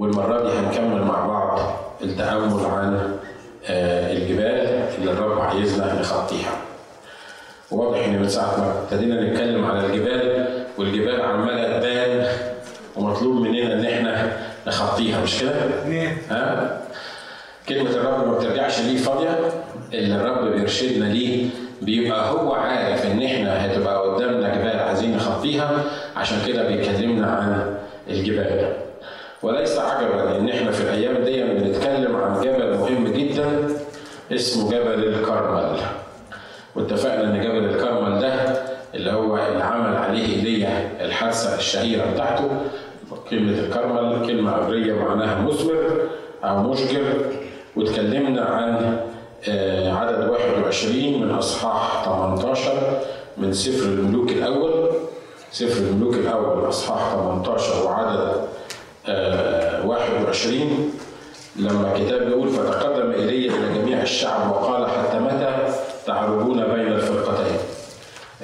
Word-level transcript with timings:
والمرة 0.00 0.42
دي 0.42 0.58
هنكمل 0.58 1.02
مع 1.02 1.26
بعض 1.26 1.60
التأمل 2.02 2.64
عن 2.66 3.16
آه، 3.66 4.12
الجبال 4.12 4.84
اللي 4.98 5.12
الرب 5.12 5.40
عايزنا 5.40 6.00
نخطيها. 6.00 6.52
واضح 7.70 8.04
إن 8.04 8.18
من 8.22 8.28
ساعة 8.28 8.56
ما 8.60 8.74
ابتدينا 8.82 9.20
نتكلم 9.30 9.64
على 9.64 9.86
الجبال 9.86 10.46
والجبال 10.78 11.20
عمالة 11.20 11.78
تبان 11.78 12.26
ومطلوب 12.96 13.40
مننا 13.42 13.72
إن 13.74 13.84
إحنا 13.84 14.32
نخطيها 14.66 15.22
مش 15.22 15.40
كده؟ 15.40 15.52
ها؟ 16.30 16.80
كلمة 17.68 17.90
الرب 17.90 18.26
ما 18.28 18.38
بترجعش 18.38 18.80
ليه 18.80 18.96
فاضية 18.98 19.38
اللي 19.92 20.16
الرب 20.16 20.52
بيرشدنا 20.52 21.04
ليه 21.04 21.46
بيبقى 21.82 22.30
هو 22.30 22.52
عارف 22.54 23.06
إن 23.06 23.22
إحنا 23.22 23.66
هتبقى 23.66 23.98
قدامنا 24.08 24.54
جبال 24.54 24.78
عايزين 24.80 25.16
نخطيها 25.16 25.84
عشان 26.16 26.38
كده 26.46 26.68
بيكلمنا 26.68 27.26
عن 27.26 27.74
الجبال 28.10 28.72
وليس 29.42 29.78
عجبا 29.78 30.36
إن 30.38 30.48
إحنا 30.48 30.70
في 30.70 30.80
الأيام 30.82 31.24
دي 31.24 31.42
بنتكلم 31.42 32.16
عن 32.16 32.40
جبل 32.40 32.76
مهم 32.78 33.08
جدا 33.08 33.68
اسمه 34.32 34.70
جبل 34.70 35.04
الكرمل. 35.08 35.76
واتفقنا 36.76 37.24
إن 37.24 37.40
جبل 37.42 37.64
الكرمل 37.64 38.20
ده 38.20 38.34
اللي 38.94 39.12
هو 39.12 39.36
اللي 39.36 39.64
عمل 39.64 39.96
عليه 39.96 40.26
ايليا 40.36 40.90
الحادثة 41.00 41.54
الشهيرة 41.56 42.10
بتاعته. 42.14 42.50
كلمة 43.30 43.58
الكرمل 43.58 44.26
كلمة 44.26 44.50
عبرية 44.52 44.92
معناها 44.92 45.40
مثمر 45.42 46.00
أو 46.44 46.62
مشجر. 46.62 47.02
واتكلمنا 47.76 48.42
عن 48.42 48.96
آه، 49.48 49.92
عدد 49.92 50.28
21 50.28 51.22
من 51.22 51.30
أصحاح 51.30 52.04
18 52.04 52.72
من 53.38 53.52
سفر 53.52 53.84
الملوك 53.88 54.30
الأول. 54.32 54.90
سفر 55.52 55.82
الملوك 55.82 56.14
الأول 56.14 56.68
أصحاح 56.68 57.14
18 57.14 57.86
وعدد 57.86 58.32
21 59.08 60.92
لما 61.56 61.96
الكتاب 61.96 62.22
بيقول 62.26 62.48
فتقدم 62.48 63.10
ايليا 63.10 63.52
إلى 63.52 63.78
جميع 63.78 64.02
الشعب 64.02 64.50
وقال 64.50 64.86
حتى 64.90 65.18
متى 65.18 65.56
تعرجون 66.06 66.64
بين 66.64 66.86
الفرقتين؟ 66.92 67.56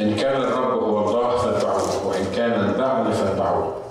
إن 0.00 0.16
كان 0.16 0.42
الرب 0.42 0.82
هو 0.82 1.08
الله 1.08 1.36
فاتبعوه 1.36 2.06
وإن 2.06 2.24
كان 2.36 2.52
البعل 2.68 3.12
فاتبعوه. 3.12 3.82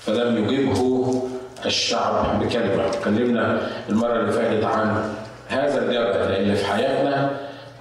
فلم 0.00 0.48
يجبه 0.50 1.22
الشعب 1.66 2.40
بكلمة. 2.42 2.86
اتكلمنا 2.86 3.70
المرة 3.88 4.20
اللي 4.20 4.32
فاتت 4.32 4.64
عن 4.64 5.14
هذا 5.48 5.82
الجبل 5.82 6.36
اللي 6.36 6.54
في 6.56 6.64
حياتنا 6.64 7.30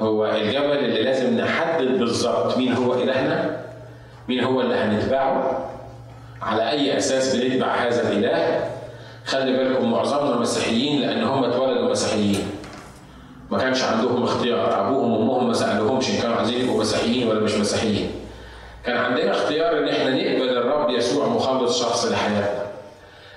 هو 0.01 0.25
الجبل 0.25 0.71
اللي 0.77 1.03
لازم 1.03 1.37
نحدد 1.37 1.99
بالظبط 1.99 2.57
مين 2.57 2.73
هو 2.73 2.93
إلهنا 2.93 3.57
مين 4.27 4.43
هو 4.43 4.61
اللي 4.61 4.75
هنتبعه 4.75 5.69
على 6.41 6.71
أي 6.71 6.97
أساس 6.97 7.35
بنتبع 7.35 7.67
هذا 7.75 8.11
الإله؟ 8.11 8.69
خلي 9.25 9.57
بالكم 9.57 9.91
معظمنا 9.91 10.39
مسيحيين 10.39 11.01
لأن 11.01 11.23
هم 11.23 11.43
اتولدوا 11.43 11.91
مسيحيين. 11.91 12.47
ما 13.51 13.57
كانش 13.57 13.83
عندهم 13.83 14.23
اختيار. 14.23 14.87
أبوهم 14.87 15.11
وأمهم 15.11 15.47
ما 15.47 15.53
سالوهمش 15.53 16.09
إن 16.09 16.21
كانوا 16.21 16.35
عايزين 16.35 16.61
يبقوا 16.61 16.79
مسيحيين 16.79 17.27
ولا 17.27 17.39
مش 17.39 17.53
مسيحيين. 17.55 18.11
كان 18.85 18.97
عندنا 18.97 19.31
اختيار 19.31 19.77
إن 19.77 19.87
إحنا 19.87 20.09
نقبل 20.09 20.49
الرب 20.57 20.89
يسوع 20.89 21.27
مخلص 21.27 21.79
شخص 21.81 22.05
لحياتنا. 22.05 22.65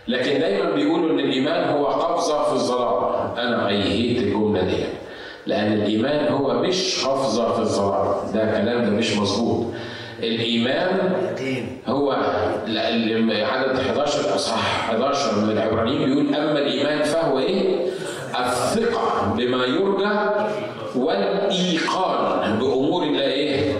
لكن 0.09 0.41
دايما 0.41 0.71
بيقولوا 0.71 1.11
إن 1.11 1.19
الإيمان 1.21 1.69
هو 1.69 1.87
قفزة 1.87 2.43
في 2.43 2.53
الظلام. 2.53 3.35
أنا 3.37 3.69
ايهيت 3.69 4.23
الجملة 4.23 4.61
دي. 4.63 4.85
لأن 5.47 5.73
الإيمان 5.73 6.33
هو 6.33 6.55
مش 6.55 7.05
قفزة 7.05 7.53
في 7.53 7.61
الظلام. 7.61 8.33
ده 8.35 8.45
كلام 8.45 8.85
ده 8.85 8.91
مش 8.91 9.17
مظبوط. 9.17 9.67
الإيمان 10.23 11.13
هو 11.87 12.13
عدد 13.31 13.79
11 13.79 14.35
اصحاح 14.35 14.89
11 14.91 15.39
من 15.45 15.51
العبرانيين 15.51 16.05
بيقول 16.05 16.35
أما 16.35 16.59
الإيمان 16.59 17.03
فهو 17.03 17.39
إيه؟ 17.39 17.87
الثقة 18.41 19.35
بما 19.37 19.65
يرجى 19.65 20.11
والإيقان 20.97 22.59
بأمور 22.59 23.05
لا 23.05 23.23
إيه؟ 23.25 23.73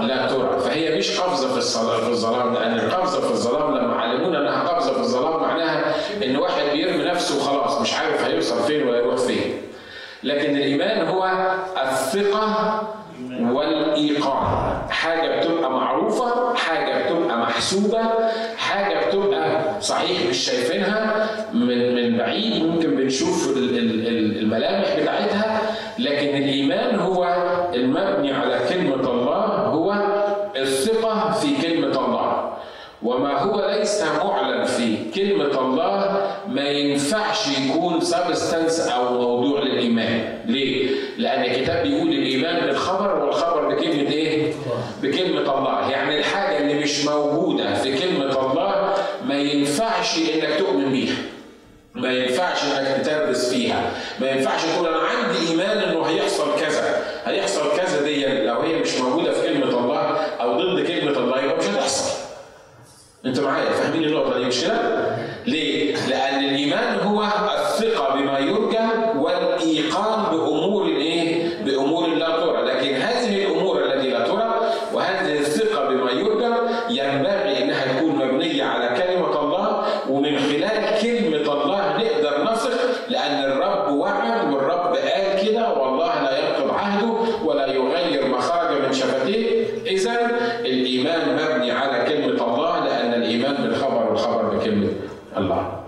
لا 0.00 0.26
ترى 0.26 0.58
فهي 0.60 0.98
مش 0.98 1.20
قفزة 1.20 1.52
في 1.52 1.58
الصلاة 1.58 1.96
في 2.00 2.08
الظلام 2.10 2.54
لأن 2.54 2.74
القفزة 2.78 3.20
في 3.20 3.30
الظلام 3.30 3.74
لما 3.76 3.94
علمونا 3.94 4.38
أنها 4.38 4.68
قفزة 4.68 4.92
في 4.92 5.00
الظلام 5.00 5.40
معناها 5.42 5.94
إن 6.24 6.36
واحد 6.36 6.62
بيرمي 6.72 7.04
نفسه 7.04 7.36
وخلاص 7.38 7.80
مش 7.80 7.94
عارف 7.94 8.24
هيوصل 8.24 8.62
فين 8.66 8.88
ولا 8.88 8.98
يروح 8.98 9.16
فين 9.16 9.54
لكن 10.22 10.56
الإيمان 10.56 11.06
هو 11.08 11.30
الثقة 11.82 12.80
والإيقان 13.40 14.76
حاجة 14.90 15.35
محسوبة 17.66 17.98
حاجة 18.56 19.06
بتبقى 19.08 19.62
صحيح 19.80 20.26
مش 20.30 20.36
شايفينها 20.36 21.26
من 21.52 21.94
من 21.94 22.18
بعيد 22.18 22.62
ممكن 22.64 22.90
بنشوف 22.96 23.48
ال- 23.56 23.78
ال- 23.78 24.06
ال- 24.08 24.38
الملامح 24.38 24.96
بتاعتها 25.00 25.60
لكن 25.98 26.28
الإيمان 26.36 26.98
هو 26.98 27.24
المبني 27.74 28.32
على 28.32 28.60
كلمة 28.68 28.94
الله 29.10 29.44
هو 29.46 29.94
الثقة 30.56 31.30
في 31.32 31.48
كلمة 31.62 31.86
الله 32.04 32.52
وما 33.02 33.38
هو 33.38 33.70
ليس 33.78 34.02
معلن 34.24 34.64
في 34.64 34.96
كلمة 35.14 35.60
الله 35.60 36.20
ما 36.48 36.68
ينفعش 36.68 37.46
يكون 37.58 38.00
سبستنس 38.00 38.80
أو 38.80 39.14
موضوع 39.14 39.60
للإيمان 39.60 40.38
ليه؟ 40.46 40.90
لأن 41.18 41.42
الكتاب 41.44 41.82
بيقول 41.86 42.08
الإيمان 42.08 42.66
بالخبر 42.66 43.24
والخبر 43.24 43.68
بكلمة 43.74 44.10
إيه؟ 44.10 44.52
بكلمة 45.02 45.58
الله 45.58 45.90
يعني 45.90 46.18
الحاجة 46.18 46.55
اللي 46.55 46.55
مش 46.86 47.04
موجودة 47.04 47.74
في 47.74 47.98
كلمة 47.98 48.24
الله 48.24 48.94
ما 49.28 49.34
ينفعش 49.34 50.18
إنك 50.18 50.58
تؤمن 50.58 50.92
بيها. 50.92 51.16
ما 51.94 52.12
ينفعش 52.12 52.64
إنك 52.64 53.00
تتربس 53.00 53.54
فيها. 53.54 53.90
ما 54.20 54.30
ينفعش 54.30 54.60
تقول 54.64 54.88
أنا 54.88 54.98
عندي 54.98 55.50
إيمان 55.50 55.78
إنه 55.78 56.02
هيحصل 56.02 56.60
كذا. 56.60 57.04
هيحصل 57.24 57.76
كذا 57.76 58.02
دي 58.02 58.26
لو 58.26 58.60
هي 58.60 58.78
مش 58.78 58.98
موجودة 58.98 59.32
في 59.32 59.48
كلمة 59.48 59.68
الله 59.78 60.00
أو 60.40 60.52
ضد 60.52 60.86
كلمة 60.86 61.18
الله 61.18 61.42
يبقى 61.42 61.56
مش 61.56 61.64
هتحصل. 61.64 62.16
أنتوا 63.26 63.44
معايا؟ 63.44 63.70
فاهمين 63.70 64.04
النقطه 64.04 64.38
دي 64.38 64.44
مش 64.44 64.60
كده؟ 64.60 65.16
ليه؟ 65.46 65.96
لأن 66.08 66.44
الايمان 66.44 66.98
هو 66.98 67.22
الثقه 67.58 68.14
بما 68.14 68.38
يرجى 68.38 68.86
والايقان 69.16 70.36
بامور 70.36 70.86
الايه؟ 70.86 71.64
بامور 71.64 72.08
لا 72.08 72.40
ترى، 72.40 72.62
لكن 72.62 72.94
هذه 72.94 73.44
الأمور 73.44 73.84
التي 73.84 74.10
لا 74.10 74.28
ترى 74.28 74.72
وهذه 74.92 75.38
الثقه 75.38 75.88
بما 75.88 76.10
يرجى 76.10 76.46
ينبغي 76.90 77.62
انها 77.62 77.96
تكون 77.96 78.10
مبنيه 78.16 78.64
على 78.64 79.02
كلمه 79.02 79.40
الله 79.40 79.86
ومن 80.10 80.38
خلال 80.38 81.00
كلمه 81.02 81.52
الله 81.52 81.96
نقدر 81.96 82.52
نثق 82.52 82.78
لأن 83.08 83.44
الرب 83.44 83.92
وعد 83.92 84.54
والرب 84.54 84.96
قال 84.96 85.46
كده 85.46 85.72
والله 85.74 86.22
لا 86.22 86.38
ينقض 86.38 86.70
عهده 86.74 87.12
ولا 87.44 87.66
يغير 87.66 88.26
ما 88.28 88.40
خرج 88.40 88.82
من 88.86 88.92
شفتيه، 88.92 89.66
اذا 89.86 90.30
الايمان 90.60 91.34
مبني 91.34 91.70
على 91.70 92.04
كلمه 92.04 92.54
الله 92.54 92.84
لأن 92.84 93.14
الايمان 93.14 93.54
بالخبر 93.54 94.10
والخبر 94.10 94.42
بكلمه 94.42 94.88
الله. 95.36 95.80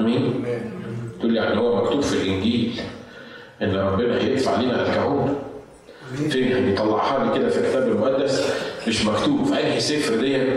امين؟ 0.00 0.44
تقول 1.20 1.32
لي 1.32 1.38
يعني 1.38 1.60
هو 1.60 1.76
مكتوب 1.84 2.00
في 2.00 2.14
الانجيل 2.14 2.80
ان 3.62 3.76
ربنا 3.76 4.20
هيدفع 4.20 4.60
لنا 4.60 4.82
الكهون 4.82 5.38
فين 6.30 6.64
بيطلعها 6.66 7.24
لي 7.24 7.38
كده 7.38 7.48
في 7.48 7.58
الكتاب 7.58 7.82
المقدس 7.88 8.52
مش 8.88 9.04
مكتوب 9.76 10.00
في 10.00 10.55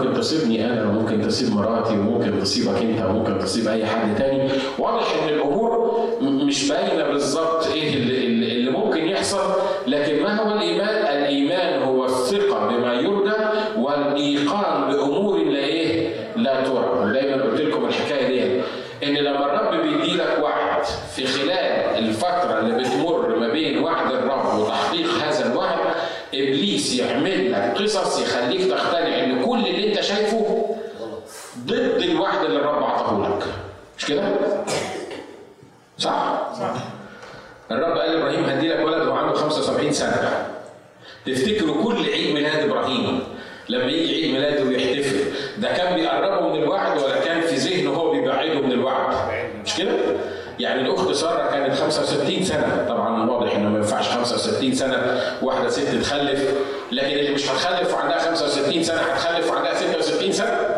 اللي 0.00 0.08
ممكن 0.10 0.20
تصيبني 0.20 0.64
أنا 0.66 0.88
وممكن 0.88 1.22
تصيب 1.28 1.54
مراتي 1.56 1.92
وممكن 1.92 2.40
تصيبك 2.42 2.82
أنت 2.82 3.02
وممكن 3.04 3.38
تصيب 3.38 3.68
أي 3.68 3.86
حد 3.86 4.16
تاني 4.18 4.48
واضح 4.78 5.06
إن 5.22 5.28
الأمور 5.28 5.94
مش 6.20 6.68
باينة 6.68 7.04
بالظبط 7.08 7.66
إيه 7.66 7.94
اللي, 7.96 8.26
اللي 8.56 8.70
ممكن 8.70 9.08
يحصل 9.08 9.52
لكن 9.86 10.22
ما 10.22 10.40
هو 10.42 10.52
الإيمان؟ 10.54 11.16
الإيمان 11.16 11.82
هو 11.82 12.04
الثقة 12.04 12.66
بما 12.66 12.92
يرجى 12.94 13.34
والإيقان 13.78 14.90
بأمور 14.92 15.38
لا 15.44 15.58
إيه؟ 15.58 16.14
لا 16.36 16.60
ترى 16.64 16.90
ودايما 17.02 17.42
قلت 17.42 17.60
لكم 17.60 17.84
الحكاية 17.84 18.26
دي 18.28 18.60
إن 19.06 19.14
لما 19.14 19.44
الرب 19.44 19.82
بيدي 19.82 20.16
لك 20.16 20.38
وعد 20.42 20.84
في 21.16 21.26
خلال 21.26 21.98
الفترة 21.98 22.58
اللي 22.58 22.74
بتمر 22.82 23.36
ما 23.38 23.48
بين 23.48 23.78
وعد 23.78 24.12
الرب 24.12 24.58
وتحقيق 24.58 25.06
هذا 25.26 25.52
الوعد 25.52 25.78
إبليس 26.34 26.94
يعمل 26.98 27.52
لك 27.52 27.74
قصص 27.82 28.22
يخليك 28.22 28.64
تقتنع 28.70 29.24
إن 29.24 29.44
كل 29.44 29.66
اللي 29.66 29.88
أنت 29.90 30.00
شايفه 30.00 30.66
ضد 31.66 32.02
الوعد 32.02 32.44
اللي 32.44 32.58
الرب 32.58 32.82
عطاه 32.82 33.28
لك 33.28 33.44
مش 33.98 34.06
كده؟ 34.06 34.22
صح؟ 35.98 36.42
صح 36.58 36.74
الرب 37.70 37.98
قال 37.98 38.10
لابراهيم 38.12 38.44
هدي 38.44 38.68
لك 38.68 38.86
ولد 38.86 39.08
وعنده 39.08 39.34
75 39.34 39.92
سنه 39.92 40.46
تفتكروا 41.26 41.84
كل 41.84 41.96
عيد 42.06 42.34
ميلاد 42.34 42.68
إبراهيم 42.70 43.20
لما 43.68 43.84
يجي 43.84 44.14
عيد 44.14 44.34
ميلاده 44.34 44.64
ويحتفل 44.64 45.16
ده 45.58 45.68
كان 45.68 45.94
بيقربه 45.94 46.48
من 46.48 46.62
الوعد 46.62 47.02
ولا 47.02 47.18
كان 47.24 47.40
في 47.40 47.54
ذهنه 47.54 47.90
هو 47.90 48.10
بيبعده 48.10 48.60
من 48.60 48.72
الوعد 48.72 49.14
مش 49.64 49.76
كده؟ 49.76 49.90
يعني 50.60 50.80
الاخت 50.80 51.12
ساره 51.12 51.50
كانت 51.50 51.74
65 51.74 52.44
سنه 52.44 52.86
طبعا 52.88 53.30
واضح 53.30 53.54
انه 53.56 53.68
ما 53.68 53.78
ينفعش 53.78 54.08
65 54.08 54.74
سنه 54.74 55.20
واحدة 55.42 55.68
ست 55.68 55.94
تخلف 55.94 56.54
لكن 56.94 57.18
اللي 57.18 57.30
مش 57.30 57.50
هتخلف 57.50 57.94
وعندها 57.94 58.18
65 58.18 58.82
سنة 58.82 59.00
هتخلف 59.00 59.50
وعندها 59.50 59.74
66 59.74 60.32
سنة. 60.32 60.76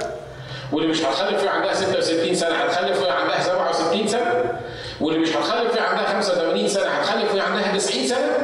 واللي 0.72 0.88
مش 0.88 1.02
هتخلف 1.02 1.40
وهي 1.40 1.48
عندها 1.48 1.74
66 1.74 2.34
سنة 2.34 2.54
هتخلف 2.54 3.02
وهي 3.02 3.10
عندها 3.10 3.40
67 3.42 4.06
سنة. 4.08 4.44
واللي 5.00 5.18
مش 5.20 5.28
هتخلف 5.36 5.70
وهي 5.72 5.80
عندها 5.80 6.06
85 6.06 6.68
سنة 6.68 6.84
هتخلف 6.86 7.30
وهي 7.32 7.40
عندها 7.40 7.76
90 7.76 8.06
سنة. 8.06 8.36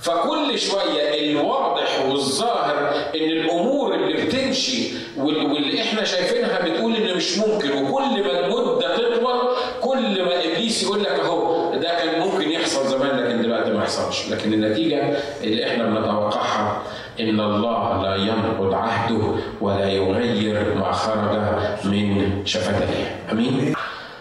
فكل 0.00 0.58
شوية 0.58 1.30
الواضح 1.30 2.00
والظاهر 2.08 2.88
إن 3.14 3.30
الأمور 3.30 3.94
اللي 3.94 4.24
بتمشي 4.24 4.88
واللي 5.16 5.82
إحنا 5.82 6.04
شايفينها 6.04 6.60
بتقول 6.64 6.96
ان 6.96 7.16
مش 7.16 7.38
ممكن. 7.38 7.72
وكل 7.72 8.22
ما 8.24 8.46
المدة 8.46 8.96
تطول 8.96 9.56
كل 9.80 10.22
ما 10.24 10.44
إبليس 10.44 10.82
يقول 10.82 11.00
لك 11.02 11.08
أهو 11.10 11.74
ده 11.74 11.88
كان 11.88 12.20
ممكن 12.20 12.50
يحصل 12.50 12.86
زمان 12.88 13.16
لكن 13.20 13.42
دلوقتي 13.42 13.70
ما 13.70 13.82
يحصلش. 13.82 14.28
لكن 14.28 14.52
النتيجة 14.52 15.16
اللي 15.44 15.66
إحنا 15.66 15.84
بنتوقعها 15.86 16.82
إن 17.20 17.40
الله 17.40 18.02
لا 18.02 18.16
ينقض 18.16 18.74
عهده 18.74 19.22
ولا 19.60 19.88
يغير 19.88 20.74
ما 20.74 20.92
خرج 20.92 21.38
من 21.84 22.42
شفتيه. 22.46 23.16
آمين. 23.32 23.74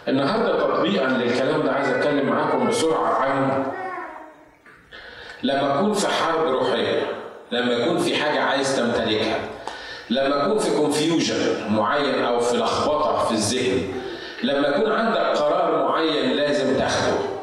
النهارده 0.07 0.59
تطبيقا 0.59 1.07
للكلام 1.07 1.61
ده 1.61 1.71
عايز 1.71 1.89
أتكلم 1.89 2.29
معاكم 2.29 2.67
بسرعة 2.67 3.13
عن 3.13 3.63
لما 5.43 5.79
اكون 5.79 5.93
في 5.93 6.07
حرب 6.07 6.47
روحية 6.47 7.01
لما 7.51 7.71
يكون 7.73 7.97
في 7.97 8.15
حاجة 8.15 8.41
عايز 8.41 8.77
تمتلكها 8.77 9.39
لما 10.09 10.45
اكون 10.45 10.57
في 10.59 10.77
كونفيوجن 10.77 11.35
معين 11.69 12.23
أو 12.23 12.39
في 12.39 12.57
لخبطة 12.57 13.25
في 13.25 13.31
الذهن 13.31 13.81
لما 14.43 14.67
يكون 14.67 14.91
عندك 14.91 15.37
قرار 15.37 15.87
معين 15.89 16.31
لازم 16.35 16.77
تاخده. 16.77 17.34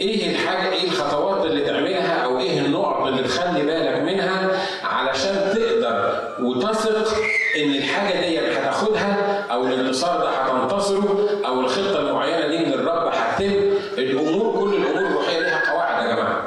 إيه 0.00 0.30
الحاجة 0.30 0.72
إيه 0.72 0.84
الخطوات 0.84 1.46
اللي 1.46 1.64
تعملها 1.64 2.24
أو 2.24 2.38
إيه 2.38 2.58
النقط 2.58 3.06
اللي 3.06 3.22
تخلي 3.22 3.62
بالك 3.62 4.02
منها 4.02 4.50
علشان 4.84 5.52
تقدر 5.54 6.20
وتثق 6.42 7.14
إن 7.56 7.74
الحاجة 7.74 8.20
دي 8.20 8.38
هتاخدها 8.38 9.44
أو 9.50 9.66
الانتصار 9.66 10.18
ده 10.20 10.28
هتنتصره 10.30 11.28
أو 11.46 11.60
الخطة 11.60 12.00
المعينة 12.00 12.46
دي 12.48 12.58
من 12.58 12.72
الرب 12.74 13.12
هتتم؟ 13.14 13.52
الأمور 13.98 14.60
كل 14.60 14.74
الأمور 14.76 15.06
الروحية 15.10 15.38
ليها 15.40 15.72
قواعد 15.72 16.06
يا 16.08 16.14
جماعة. 16.14 16.42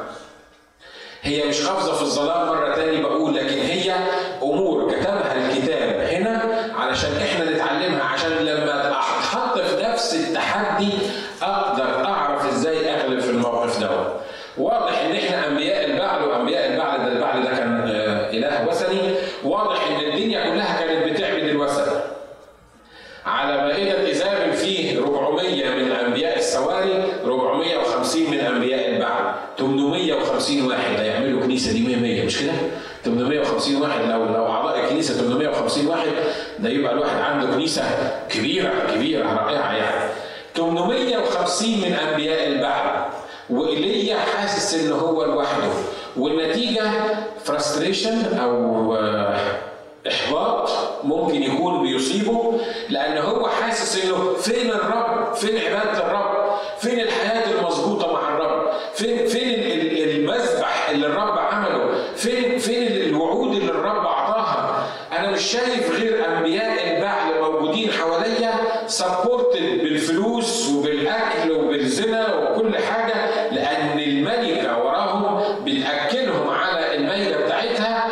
هي 1.21 1.45
مش 1.47 1.61
قفزة 1.67 1.94
في 1.94 2.01
الظلام 2.01 2.47
مرة 2.47 2.75
تاني 2.75 3.01
بقول 3.01 3.35
لكن 3.35 3.57
هي 3.57 3.95
امور 4.44 4.91
كتبها 4.91 5.35
الكتاب 5.35 5.99
هنا 6.11 6.44
علشان 6.77 7.09
إحنا 7.21 7.51
نتعلمها 7.51 8.03
عشان 8.03 8.31
لما 8.31 8.88
اتحط 8.89 9.59
في 9.59 9.83
نفس 9.83 10.15
التحدي 10.15 10.89
أقدر 11.41 12.05
اعرف 12.05 12.45
إزاي 12.53 12.94
اغلب 12.95 13.19
في 13.19 13.29
الموقف 13.29 13.79
دوت 13.79 14.07
واضح 14.57 15.01
ان 15.01 15.11
إحنا 15.15 15.47
انبياء 15.47 15.85
البعل 15.85 16.23
وانبياء 16.23 16.73
البعل 16.73 16.97
ده 16.97 17.11
البعل 17.11 17.44
ده 17.44 17.49
كان 17.49 17.83
اله 18.33 18.67
وثني 18.67 19.01
واضح 19.44 19.87
ان 19.87 20.09
الدنيا 20.09 20.49
كلها 20.49 20.79
كانت 20.85 21.11
بتعبد 21.13 21.44
الوثن 21.44 21.91
على 23.25 23.57
مائدة 23.57 24.07
إيزابل 24.07 24.53
فيه 24.53 24.99
400 24.99 25.69
من 25.69 25.91
أنبياء 25.91 26.37
السواري 26.37 27.03
450 27.25 28.21
من 28.31 28.39
أنبياء 28.39 28.89
البعل 28.89 29.33
850 29.57 30.67
واحد 30.67 30.99
هيعملوا 30.99 31.41
كنيسة 31.41 31.71
دي 31.73 31.81
100 31.87 31.95
100 31.95 32.25
مش 32.25 32.41
كده؟ 32.41 32.51
850 33.06 33.81
واحد 33.81 34.01
لو 34.01 34.25
لو 34.25 34.45
أعضاء 34.47 34.83
الكنيسة 34.83 35.13
850 35.13 35.87
واحد 35.87 36.07
ده 36.59 36.69
يبقى 36.69 36.94
الواحد 36.94 37.17
عنده 37.21 37.56
كنيسة 37.67 37.83
كبيرة 38.29 38.71
كبيرة 38.95 39.33
رائعة 39.33 39.73
يعني 39.73 40.11
850 40.55 41.69
من 41.69 41.93
أنبياء 41.93 42.47
البعل 42.47 43.05
وإيليا 43.49 44.17
حاسس 44.17 44.73
إن 44.73 44.91
هو 44.91 45.25
لوحده 45.25 45.69
والنتيجة 46.17 46.91
فرستريشن 47.43 48.37
أو 48.39 48.95
إحباط 50.07 50.69
ممكن 51.03 51.43
يكون 51.43 51.81
بيصيبه 51.83 52.59
لأن 52.89 53.17
هو 53.17 53.47
حاسس 53.47 54.05
إنه 54.05 54.33
فين 54.33 54.69
الرب؟ 54.71 55.33
فين 55.33 55.57
عبادة 55.57 56.07
الرب؟ 56.07 56.51
فين 56.79 56.99
الحياة 56.99 57.51
المظبوطة 57.51 58.13
مع 58.13 58.29
الرب؟ 58.29 58.71
فين 58.93 59.27
فين 59.27 59.53
المذبح 60.09 60.89
اللي 60.89 61.07
الرب 61.07 61.37
عمله؟ 61.37 61.89
فين 62.15 62.57
فين 62.57 62.87
الوعود 62.87 63.55
اللي 63.55 63.71
الرب 63.71 64.05
أعطاها؟ 64.05 64.87
أنا 65.19 65.31
مش 65.31 65.41
شايف 65.41 65.91
غير 65.91 66.17
حواليا 66.47 66.86
supported 68.88 69.61
بالفلوس 69.83 70.69
وبالأكل 70.69 71.51
وبالزنا 71.51 72.35
وكل 72.35 72.77
حاجة 72.77 73.13
لأن 73.51 73.99
الملكه 73.99 74.83
وراهم 74.83 75.41
بتاكلهم 75.65 76.49
على 76.49 76.95
الميله 76.95 77.37
بتاعتها 77.45 78.07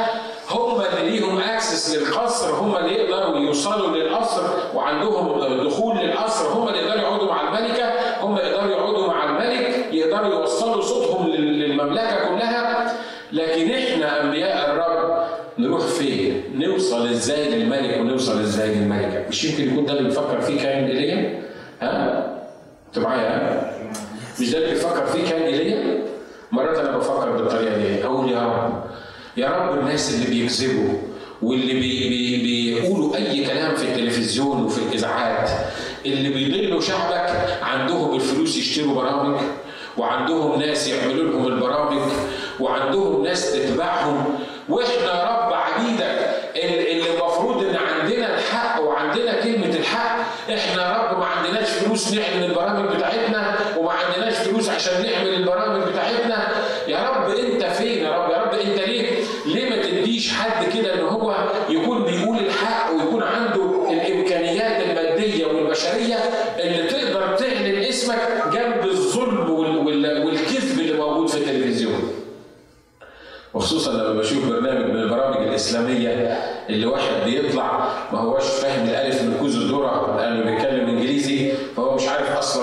هم 0.50 0.82
اللي 0.82 1.10
ليهم 1.20 1.40
access 1.40 1.96
للقصر 1.96 2.56
هم 2.56 2.78
اللي 2.78 2.94
يقدروا 2.94 3.38
يوصلوا 3.40 3.98
للقصر 3.98 4.44
وعندهم 4.76 5.40
دخول 5.68 5.98
للقصر 5.98 6.48
هم 6.54 6.68
اللي 6.68 6.80
يقدروا 6.80 7.02
يقعدوا 7.02 7.28
مع 7.28 7.42
الملكه 7.42 7.92
هم 8.22 8.38
يقدروا 8.38 8.72
يقعدوا 8.72 9.08
مع 9.08 9.24
الملك 9.24 9.86
يقدروا 9.94 10.34
يوصلوا 10.34 10.82
صوتهم 10.82 11.28
للمملكه 11.30 12.28
كلها 12.30 12.94
لكن 13.32 13.72
إحنا 13.72 14.22
انبياء 14.24 14.72
الرب 14.72 15.26
نروح 15.60 15.82
فين؟ 15.82 16.44
نوصل 16.56 17.08
إزاي 17.08 17.50
للملك 17.50 17.98
ونوصل 18.00 18.40
إزاي 18.42 18.76
للملكه؟ 18.76 19.26
مش 19.30 19.44
يمكن 19.46 19.72
يكون 19.74 19.86
ده 19.86 19.94
اللي 19.94 20.04
بيفكر 20.10 20.42
فيه 20.42 20.60
كائن 20.62 20.86
ايليا؟ 20.86 21.42
ها؟ 21.82 22.26
أنتوا 22.88 23.04
معايا 23.04 23.22
ها؟ 23.30 23.72
مش 24.42 24.52
ده 24.52 24.58
اللي 24.58 24.70
بيفكر 24.70 25.06
فيه 25.06 25.30
كائن 25.30 25.42
ايليا؟ 25.44 26.04
مرات 26.52 26.78
أنا 26.78 26.98
بفكر 26.98 27.32
بالطريقة 27.32 27.78
دي 27.78 28.06
أقول 28.06 28.32
يا 28.32 28.40
رب 28.42 28.84
يا 29.38 29.48
رب 29.50 29.80
الناس 29.80 30.14
اللي 30.16 30.26
بيكذبوا 30.40 30.94
واللي 31.42 31.74
بي 31.74 32.10
بي 32.10 32.44
بيقولوا 32.44 33.16
اي 33.16 33.46
كلام 33.46 33.76
في 33.76 33.84
التلفزيون 33.84 34.64
وفي 34.64 34.82
الاذاعات 34.90 35.50
اللي 36.06 36.30
بيضلوا 36.30 36.82
شعبك 36.82 37.30
عندهم 37.62 38.16
الفلوس 38.16 38.58
يشتروا 38.58 38.96
برامج 38.96 39.40
يعملوا 40.88 41.32
لهم 41.32 41.48
البرامج 41.48 42.02
وعندهم 42.60 43.24
ناس 43.24 43.52
تتبعهم. 43.54 43.95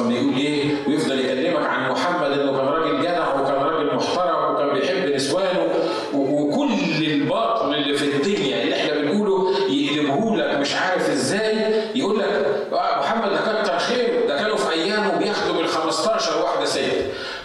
بيقول 0.09 0.37
إيه؟ 0.37 0.65
ويفضل 0.89 1.21
يكلمك 1.21 1.67
عن 1.67 1.91
محمد 1.91 2.33
انه 2.33 2.57
كان 2.57 2.67
راجل 2.67 3.01
جدع 3.03 3.35
وكان 3.41 3.55
راجل 3.55 3.95
محترم 3.97 4.55
وكان 4.55 4.73
بيحب 4.75 5.15
نسوانه 5.15 5.69
وكل 6.15 7.07
الباطل 7.07 7.75
اللي 7.75 7.95
في 7.95 8.05
الدنيا 8.05 8.63
اللي 8.63 8.77
إحنا 8.77 8.93
بنقوله 9.01 9.55
يقلبه 9.71 10.37
لك 10.37 10.59
مش 10.59 10.75
عارف 10.75 11.11
إزاي 11.11 11.57
يقول 11.95 12.19
لك 12.19 12.47
محمد 12.99 13.31
ده 13.31 13.63
كتر 13.63 13.79
خير 13.79 14.27
ده 14.29 14.37
كانوا 14.39 14.57
في 14.57 14.73
ايامه 14.73 15.17
بياخدوا 15.17 15.57
بال 15.57 15.69
15 15.69 16.43
واحدة 16.43 16.65
ست 16.65 16.81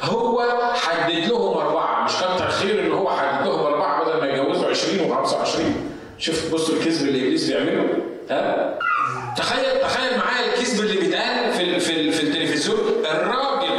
هو 0.03 0.41
حدد 0.73 1.13
لهم 1.29 1.57
اربعه 1.57 2.03
مش 2.05 2.11
كتر 2.13 2.45
غير 2.67 2.79
ان 2.85 2.91
هو 2.91 3.09
حدد 3.09 3.47
لهم 3.47 3.59
اربعه 3.65 4.03
بدل 4.03 4.19
ما 4.19 4.27
يتجوزوا 4.27 4.69
20 4.69 4.97
و25 4.99 5.59
شفت 6.19 6.53
بصوا 6.53 6.75
الكذب 6.75 7.07
اللي 7.07 7.19
ابليس 7.27 7.49
بيعمله 7.51 7.87
ها 8.29 8.73
تخيل 9.37 9.81
تخيل 9.81 10.17
معايا 10.17 10.53
الكذب 10.53 10.79
اللي 10.83 10.99
بيتقال 10.99 11.51
في 11.53 11.79
في 11.79 12.11
في 12.11 12.23
التلفزيون 12.23 12.77
الراجل 13.11 13.73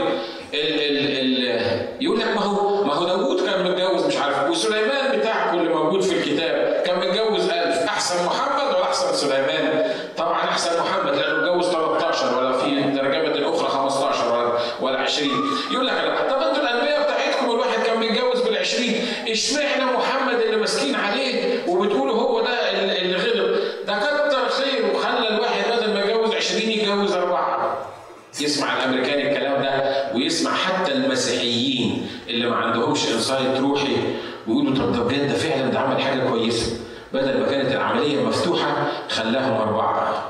ال 0.54 0.80
ال 0.80 1.48
ال 1.48 1.80
يقول 2.00 2.20
لك 2.20 2.26
ما 2.36 2.40
هو 2.42 2.84
ما 2.84 2.94
هو 2.94 3.06
داوود 3.06 3.40
كان 3.40 3.64
متجوز 3.70 4.06
مش 4.06 4.16
عارف 4.16 4.50
وسليمان 4.50 5.18
بتاعكم 5.18 5.58
اللي 5.58 5.74
موجود 5.74 6.00
في 6.02 6.12
الكتاب 6.18 6.82
كان 6.86 6.98
متجوز 6.98 7.48
ألف 7.50 7.76
احسن 7.88 8.26
محمد 8.26 8.74
ولا 8.74 8.82
احسن 8.82 9.14
سليمان؟ 9.14 9.84
طبعا 10.16 10.34
احسن 10.40 10.70
محمد 10.80 11.14
لأنه 11.14 11.38
اتجوز 11.50 11.66
13 11.70 12.38
ولا 12.38 12.52
في 12.52 12.82
ترجمه 12.96 13.54
أخرى 13.54 13.68
15 13.68 14.32
ولا 14.32 14.52
ولا 14.80 14.98
20 14.98 15.30
يقول 15.72 15.86
لك 15.86 15.92
لا 15.92 16.30
طب 16.32 16.42
أنتوا 16.42 16.62
الانبياء 16.62 17.02
بتاعتكم 17.02 17.50
الواحد 17.50 17.82
كان 17.86 17.98
متجوز 18.00 18.42
بال20 18.42 19.28
اشمعنى 19.30 19.84
محمد 19.84 20.40
اللي 20.40 20.56
ماسكين 20.56 20.94
عليه 20.94 21.58
وبتقولوا 21.68 22.14
هو 22.14 22.40
ده 22.40 22.70
اللي 22.70 23.16
غلط 23.16 23.58
ده 23.86 23.94
كتر 23.98 24.48
خير 24.48 24.94
وخلى 24.94 25.28
الواحد 25.28 25.64
بدل 25.72 25.94
ما 25.94 26.00
يتجوز 26.00 26.34
20 26.34 26.62
يتجوز 26.62 27.12
اربعه 27.12 27.78
يسمع 28.40 28.76
الامريكاني 28.76 29.32
الكلام 29.32 29.62
ده 29.62 29.94
ويسمع 30.14 30.52
حتى 30.54 30.92
المسيحيين 30.92 32.06
اللي 32.28 32.46
ما 32.50 32.56
عندهمش 32.56 33.12
انسايت 33.12 33.60
روحي 33.60 33.96
ويقولوا 34.48 34.74
طب 34.74 34.92
ده 34.92 35.00
بجد 35.00 35.32
فعلا 35.32 35.70
ده 35.70 35.78
عمل 35.78 36.00
حاجة 36.02 36.28
كويسه 36.30 36.76
بدل 37.12 37.40
ما 37.40 37.46
كانت 37.46 37.72
العملية 37.72 38.22
مفتوحه 38.26 38.86
خلاهم 39.08 39.60
اربعه 39.60 40.24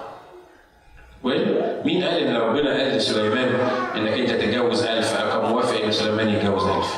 مين 1.84 2.04
قال 2.04 2.18
ان 2.26 2.36
ربنا 2.36 2.70
قال 2.78 2.96
لسليمان 2.96 3.70
انك 3.96 4.12
انت 4.12 4.30
تتجوز 4.30 4.82
ألف 4.84 5.16
أو 5.20 5.40
كان 5.40 5.50
موافق 5.50 5.84
ان 5.84 5.92
سليمان 5.92 6.28
يتجوز 6.28 6.62
ألف 6.66 6.94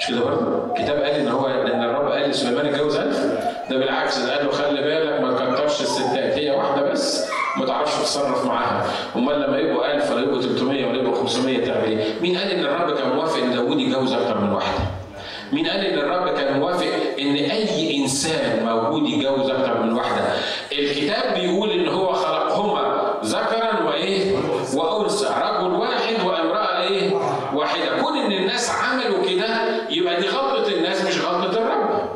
مش 0.00 0.06
كده 0.08 0.20
برضه؟ 0.20 0.66
الكتاب 0.72 0.96
قال 1.02 1.14
ان 1.14 1.28
هو 1.28 1.46
ان 1.46 1.82
الرب 1.82 2.08
قال 2.12 2.30
لسليمان 2.30 2.66
يتجوز 2.66 2.96
ألف 2.96 3.18
ده 3.70 3.76
بالعكس 3.78 4.18
ده 4.18 4.36
قال 4.36 4.46
له 4.46 4.52
خلي 4.52 4.82
بالك 4.82 5.20
ما 5.20 5.32
تكترش 5.32 5.80
الستات 5.80 6.38
هي 6.38 6.50
واحدة 6.50 6.90
بس 6.90 7.26
ما 7.56 7.66
تعرفش 7.66 7.94
تتصرف 7.98 8.44
معاها 8.46 8.86
امال 9.16 9.40
لما 9.40 9.58
يبقوا 9.58 9.94
1000 9.94 10.10
ولا 10.10 10.20
يبقوا 10.20 10.40
300 10.42 10.86
ولا 10.86 10.98
يبقوا 10.98 11.14
500 11.14 11.64
تعمل 11.66 11.84
إيه؟ 11.84 12.04
مين 12.22 12.36
قال 12.36 12.50
ان 12.50 12.64
الرب 12.64 12.96
كان 12.98 13.08
موافق 13.16 13.42
ان 13.42 13.54
داوود 13.54 13.80
يتجوز 13.80 14.12
أكتر 14.12 14.38
من 14.40 14.52
واحدة؟ 14.52 14.78
مين 15.52 15.66
قال 15.66 15.80
ان 15.86 15.98
الرب 15.98 16.28
كان 16.36 16.60
موافق 16.60 16.86
ان 17.20 17.34
اي 17.34 17.96
انسان 17.96 18.64
موجود 18.66 19.08
يتجوز 19.22 19.50
أكتر 19.50 19.82
من 19.82 19.92
واحدة؟ 19.92 20.22
الكتاب 20.72 21.34
بيقول 21.34 21.70
إن 21.70 21.88
هو 21.88 22.12
خلقهما 22.12 23.12
ذكرا 23.24 23.82
وإيه؟ 23.86 24.36
وأنثى، 24.74 25.26
رجل 25.42 25.74
واحد 25.74 26.24
وامرأة 26.26 26.82
إيه؟ 26.82 27.10
واحدة، 27.54 28.00
كون 28.02 28.16
إن 28.18 28.32
الناس 28.32 28.70
عملوا 28.70 29.24
كده 29.30 29.48
يبقى 29.90 30.20
دي 30.20 30.28
غلطة 30.28 30.68
الناس 30.72 31.04
مش 31.04 31.24
غلطة 31.24 31.58
الرب. 31.58 32.08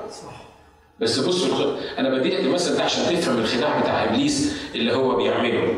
بس 1.01 1.19
بصوا 1.19 1.77
أنا 1.99 2.09
بدي 2.09 2.29
لك 2.31 2.41
المثل 2.41 2.77
ده 2.77 2.83
عشان 2.85 3.03
تفهم 3.17 3.39
الخداع 3.39 3.81
بتاع 3.81 4.05
إبليس 4.05 4.57
اللي 4.75 4.97
هو 4.97 5.17
بيعمله. 5.17 5.75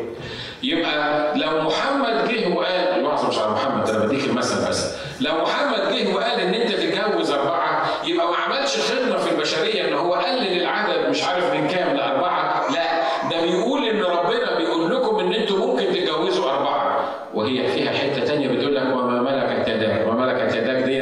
يبقى 0.62 1.32
لو 1.38 1.60
محمد 1.62 2.28
جه 2.28 2.54
وقال 2.54 2.74
الوعظه 3.00 3.28
مش 3.28 3.38
على 3.38 3.52
محمد 3.52 3.90
أنا 3.90 3.98
بديك 3.98 4.24
المثل 4.24 4.68
بس 4.68 4.94
لو 5.20 5.32
محمد 5.42 5.92
جه 5.92 6.14
وقال 6.14 6.40
ان 6.40 6.54
انت 6.54 6.72
تتجوز 6.72 7.30
اربعه 7.30 7.84
يبقى 8.04 8.26
ما 8.28 8.36
عملش 8.36 8.76
خدمه 8.78 9.16
في 9.16 9.30
البشريه 9.34 9.88
ان 9.88 9.92
هو 9.94 10.14
قلل 10.14 10.62
العدد 10.62 11.08
مش 11.10 11.24
عارف 11.24 11.54
من 11.54 11.68
كام 11.68 11.96
لاربعه 11.96 12.70
لا 12.72 13.02
ده 13.30 13.40
بيقول 13.42 13.84
ان 13.88 14.02
ربنا 14.02 14.56
بيقول 14.58 14.94
لكم 14.96 15.18
ان 15.18 15.32
أنتوا 15.32 15.66
ممكن 15.66 15.84
تتجوزوا 15.92 16.50
اربعه 16.50 17.08
وهي 17.34 17.68
فيها 17.68 17.92
حتة 17.92 18.24
ثانية 18.24 18.48
بتقول 18.48 18.74
لك 18.76 18.82
وما 18.82 19.22
ملكت 19.22 19.68
يداك 19.68 20.06
وما 20.08 20.26
ملكت 20.26 20.54
يداك 20.54 20.82
دي 20.84 20.96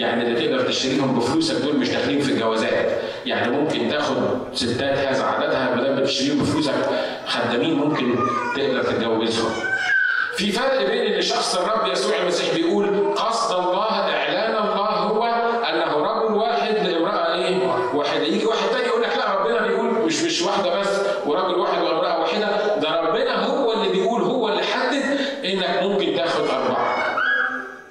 يعني 0.00 0.22
اللي 0.22 0.46
تقدر 0.46 0.68
تشتريهم 0.68 1.18
بفلوسك 1.18 1.54
دول 1.64 1.76
مش 1.76 1.88
داخلين 1.90 2.20
في 2.20 2.32
الجوازات 2.32 2.90
يعني 3.44 3.56
ممكن 3.56 3.88
تاخد 3.88 4.16
ستات 4.54 4.98
هذا 4.98 5.24
عددها 5.24 5.74
بدل 5.74 5.94
ما 5.94 6.00
تشتريهم 6.00 6.38
بفلوسك 6.38 6.74
خدامين 7.26 7.74
ممكن 7.74 8.14
تقدر 8.56 8.82
تتجوزهم. 8.82 9.50
في 10.36 10.52
فرق 10.52 10.90
بين 10.90 11.14
ان 11.14 11.22
شخص 11.22 11.54
الرب 11.56 11.92
يسوع 11.92 12.16
المسيح 12.22 12.54
بيقول 12.54 13.14
قصد 13.16 13.52
الله 13.58 13.90
إعلان 13.90 14.50
الله 14.56 14.88
هو 14.90 15.24
أنه 15.70 15.92
رجل 15.96 16.34
واحد 16.34 16.74
لامرأة 16.86 17.34
إيه؟ 17.34 17.56
واحدة. 17.94 18.22
يجي 18.22 18.46
واحد 18.46 18.68
تاني 18.72 18.86
يقول 18.86 19.02
لك 19.02 19.16
لا 19.16 19.34
ربنا 19.34 19.66
بيقول 19.66 19.86
مش 19.86 20.22
مش 20.22 20.42
واحدة 20.42 20.80
بس 20.80 20.88
وراجل 21.26 21.54
واحد 21.54 21.82
وامرأة 21.82 22.20
واحدة. 22.20 22.76
ده 22.76 23.00
ربنا 23.00 23.44
هو 23.46 23.72
اللي 23.72 23.88
بيقول 23.92 24.22
هو 24.22 24.48
اللي 24.48 24.62
حدد 24.62 25.04
إنك 25.44 25.82
ممكن 25.82 26.14
تاخد 26.16 26.44
أربعة. 26.44 26.94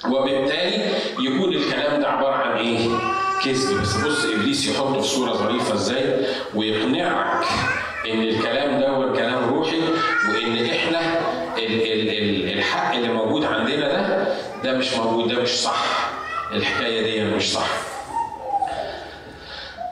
وبالتالي 0.10 0.86
يكون 1.20 1.54
الكلام 1.54 2.02
ده 2.02 2.08
عبارة 2.08 2.36
عن 2.36 2.58
إيه؟ 2.58 2.90
كذب 3.46 3.82
بس 3.82 3.96
بص 3.98 4.26
ابليس 4.26 4.68
يحطه 4.68 5.02
في 5.02 5.08
صوره 5.08 5.34
ظريفه 5.34 5.74
إزاي 5.74 6.26
ويقنعك 6.56 7.46
ان 8.12 8.22
الكلام 8.22 8.80
ده 8.80 9.14
كلام 9.16 9.50
روحي 9.54 9.80
وان 10.30 10.66
إحنا 10.66 11.00
ال 11.58 11.82
ال 11.82 12.10
ال 12.10 12.58
الحق 12.58 12.96
اللي 12.96 13.08
موجود 13.08 13.44
عندنا 13.46 13.88
ده 13.92 14.28
ده 14.64 14.78
مش 14.78 14.94
موجود 14.94 15.28
ده 15.36 15.42
مش 15.42 15.50
صح 15.50 16.10
الحكاية 16.54 17.02
دي 17.04 17.36
مش 17.36 17.54
صح 17.54 17.68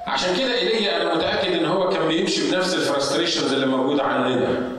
عشان 0.07 0.35
كده 0.35 0.57
ايليا 0.57 1.01
أنا 1.01 1.15
متاكد 1.15 1.53
ان 1.53 1.65
هو 1.65 1.89
كان 1.89 2.07
بيمشي 2.07 2.51
بنفس 2.51 2.73
الفرستريشنز 2.73 3.53
اللي 3.53 3.65
موجوده 3.65 4.03
عندنا 4.03 4.69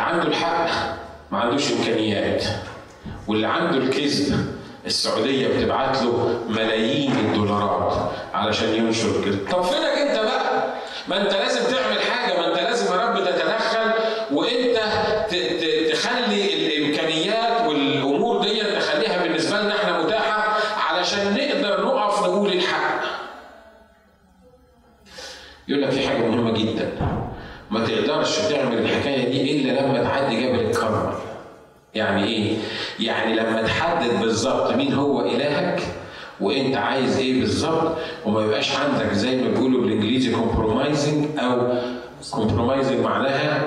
اللي 0.00 0.12
عنده 0.12 0.28
الحق 0.28 0.66
ما 1.32 1.38
عندوش 1.38 1.72
إمكانيات 1.72 2.44
واللي 3.28 3.46
عنده 3.46 3.76
الكذب 3.76 4.54
السعودية 4.86 5.48
بتبعت 5.48 6.02
له 6.02 6.40
ملايين 6.48 7.12
الدولارات 7.12 8.10
علشان 8.34 8.74
ينشر 8.74 9.24
كده 9.24 9.36
طب 9.50 9.62
فينك 9.62 9.84
أنت 10.10 10.18
بقى؟ 10.18 10.74
ما 11.08 11.22
أنت 11.22 11.32
لازم 11.32 11.60
تعمل 11.76 12.00
حاجة 12.00 12.38
ما 12.40 12.48
أنت 12.48 12.56
لازم 12.58 12.94
يا 12.94 13.00
رب 13.08 13.24
تتدخل 13.24 13.92
وانت 14.32 14.78
تخلي 15.92 16.66
الامكانيات 16.66 17.66
والامور 17.68 18.42
دي 18.42 18.60
تخليها 18.60 19.22
بالنسبة 19.22 19.60
لنا 19.60 19.74
إحنا 19.76 20.02
متاحه 20.02 20.56
علشان 20.88 21.34
نقدر 21.34 21.84
نقف 21.86 22.22
نقول 22.22 22.52
الحق. 22.52 23.00
يقول 25.68 25.82
لك 25.82 25.90
في 25.90 26.08
حاجة 26.08 26.18
مهمه 26.18 26.50
جدا 26.58 26.92
ما 27.70 27.86
تقدرش 27.86 28.38
تعمل 28.38 28.78
الحكاية 28.78 29.28
دي 29.30 29.60
الا 29.70 29.80
لما 29.80 30.02
تعدي 30.02 30.46
جبل 30.46 30.60
الكرمل. 30.60 31.12
يعني 31.94 32.24
إيه؟ 32.24 32.56
يعني 33.00 33.34
لما 33.34 33.62
تحدد 33.62 34.20
بالظبط 34.20 34.72
مين 34.72 34.94
هو 34.94 35.20
إلهك 35.20 35.82
وإنت 36.40 36.76
عايز 36.76 37.18
إيه 37.18 37.40
بالظبط 37.40 37.96
وما 38.26 38.44
يبقاش 38.44 38.76
عندك 38.76 39.12
زي 39.12 39.36
ما 39.42 39.48
بيقولوا 39.50 39.80
بالإنجليزي 39.82 40.34
compromising 40.34 41.38
أو 41.38 41.74
compromising 42.32 43.00
معناها 43.00 43.62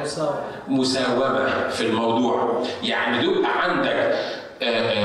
مساومة 0.67 1.69
في 1.69 1.81
الموضوع. 1.85 2.63
يعني 2.83 3.23
يبقى 3.27 3.63
عندك 3.63 4.15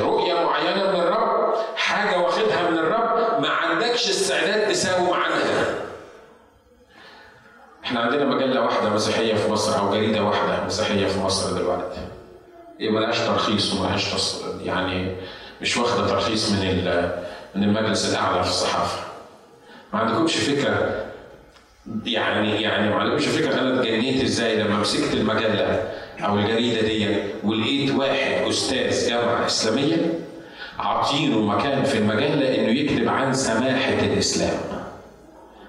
رؤية 0.02 0.34
معينة 0.44 0.90
من 0.92 1.00
الرب 1.00 1.54
حاجة 1.76 2.18
واخدها 2.18 2.70
من 2.70 2.78
الرب 2.78 3.42
ما 3.42 3.48
عندكش 3.48 4.08
استعداد 4.10 4.68
تساوم 4.68 5.10
عنها. 5.12 5.74
إحنا 7.84 8.00
عندنا 8.00 8.24
مجلة 8.24 8.60
واحدة 8.62 8.90
مسيحية 8.90 9.34
في 9.34 9.50
مصر 9.52 9.78
أو 9.80 9.90
جريدة 9.90 10.22
واحدة 10.22 10.64
مسيحية 10.66 11.06
في 11.06 11.20
مصر 11.20 11.52
دلوقتي. 11.58 11.98
هي 12.80 12.90
ملهاش 12.90 13.18
ترخيص 13.18 13.74
وملهاش 13.74 14.06
يعني 14.64 15.16
مش 15.62 15.76
واخدة 15.76 16.06
ترخيص 16.08 16.50
من 16.52 16.88
من 17.54 17.64
المجلس 17.64 18.10
الأعلى 18.10 18.42
في 18.44 18.48
الصحافة. 18.50 19.02
ما 19.92 19.98
عندكمش 19.98 20.36
فكرة 20.36 21.04
يعني 22.06 22.62
يعني 22.62 22.90
ما 22.90 22.96
عندكمش 22.96 23.26
فكرة 23.26 23.60
أنا 23.60 23.80
اتجنيت 23.80 24.22
إزاي 24.22 24.56
لما 24.56 24.80
مسكت 24.80 25.14
المجلة 25.14 25.82
أو 26.20 26.38
الجريدة 26.38 26.80
دي 26.80 27.16
ولقيت 27.44 27.90
واحد 27.90 28.48
أستاذ 28.48 29.08
جامعة 29.08 29.46
إسلامية 29.46 29.96
عاطينه 30.78 31.40
مكان 31.40 31.84
في 31.84 31.98
المجلة 31.98 32.54
إنه 32.54 32.68
يكتب 32.68 33.08
عن 33.08 33.34
سماحة 33.34 33.98
الإسلام. 34.00 34.58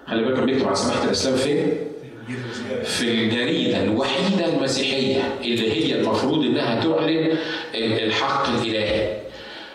خلي 0.07 0.23
بالكم 0.23 0.45
بيكتب 0.45 0.67
عن 0.67 0.75
سماحة 0.75 1.03
الإسلام 1.03 1.35
فين؟ 1.35 1.77
في 2.83 3.01
الجريدة 3.11 3.83
الوحيدة 3.83 4.45
المسيحية 4.45 5.21
اللي 5.41 5.71
هي 5.71 5.99
المفروض 6.01 6.45
إنها 6.45 6.81
تعلن 6.83 7.37
الحق 7.75 8.47
الإلهي. 8.49 9.17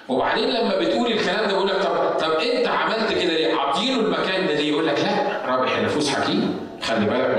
وبعدين 0.08 0.48
لما 0.48 0.78
بتقول 0.80 1.12
الكلام 1.12 1.44
ده 1.46 1.50
يقول 1.50 1.68
لك 1.68 1.76
طب 1.82 1.94
طب 2.20 2.30
أنت 2.32 2.68
عملت 2.68 3.12
كده 3.12 3.32
ليه؟ 3.32 3.54
عاطينه 3.54 4.00
المكان 4.00 4.46
ده 4.46 4.54
ليه؟ 4.54 4.68
يقول 4.70 4.86
لك 4.86 4.98
لا 4.98 5.46
رابح 5.46 5.76
النفوس 5.76 6.08
حكيم 6.08 6.56
خلي 6.82 7.06
بالك 7.06 7.33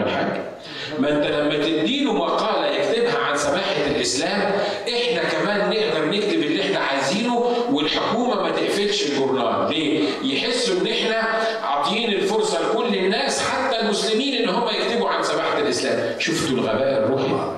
شفتوا 16.25 16.57
الغباء 16.57 16.97
الروحي 17.03 17.51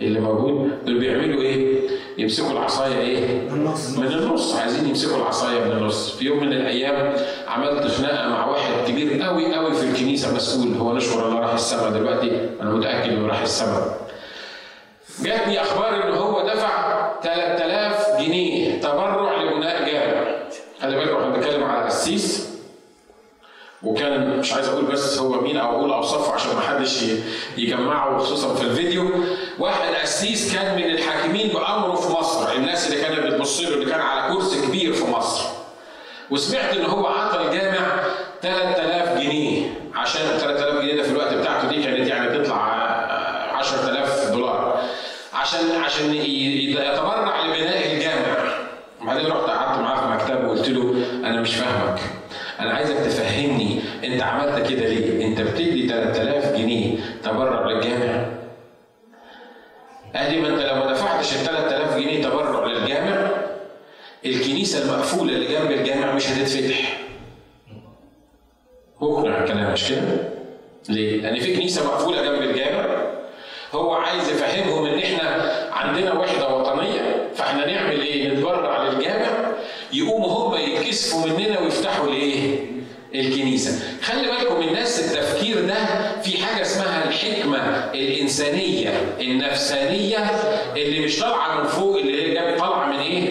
اللي 0.00 0.20
موجود؟ 0.20 0.84
دول 0.84 0.98
بيعملوا 0.98 1.42
إيه؟ 1.42 1.80
يمسكوا 2.18 2.50
العصاية 2.52 2.98
إيه؟ 2.98 3.48
من 3.50 4.06
النص. 4.06 4.56
عايزين 4.56 4.88
يمسكوا 4.88 5.16
العصاية 5.16 5.64
من 5.64 5.72
النص. 5.72 6.16
في 6.16 6.24
يوم 6.24 6.40
من 6.40 6.52
الأيام 6.52 7.16
عملت 7.48 7.86
خناقة 7.86 8.28
مع 8.28 8.46
واحد 8.46 8.72
كبير 8.88 9.22
قوي 9.22 9.54
قوي 9.54 9.74
في 9.74 9.84
الكنيسة 9.90 10.34
مسؤول. 10.34 10.74
هو 10.74 10.92
نشكر 10.94 11.28
الله 11.28 11.40
راح 11.40 11.52
السماء 11.52 11.90
دلوقتي 11.90 12.48
أنا 12.60 12.70
متأكد 12.70 13.12
إنه 13.12 13.26
راح 13.26 13.40
السماء 13.42 13.98
جاتني 15.22 15.60
أخبار 15.60 16.08
إن 16.08 16.12
هو 16.14 16.46
دفع 16.48 17.10
3000 17.22 18.20
جنيه 18.20 18.80
تبرع 18.80 19.42
لبناء 19.42 19.90
جامع. 19.90 20.24
خلي 20.82 20.96
بالكم 20.96 21.16
إحنا 21.16 21.28
بنتكلم 21.34 21.64
على 21.64 21.84
قسيس 21.86 22.37
وكان 23.82 24.38
مش 24.38 24.52
عايز 24.52 24.68
أقول 24.68 24.84
بس 24.84 25.18
هو 25.18 25.40
مين 25.40 25.56
أو 25.56 25.70
أقول 25.76 25.92
اوصافه 25.92 26.32
عشان 26.34 26.54
ما 26.54 26.60
حدش 26.60 27.04
يجمعه 27.56 28.18
خصوصا 28.18 28.54
في 28.54 28.62
الفيديو. 28.62 29.10
واحد 29.58 29.94
قسيس 29.94 30.54
كان 30.54 30.76
من 30.76 30.84
الحاكمين 30.84 31.48
بأمره 31.48 31.94
في 31.94 32.12
مصر 32.12 32.52
الناس 32.52 32.86
اللي 32.92 33.00
كانت 33.02 33.18
بتبص 33.20 33.60
له 33.60 33.68
اللي 33.74 33.86
كان 33.90 34.00
على 34.00 34.34
كرسي 34.34 34.66
كبير 34.66 34.92
في 34.92 35.04
مصر. 35.10 35.44
وسمعت 36.30 36.76
إن 36.76 36.84
هو 36.84 37.06
عطى 37.06 37.40
الجامع 37.40 38.00
3000 38.42 39.18
جنيه 39.22 39.66
عشان 39.94 40.20
3000 40.38 40.80
جنيه 40.82 40.96
ده 40.96 41.02
في 41.02 41.10
الوقت 41.10 41.34
بتاعته 41.34 41.68
دي 41.68 41.82
كانت 41.82 42.08
يعني 42.08 42.38
تطلع 42.38 42.56
10000 43.56 44.30
دولار. 44.32 44.80
عشان 45.34 45.60
عشان 45.84 46.14
يتبرع 46.14 47.44
لبناء 47.46 47.92
الجامع. 47.94 48.58
وبعدين 49.02 49.26
رحت 49.26 49.40
قعدت 49.50 49.80
معاه 49.80 50.00
في 50.00 50.06
مكتبه 50.06 50.48
وقلت 50.48 50.68
له 50.68 50.94
أنا 51.28 51.40
مش 51.40 51.54
فاهمك. 51.56 52.00
أنا 52.60 52.72
عايزك 52.74 52.96
تفهمني. 52.96 53.37
انت 54.18 54.26
عملت 54.26 54.68
كده 54.70 54.88
ليه 54.88 55.26
انت 55.26 55.40
بتدي 55.40 55.88
3000 55.88 56.56
جنيه 56.56 56.96
تبرع 57.24 57.66
للجامع 57.70 58.26
قال 60.16 60.32
لي 60.32 60.40
ما 60.40 60.48
انت 60.48 60.58
لو 60.60 60.74
ما 60.74 60.92
دفعتش 60.92 61.32
ال 61.34 61.38
3000 61.44 61.96
جنيه 61.96 62.22
تبرع 62.22 62.66
للجامع 62.66 63.30
الكنيسة 64.26 64.82
المقفولة 64.82 65.32
اللي 65.32 65.46
جنب 65.46 65.70
الجامع 65.70 66.12
مش 66.14 66.26
هتتفتح 66.30 66.98
مقنع 69.00 69.38
الكلام 69.44 69.72
مش 69.72 69.88
كده؟ 69.88 70.28
ليه؟ 70.88 71.20
لأن 71.20 71.40
في 71.40 71.56
كنيسة 71.56 71.86
مقفولة 71.86 72.22
جنب 72.22 72.42
الجامع 72.42 72.86
هو 73.72 73.92
عايز 73.94 74.28
يفهمهم 74.28 74.86
إن 74.86 74.98
إحنا 74.98 75.52
عندنا 75.72 76.12
وحدة 76.12 76.48
وطنية 76.56 77.28
فإحنا 77.34 77.66
نعمل 77.66 78.00
إيه؟ 78.00 78.28
نتبرع 78.32 78.82
للجامع 78.82 79.52
يقوموا 79.92 80.28
هم 80.28 80.54
يتكسفوا 80.54 81.26
مننا 81.26 81.60
ويفتحوا 81.60 82.06
الايه؟ 82.08 82.77
الكنيسة 83.14 83.82
خلي 84.02 84.28
بالكم 84.28 84.60
الناس 84.68 85.00
التفكير 85.00 85.60
ده 85.66 85.74
في 86.22 86.44
حاجة 86.44 86.62
اسمها 86.62 87.04
الحكمة 87.08 87.58
الإنسانية 87.94 88.90
النفسانية 89.20 90.18
اللي 90.76 91.00
مش 91.04 91.20
طالعة 91.20 91.60
من 91.60 91.66
فوق 91.66 91.96
اللي 91.98 92.38
هي 92.38 92.56
طالعة 92.58 92.86
من 92.92 92.98
إيه؟ 92.98 93.30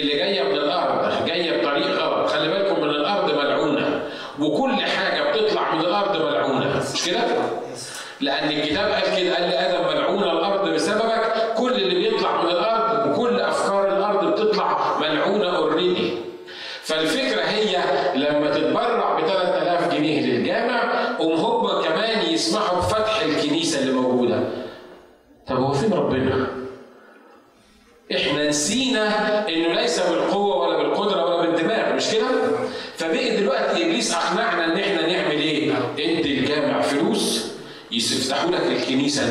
اللي 0.00 0.16
جاية 0.16 0.42
من 0.42 0.52
الأرض 0.54 1.26
جاية 1.26 1.60
بطريق 1.62 1.86
غلط 1.86 2.30
خلي 2.30 2.48
بالكم 2.48 2.80
من 2.82 2.90
الأرض 2.90 3.30
ملعونة 3.38 4.02
وكل 4.40 4.74
حاجة 4.82 5.30
بتطلع 5.30 5.74
من 5.74 5.80
الأرض 5.80 6.16
ملعونة 6.22 6.82
مش 6.94 7.04
كده؟ 7.06 7.20
لأن 8.20 8.48
الكتاب 8.50 8.90
قال 8.92 9.02
كده 9.20 9.34
قال 9.36 9.50
لآدم 9.50 9.88
ملعونة 9.96 10.32
الأرض 10.32 10.68
بسببك 10.68 11.54
كل 11.56 11.72
اللي 11.72 11.94
بيطلع 12.10 12.42
من 12.42 12.50
الأرض 12.50 13.10
وكل 13.18 13.40
أفكار 13.40 13.96
الأرض 13.96 14.32
بتطلع 14.32 14.98
ملعونة 15.00 15.56
أوريدي 15.56 16.10
فالفكرة 16.82 17.40
هي 17.42 17.76
لما 18.14 18.50
تتبرع 18.50 19.20
ب 19.20 19.26
3000 19.26 19.94
جنيه 19.94 20.20
للجامع 20.26 20.90
قوم 21.18 21.32
هم 21.40 21.82
كمان 21.82 22.32
يسمحوا 22.32 22.78
بفتح 22.78 23.20
الكنيسة 23.20 23.80
اللي 23.80 23.92
موجودة 23.92 24.40
طب 25.46 25.56
هو 25.56 25.72
فين 25.72 25.92
ربنا؟ 25.92 26.46
إحنا 28.16 28.48
نسينا 28.48 29.08
انه 29.48 29.72
ليس 29.74 30.00
بالقوة 30.00 30.56
ولا 30.68 30.76
بالقدرة 30.82 31.24
ولا 31.24 31.50
بالدماغ 31.50 31.94
مش 31.94 32.10
كده؟ 32.10 32.26
فبقي 32.96 33.36
دلوقتي 33.36 33.82
ابليس 33.86 34.14
اقنعنا 34.14 34.64
ان 34.64 34.78
إحنا 34.78 35.06
نعمل 35.06 35.40
إيه؟ 35.40 35.72
ادي 35.98 36.38
الجامع 36.38 36.80
فلوس 36.80 37.50
يفتحوا 37.92 38.50
لك 38.50 38.60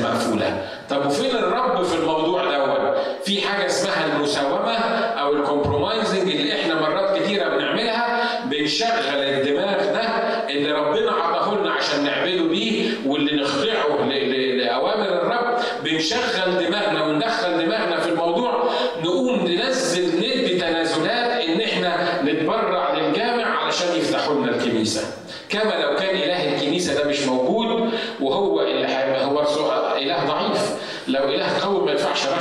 الكنيسة 0.09 0.25
المقفولة 0.25 0.67
طب 0.89 1.05
وفين 1.05 1.35
الرب 1.35 1.83
في 1.83 1.95
الموضوع 1.95 2.43
دوت 2.43 2.97
في 3.23 3.41
حاجة 3.41 3.65
اسمها 3.65 4.05
المساومة 4.15 4.75
أو 5.19 5.33
ال 5.33 5.41
compromising 5.41 6.31
اللي 6.31 6.61
إحنا 6.61 6.81
مرات 6.81 7.17
كتيرة 7.21 7.49
بنعملها 7.49 8.23
بنشغل 8.45 9.15
الدماغ 9.15 9.77
ده 9.93 10.01
اللي 10.49 10.71
ربنا 10.71 11.11
عطاه 11.11 11.55
لنا 11.61 11.71
عشان 11.71 12.03
نعمله 12.03 12.43
بيه 12.49 12.89
واللي 13.05 13.41
نخضعه 13.41 14.05
لأوامر 14.57 15.05
الرب 15.07 15.59
بنشغل 15.83 16.65
دماغنا 16.67 17.05
وندخل 17.05 17.65
دماغنا 17.65 17.99
في 17.99 18.09
الموضوع 18.09 18.69
نقوم 19.03 19.47
ننزل 19.47 20.17
ندي 20.17 20.59
تنازلات 20.59 21.41
ان 21.43 21.61
إحنا 21.61 22.21
نتبرع 22.23 22.93
للجامع 22.93 23.45
علشان 23.45 23.87
يفتحوا 23.95 24.35
لنا 24.35 24.55
الكنيسة 24.55 25.01
كما 25.49 25.73
لو 25.83 25.95
كان 25.95 26.15
إله 26.15 26.55
الكنيسة 26.55 27.03
ده 27.03 27.09
مش 27.09 27.21
موجود 27.21 27.89
وهو 28.21 28.61
اللي 28.61 28.87
هو 29.23 29.95
إله 29.97 30.27
ضعيف 30.27 30.61
لو 31.07 31.23
إله 31.23 31.59
قوي 31.63 31.85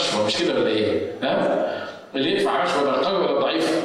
يدفعش 0.08 0.14
رشوة 0.14 0.26
مش 0.26 0.36
كده 0.36 0.54
ولا 0.54 0.68
إيه؟ 0.68 1.12
ها؟ 1.22 1.88
اللي 2.14 2.32
يدفع 2.32 2.64
رشوة 2.64 2.84
ده 2.84 2.90
القوي 2.90 3.16
ولا 3.18 3.30
الضعيف؟ 3.36 3.82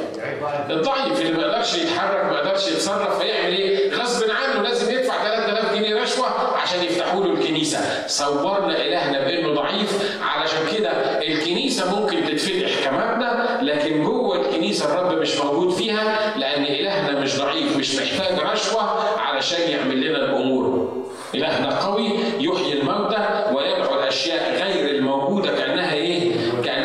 الضعيف 0.70 1.20
اللي 1.20 1.32
ما 1.32 1.42
يقدرش 1.42 1.74
يتحرك 1.74 2.24
ما 2.24 2.32
يقدرش 2.38 2.68
يتصرف 2.68 3.18
فيعمل 3.18 3.52
إيه؟ 3.54 3.94
غصب 3.94 4.24
عنه 4.30 4.62
لازم 4.62 4.92
يدفع 4.92 5.24
3000 5.24 5.74
جنيه 5.74 6.02
رشوة 6.02 6.26
عشان 6.62 6.84
يفتحوا 6.84 7.24
له 7.24 7.32
الكنيسة 7.32 8.06
صورنا 8.06 8.76
إلهنا 8.82 9.24
بإنه 9.24 9.54
ضعيف 9.54 10.18
علشان 10.22 10.58
كده 10.78 10.90
الكنيسة 11.22 12.00
ممكن 12.00 12.24
تتفتح 12.26 12.84
كمبنى 12.84 13.72
لكن 13.72 14.02
جوه 14.04 14.40
الكنيسة 14.40 14.84
الرب 14.94 15.18
مش 15.18 15.36
موجود 15.40 15.72
فيها 15.72 16.34
لأن 16.36 16.64
إلهنا 16.64 17.20
مش 17.20 17.38
ضعيف 17.38 17.76
مش 17.76 17.96
محتاج 17.96 18.38
رشوة 18.52 18.82
علشان 19.20 19.70
يعمل 19.70 20.00
لنا 20.08 20.18
الأمور 20.18 20.92
إلهنا 21.34 21.78
قوي 21.80 22.10
يحيي 22.40 22.72
الموتى 22.80 23.44
ويدعو 23.52 23.94
الأشياء 23.94 24.52
غير 24.64 24.88
إيه؟ 24.88 24.94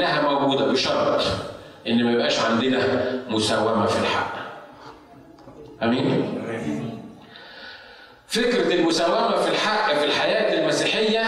كأنها 0.10 0.22
موجودة 0.32 0.66
بشرط 0.66 1.22
إن 1.88 2.04
ما 2.04 2.12
يبقاش 2.12 2.40
عندنا 2.40 2.82
مساومة 3.30 3.86
في 3.86 4.00
الحق. 4.00 4.34
أمين؟ 5.84 6.36
فكرة 8.28 8.74
المساومة 8.74 9.36
في 9.42 9.50
الحق 9.50 9.94
في 9.94 10.06
الحياة 10.06 10.60
المسيحية 10.62 11.24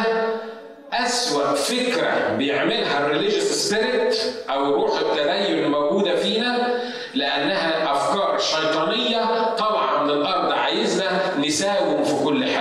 أسوأ 0.93 1.53
فكرة 1.53 2.35
بيعملها 2.37 3.05
ال 3.05 3.09
religious 3.09 3.43
spirit 3.43 4.17
أو 4.49 4.75
روح 4.75 4.99
التدين 4.99 5.63
الموجودة 5.63 6.15
فينا 6.15 6.81
لأنها 7.13 7.91
أفكار 7.91 8.37
شيطانية 8.39 9.55
طالعة 9.55 10.03
من 10.03 10.09
الأرض 10.09 10.51
عايزنا 10.51 11.37
نساوم 11.39 12.03
في 12.03 12.23
كل 12.23 12.45
حاجة. 12.45 12.60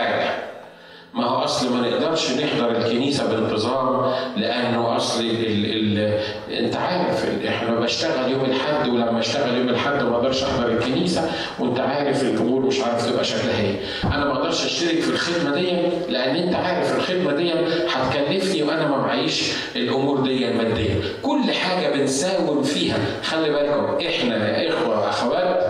أصل 1.50 1.72
ما 1.72 1.88
نقدرش 1.88 2.30
نحضر 2.32 2.70
الكنيسة 2.70 3.26
بانتظام 3.26 4.12
لأنه 4.36 4.96
أصل 4.96 5.20
ال 5.24 5.98
ال 5.98 6.20
أنت 6.64 6.76
عارف 6.76 7.26
إحنا 7.48 7.80
بشتغل 7.80 8.30
يوم 8.32 8.44
الأحد 8.44 8.88
ولما 8.88 9.18
اشتغل 9.18 9.56
يوم 9.58 9.68
الأحد 9.68 10.02
ما 10.02 10.16
أقدرش 10.16 10.42
أحضر 10.42 10.68
الكنيسة 10.68 11.30
وأنت 11.58 11.80
عارف 11.80 12.22
الأمور 12.22 12.66
مش 12.66 12.80
عارف 12.80 13.10
تبقى 13.10 13.24
شكلها 13.24 13.60
إيه. 13.60 13.76
أنا 14.04 14.24
ما 14.24 14.32
أقدرش 14.32 14.64
أشترك 14.64 15.00
في 15.00 15.10
الخدمة 15.10 15.54
دي 15.54 15.70
لأن 16.08 16.36
أنت 16.36 16.54
عارف 16.54 16.96
الخدمة 16.96 17.32
دي 17.32 17.52
هتكلفني 17.88 18.62
وأنا 18.62 18.88
ما 18.88 18.96
معيش 18.96 19.52
الأمور 19.76 20.20
دي 20.20 20.46
ماديا. 20.52 20.94
كل 21.22 21.52
حاجة 21.52 21.88
بنساوم 21.96 22.62
فيها 22.62 22.98
خلي 23.24 23.50
بالكم 23.50 24.06
إحنا 24.06 24.58
يا 24.62 24.68
إخوة 24.68 25.08
أخوات 25.08 25.66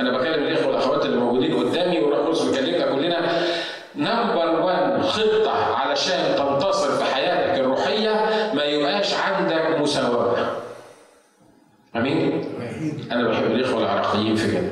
أنا 0.00 0.18
بكلم 0.18 0.42
الإخوة 0.42 0.66
والأخوات 0.66 1.04
اللي 1.06 1.16
موجودين 1.16 1.54
قدامي 1.56 1.98
والروح 1.98 2.18
القدس 2.18 2.42
بيكلمنا 2.42 2.86
كلنا 2.92 3.42
نمبر 3.96 4.53
أمين؟ 11.96 12.44
أنا 13.12 13.28
بحب 13.28 13.44
الإخوة 13.44 13.80
العراقيين 13.82 14.36
في 14.36 14.52
كده. 14.52 14.70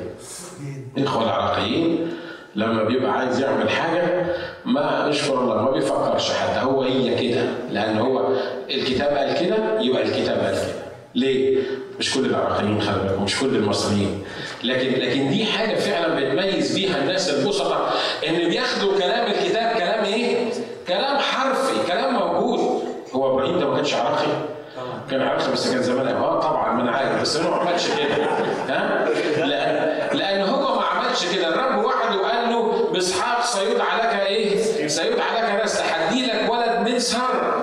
الإخوة 0.97 1.23
العراقيين 1.23 2.07
لما 2.55 2.83
بيبقى 2.83 3.11
عايز 3.11 3.39
يعمل 3.39 3.69
حاجة 3.69 4.25
ما 4.65 5.09
اشكر 5.09 5.39
الله 5.41 5.61
ما 5.61 5.71
بيفكرش 5.71 6.31
حتى 6.31 6.59
هو 6.59 6.81
هي 6.81 7.29
كده 7.29 7.45
لأن 7.71 7.97
هو 7.97 8.27
الكتاب 8.69 9.17
قال 9.17 9.45
كده 9.45 9.81
يبقى 9.81 10.01
الكتاب 10.03 10.39
قال 10.39 10.53
كده. 10.55 10.73
ليه؟ 11.15 11.57
مش 11.99 12.13
كل 12.13 12.25
العراقيين 12.25 12.81
خلي 12.81 12.99
بالكم 13.07 13.23
مش 13.23 13.39
كل 13.39 13.55
المصريين 13.55 14.23
لكن 14.63 14.99
لكن 14.99 15.29
دي 15.29 15.45
حاجة 15.45 15.75
فعلا 15.75 16.15
بتميز 16.15 16.75
بيها 16.75 17.01
الناس 17.01 17.29
البسطاء 17.29 17.93
إن 18.29 18.49
بياخدوا 18.49 18.97
كلام 18.99 19.31
الكتاب 19.31 19.75
كلام 19.77 20.03
إيه؟ 20.05 20.35
كلام 20.87 21.17
حرفي 21.17 21.87
كلام 21.87 22.13
موجود 22.13 22.83
هو 23.13 23.31
إبراهيم 23.33 23.59
ده 23.59 23.69
ما 23.69 23.75
كانش 23.75 23.93
عراقي 23.93 24.27
كان 25.13 25.21
عراقي 25.21 25.51
بس 25.51 25.71
كان 25.73 25.83
زمان 25.83 26.07
آه 26.07 26.39
طبعا 26.39 26.73
ما 26.73 26.81
أنا 26.81 26.91
عارف. 26.91 27.21
بس 27.21 27.37
هو 27.37 27.49
ما 27.51 27.55
عملش 27.57 27.87
كده. 27.87 28.25
ها؟ 28.69 29.09
لأن 29.45 30.17
لأن 30.17 30.41
هو 30.41 30.75
ما 30.75 30.81
عملش 30.85 31.25
كده. 31.35 31.47
الرب 31.47 31.85
وعده 31.85 32.17
وقال 32.21 32.49
له 32.49 32.89
بإسحاق 32.93 33.45
سيدعى 33.45 33.97
لك 33.97 34.27
إيه؟ 34.27 34.87
سيدعى 34.87 35.41
لك 35.41 35.59
ناس. 35.61 35.77
تحدي 35.79 36.25
لك 36.25 36.49
ولد 36.51 36.89
من 36.89 36.99
سر. 36.99 37.53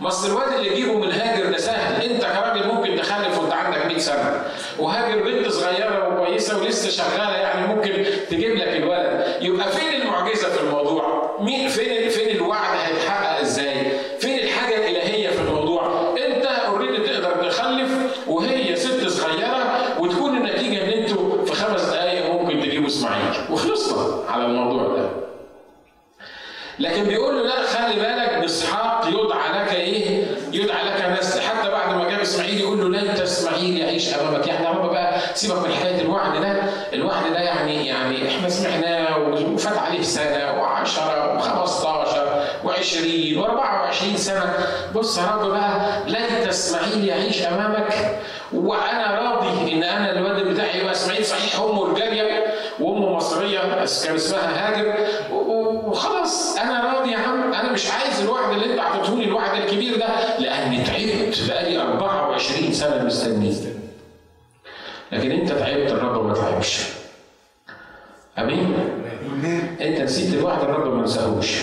ما 0.00 0.08
اصل 0.08 0.30
الواد 0.30 0.52
اللي 0.52 0.72
يجيبه 0.72 0.98
من 0.98 1.12
هاجر 1.12 1.50
ده 1.50 1.58
سهل. 1.58 2.02
أنت 2.10 2.22
كراجل 2.24 2.66
ممكن 2.68 2.96
تخلف 2.96 3.38
وأنت 3.38 3.52
عندك 3.52 3.86
100 3.86 3.98
سنة. 3.98 4.44
وهاجر 4.78 5.22
بنت 5.22 5.48
صغيرة 5.48 6.08
وكويسة 6.08 6.58
ولسه 6.58 6.90
شغالة 6.90 7.36
يعني 7.36 7.66
ممكن 7.74 8.04
تجيب 8.30 8.56
لك 8.56 8.68
الولد. 8.68 9.36
يبقى 9.40 9.68
فين 9.68 10.02
المعجزة 10.02 10.48
في 10.48 10.60
الموضوع؟ 10.60 11.36
مين 11.40 11.68
فين 11.68 12.08
فين 12.08 12.36
الوعد 12.36 12.76
هيتحقق 12.84 13.40
إزاي؟ 13.40 13.92
فين 14.20 14.38
الحاجة 14.38 14.74
الالهيه 14.74 15.28
في 15.28 15.40
الموضوع؟ 15.40 15.82
انت 16.26 16.46
اوريدي 16.46 16.96
تقدر 16.96 17.48
تخلف 17.48 17.90
وهي 18.26 18.76
ست 18.76 19.08
صغيره 19.08 19.64
وتكون 19.98 20.36
النتيجه 20.36 20.84
ان 20.84 20.88
أنتوا 21.02 21.44
في 21.44 21.52
خمس 21.52 21.82
دقائق 21.82 22.32
ممكن 22.32 22.60
تجيبوا 22.60 22.86
اسماعيل 22.88 23.24
وخلصنا 23.50 24.30
على 24.30 24.46
الموضوع 24.46 24.96
ده. 24.96 25.08
لكن 26.78 27.01
بيقول 27.12 27.36
له 27.36 27.42
لا 27.42 27.62
خلي 27.66 27.94
بالك 28.00 28.38
باسحاق 28.40 29.06
يدعى 29.08 29.62
لك 29.64 29.72
إيه؟ 29.74 30.24
يدعى 30.52 30.84
لك 30.84 31.18
نسل 31.18 31.40
حتى 31.40 31.70
بعد 31.70 31.94
ما 31.94 32.10
جاب 32.10 32.20
إسماعيل 32.20 32.60
يقول 32.60 32.78
له 32.92 33.00
لن 33.00 33.08
اسماعيل 33.08 33.78
يعيش 33.78 34.14
أمامك. 34.14 34.46
يعني 34.46 34.66
رب 34.66 34.90
بقى 34.90 35.20
سيبك 35.34 35.58
من 35.66 35.72
حكاية 35.72 36.00
الوعد 36.00 36.40
ده. 36.40 36.62
الوعد 36.92 37.32
ده 37.32 37.38
يعني 37.40 37.86
يعني 37.86 38.28
إحنا 38.28 38.48
سمعناه 38.48 39.18
وفات 39.18 39.78
عليه 39.78 40.02
سنة 40.02 40.52
و10 40.62 40.98
و15 41.40 42.16
و20 42.66 43.36
و24 43.38 44.16
سنة. 44.16 44.54
بص 44.94 45.18
يا 45.18 45.26
رب 45.26 45.50
بقى 45.50 45.80
لن 46.06 46.48
اسماعيل 46.48 47.04
يعيش 47.08 47.42
أمامك. 47.42 48.18
وأنا 48.52 49.20
راضي 49.20 49.72
إن 49.72 49.82
أنا 49.82 50.12
الواد 50.12 50.48
بتاعي 50.48 50.78
يبقى 50.80 50.92
إسماعيل 50.92 51.24
صحيح 51.24 51.60
أمه 51.60 51.84
رجاليه 51.92 52.44
وأمه 52.80 53.16
مصرية 53.16 53.58
كان 53.60 53.82
اسمها 54.14 54.68
هاجر. 54.68 54.94
وخلاص 55.32 56.56
أنا 56.58 56.94
راضي 56.94 57.01
أنا 57.72 57.80
مش 57.80 57.90
عايز 57.90 58.20
الوعد 58.20 58.52
اللي 58.52 58.72
انت 58.72 58.78
اعطيتهولي 58.78 59.24
الوعد 59.24 59.62
الكبير 59.62 59.96
ده 59.98 60.38
لأني 60.38 60.84
تعبت 60.84 61.38
بقالي 61.48 61.82
24 61.82 62.72
سنة 62.72 63.04
مستنيه 63.04 63.52
لكن 65.12 65.30
انت 65.30 65.48
تعبت 65.52 65.90
الرب 65.90 66.26
ما 66.26 66.34
تعبش. 66.34 66.80
آمين؟ 68.38 68.74
انت 69.80 70.00
نسيت 70.00 70.34
الوعد 70.34 70.62
الرب 70.62 70.94
ما 70.94 71.02
نساهوش. 71.02 71.58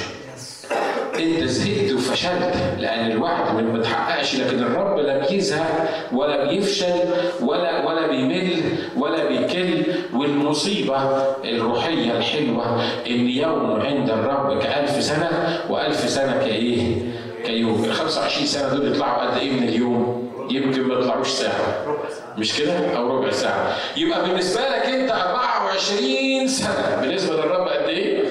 انت 1.19 1.43
زهقت 1.43 1.91
وفشلت 1.91 2.54
لأن 2.80 3.12
الوعد 3.12 3.56
ما 3.63 3.74
بيتحققش 3.74 4.36
لكن 4.36 4.60
الرب 4.60 5.00
لا 5.00 5.28
بيزهق 5.30 5.89
ولا 6.13 6.45
بيفشل 6.50 6.93
ولا 7.41 7.86
ولا 7.88 8.08
بيمل 8.08 8.62
ولا 8.98 9.26
بيكل 9.28 9.59
والمصيبة 10.19 10.97
الروحية 11.43 12.12
الحلوة 12.17 12.82
إن 13.08 13.29
يوم 13.29 13.82
عند 13.82 14.10
الرب 14.10 14.60
كألف 14.60 15.03
سنة 15.03 15.60
وألف 15.69 16.10
سنة 16.10 16.38
كإيه؟ 16.38 16.95
كيوم 17.45 17.84
ال 17.86 17.93
25 17.93 18.45
سنة 18.47 18.69
دول 18.69 18.91
يطلعوا 18.91 19.21
قد 19.32 19.38
إيه 19.38 19.51
من 19.51 19.63
اليوم؟ 19.67 20.29
يمكن 20.51 20.82
ما 20.82 20.93
يطلعوش 20.93 21.27
ساعة 21.27 21.86
مش 22.38 22.58
كده؟ 22.58 22.97
أو 22.97 23.17
ربع 23.17 23.32
ساعة 23.32 23.75
يبقى 23.97 24.21
بالنسبة 24.29 24.62
لك 24.62 24.86
أنت 24.86 25.12
24 25.12 26.47
سنة 26.47 26.97
بالنسبة 27.01 27.36
للرب 27.36 27.67
قد 27.67 27.88
إيه؟ 27.89 28.23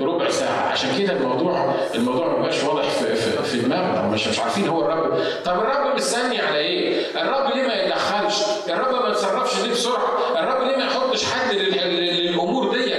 ربع 0.00 0.28
ساعة 0.30 0.68
عشان 0.72 0.88
كده 0.98 1.12
الموضوع 1.12 1.74
الموضوع 1.94 2.28
ما 2.28 2.38
بقاش 2.42 2.64
واضح 2.64 2.88
في 2.88 3.14
في, 3.14 3.42
في 3.42 3.58
دماغنا 3.58 4.08
مش 4.12 4.28
مش 4.28 4.38
عارفين 4.40 4.68
هو 4.68 4.82
الرب 4.84 5.18
طب 5.44 5.52
الرب 5.60 5.94
مستني 5.96 6.40
على 6.40 6.58
إيه؟ 6.58 7.00
الرب 7.22 7.54
ليه 7.54 7.62
ما 7.62 7.74
يتدخلش؟ 7.74 8.34
الرب 8.68 9.02
ما 9.02 9.08
يتصرفش 9.10 9.60
ليه 9.64 9.70
بسرعة؟ 9.72 10.08
الرب 10.38 10.68
ليه 10.68 10.76
ما 10.76 10.84
يحطش 11.14 11.24
حد 11.32 11.54
للأمور 11.54 12.72
دي؟ 12.76 12.94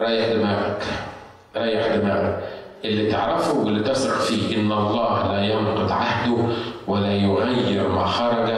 ريح 0.00 0.28
دماغك 0.32 0.82
ريح 1.56 1.86
دماغك. 1.96 2.38
اللي 2.84 3.10
تعرفه 3.12 3.52
واللي 3.58 3.82
تثق 3.88 4.20
فيه 4.20 4.56
إن 4.56 4.72
الله 4.72 5.32
لا 5.32 5.42
ينقض 5.44 5.92
عهده 5.92 6.36
ولا 6.86 7.12
يغير 7.12 7.88
ما 7.88 8.06
خرج 8.06 8.50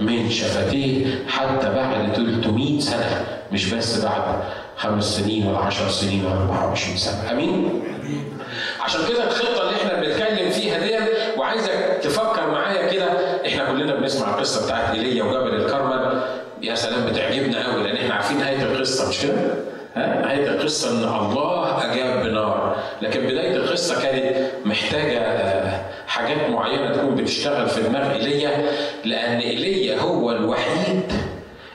من 0.00 0.30
شفتيه 0.30 1.24
حتى 1.28 1.70
بعد 1.74 2.14
300 2.14 2.80
سنة 2.80 3.24
مش 3.52 3.74
بس 3.74 4.04
بعد 4.04 4.42
خمس 4.76 5.04
سنين 5.16 5.46
ولا 5.46 5.58
10 5.58 5.88
سنين 5.88 6.24
ولا 6.26 6.34
24 6.34 6.96
سنة. 6.96 7.30
أمين؟ 7.30 7.82
عشان 8.80 9.00
كده 9.08 9.24
الخطة 9.24 9.62
اللي 9.62 9.76
إحنا 9.76 10.00
بنتكلم 10.00 10.50
فيها 10.50 10.78
دي 10.78 10.96
وعايزك 11.38 11.98
تفكر 12.02 12.50
معايا 12.50 12.90
كده. 12.92 13.06
إحنا 13.46 13.64
كلنا 13.72 13.94
بنسمع 13.94 14.28
القصة 14.34 14.64
بتاعت 14.66 14.94
إيليا 14.94 15.24
وجبل 15.24 15.54
الكرمل. 15.54 16.05
يا 16.62 16.74
سلام 16.74 17.06
بتعجبنا 17.06 17.72
قوي 17.72 17.82
لأن 17.82 17.96
إحنا 17.96 18.14
عارفين 18.14 18.38
نهاية 18.38 18.62
القصة 18.62 19.08
مش 19.08 19.22
كده؟ 19.22 19.54
نهاية 19.96 20.46
القصة 20.48 20.90
إن 20.90 21.04
الله 21.24 21.92
أجاب 21.92 22.26
بنار، 22.26 22.76
لكن 23.02 23.20
بداية 23.20 23.56
القصة 23.56 24.02
كانت 24.02 24.36
محتاجة 24.64 25.20
حاجات 26.06 26.50
معينة 26.50 26.92
تكون 26.92 27.14
بتشتغل 27.14 27.68
في 27.68 27.82
دماغ 27.82 28.12
إيليا 28.12 28.70
لأن 29.04 29.38
إيليا 29.38 29.98
هو 30.00 30.32
الوحيد 30.32 31.12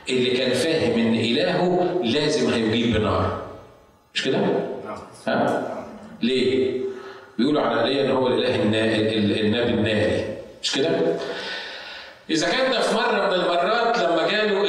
اللي 0.10 0.30
كان 0.32 0.54
فاهم 0.54 1.00
إن 1.00 1.14
إلهه 1.16 2.00
لازم 2.04 2.54
هيجيب 2.54 2.96
بنار. 2.98 3.42
مش 4.14 4.24
كده؟ 4.24 4.38
ها؟ 5.28 5.68
ليه؟ 6.22 6.82
بيقولوا 7.38 7.62
على 7.62 7.84
إيليا 7.84 8.06
إن 8.06 8.12
هو 8.12 8.28
الإله 8.28 8.56
النبي 8.56 9.74
الناري، 9.74 10.26
مش 10.64 10.72
كده؟ 10.76 10.90
إذا 12.32 12.50
كان 12.50 12.72
ده 12.72 12.82
في 12.82 12.96
مرة 12.96 13.28
من 13.28 13.34
المرات 13.34 13.98
لما 14.00 14.28
جاله 14.28 14.62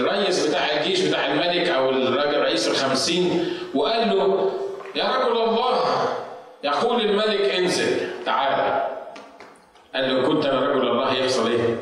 الرئيس 0.00 0.46
بتاع 0.46 0.60
الجيش 0.80 1.00
بتاع 1.00 1.26
الملك 1.26 1.68
أو 1.68 1.90
الراجل 1.90 2.40
رئيس 2.40 2.68
الخمسين 2.68 3.46
وقال 3.74 4.08
له 4.08 4.50
يا 4.94 5.04
رجل 5.04 5.42
الله 5.42 5.80
يقول 6.64 7.00
الملك 7.00 7.40
انزل 7.40 7.96
تعالى 8.26 8.86
قال 9.94 10.14
له 10.14 10.28
كنت 10.28 10.46
أنا 10.46 10.60
رجل 10.60 10.88
الله 10.88 11.12
يحصل 11.14 11.50
إيه؟ 11.50 11.76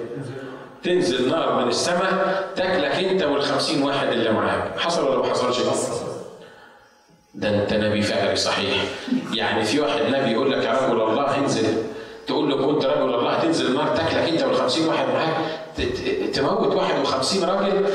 تنزل 0.82 1.30
نار 1.30 1.62
من 1.62 1.68
السماء 1.68 2.48
تاكلك 2.56 3.04
أنت 3.10 3.22
والخمسين 3.22 3.82
واحد 3.82 4.08
اللي 4.08 4.30
معاك 4.30 4.78
حصل 4.78 5.08
ولا 5.08 5.18
ما 5.18 5.30
حصلش؟ 5.30 5.58
ده 7.34 7.48
أنت 7.48 7.72
نبي 7.72 8.02
فعلي 8.02 8.36
صحيح 8.36 8.84
يعني 9.34 9.64
في 9.64 9.80
واحد 9.80 10.00
نبي 10.10 10.30
يقول 10.32 10.52
لك 10.52 10.64
يا 10.64 10.72
رجل 10.72 11.00
الله 11.02 11.36
انزل 11.38 11.82
تقول 12.26 12.50
له 12.50 12.66
كنت 12.66 12.84
رجل 12.84 13.14
الله 13.14 13.38
تنزل 13.42 13.66
النار 13.66 13.96
تاكلك 13.96 14.28
انت 14.28 14.42
والخمسين 14.42 14.86
واحد 14.88 15.06
معاك 15.08 15.34
تموت 16.34 16.74
51 16.74 17.44
راجل؟ 17.44 17.86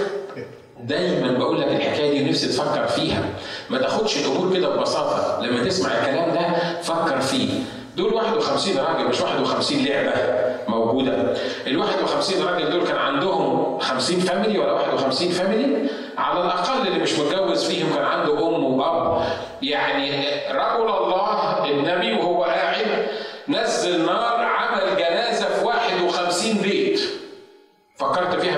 دايما 0.83 1.31
بقول 1.37 1.61
لك 1.61 1.67
الحكاية 1.67 2.11
دي 2.11 2.23
ونفسي 2.25 2.47
تفكر 2.47 2.87
فيها. 2.87 3.23
ما 3.69 3.77
تاخدش 3.77 4.17
الأمور 4.17 4.53
كده 4.53 4.69
ببساطة. 4.69 5.41
لما 5.45 5.63
تسمع 5.63 5.91
الكلام 5.91 6.33
ده 6.33 6.55
فكر 6.81 7.21
فيه. 7.21 7.49
دول 7.97 8.13
51 8.13 8.77
راجل 8.77 9.07
مش 9.09 9.21
51 9.21 9.85
لعبة 9.85 10.11
موجودة. 10.67 11.13
ال 11.67 11.77
51 11.77 12.43
راجل 12.43 12.71
دول 12.71 12.83
كان 12.87 12.97
عندهم 12.97 13.79
50 13.79 14.19
family 14.19 14.59
ولا 14.59 14.71
51 14.71 15.29
family 15.29 15.89
على 16.17 16.41
الأقل 16.41 16.87
اللي 16.87 16.99
مش 16.99 17.19
متجوز 17.19 17.63
فيهم 17.65 17.93
كان 17.95 18.03
عنده 18.05 18.47
أم 18.47 18.63
وأب. 18.63 19.21
يعني 19.61 20.11
رجل 20.51 20.89
الله 20.89 21.65
النبي 21.69 22.13
وهو 22.13 22.43
قاعد 22.43 22.85
نزل 23.47 24.05
نار 24.05 24.41
عمل 24.45 24.97
جنازه 24.97 25.45
في 25.45 25.65
51 25.65 26.53
بيت 26.57 26.99
فكرت 27.97 28.39
فيها 28.41 28.57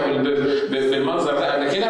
بالمنظر 0.69 1.34
ده 1.39 1.54
قبل 1.54 1.71
كده. 1.71 1.88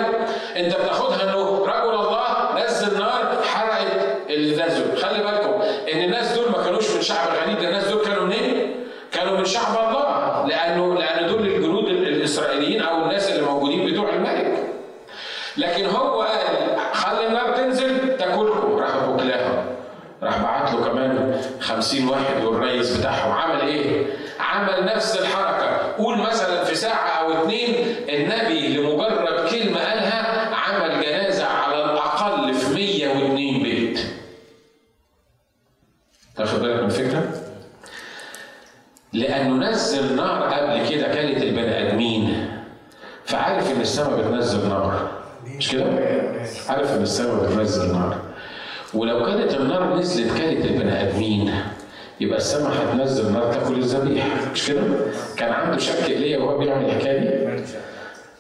انت 0.58 0.76
بتاخدها 0.76 1.24
انه 1.24 1.66
رجل 1.66 1.96
الله 1.96 2.64
نزل 2.66 3.00
نار 3.00 3.38
حرقت 3.44 3.88
الناس 4.30 4.82
خلي 5.04 5.24
بالكم 5.24 5.62
ان 5.94 6.04
الناس 6.04 6.38
دول 6.38 6.52
ما 6.52 6.64
كانوش 6.64 6.92
من 6.92 7.02
شعب 7.02 7.28
غريب 7.44 7.58
الناس 7.58 7.88
دول 7.88 8.06
كانوا 8.06 8.24
منين؟ 8.26 8.76
كانوا 9.12 9.38
من 9.38 9.46
شعب 9.46 9.78
الله 9.78 10.46
لأنه 10.48 10.96
لأن 10.96 11.28
دول 11.28 11.48
الجنود 11.48 11.88
الاسرائيليين 11.88 12.82
أو 12.82 13.04
الناس 13.04 13.32
اللي 13.32 13.42
موجودين 13.46 13.92
بتوع 13.92 14.10
الملك 14.10 14.64
لكن 15.58 15.86
هو 15.86 16.22
قال 16.22 16.40
خلي 16.94 17.28
النار 17.28 17.52
تنزل 17.56 18.18
تاكلكم 18.18 18.78
راح 18.80 18.98
بوكلاهم 19.06 19.66
راح 20.24 20.38
بعت 20.44 20.74
له 20.74 20.84
كمان 20.90 21.42
خمسين 21.62 22.08
واحد 22.10 22.44
والرئيس 22.44 22.98
بتاعهم 22.98 23.32
عمل 23.32 23.62
إيه؟ 23.62 24.06
عمل 24.40 24.86
نفس 24.96 25.20
الحركة 25.22 25.96
قول 25.98 26.18
مثلا 26.50 26.64
في 26.64 26.76
ساعة 26.76 27.08
أو 27.10 27.32
اتنين 27.32 27.76
النبي 28.10 28.78
لمجرد 28.78 29.50
كلمة 29.50 29.80
قالها 29.80 30.56
عمل 30.56 31.02
جنازة 31.06 31.46
على 31.46 31.84
الأقل 31.84 32.54
في 32.54 32.74
102 32.74 33.64
بيت. 33.64 34.00
تاخد 36.38 36.60
بالك 36.60 36.80
من 36.80 36.86
الفكرة؟ 36.86 37.24
لأنه 39.14 39.70
نزل 39.70 40.16
نار 40.16 40.44
قبل 40.44 40.90
كده 40.90 41.08
كانت 41.08 41.44
البني 41.44 41.88
آدمين. 41.88 42.48
فعارف 43.26 43.72
إن 43.72 43.82
السماء 43.82 44.22
بتنزل 44.22 44.70
نار. 44.70 45.12
مش 45.58 45.72
كده؟ 45.72 45.84
عارف 46.70 46.92
إن 46.92 47.02
السماء 47.02 47.46
بتنزل 47.46 47.94
نار. 47.94 48.22
ولو 48.94 49.26
كانت 49.26 49.54
النار 49.54 49.96
نزلت 49.98 50.38
كانت 50.38 50.66
البني 50.66 51.02
آدمين. 51.02 51.54
يبقى 52.20 52.38
السماء 52.38 52.72
هتنزل 52.72 53.32
نار 53.34 53.54
تاكل 53.54 53.74
الذبيحه 53.74 54.28
مش 54.54 54.68
كده؟ 54.68 54.82
كان 55.38 55.52
عنده 55.54 55.78
شك 55.78 56.10
ليه 56.10 56.38
وهو 56.38 56.58
بيعمل 56.58 56.86
الحكاية 56.86 57.20
دي؟ 57.20 57.64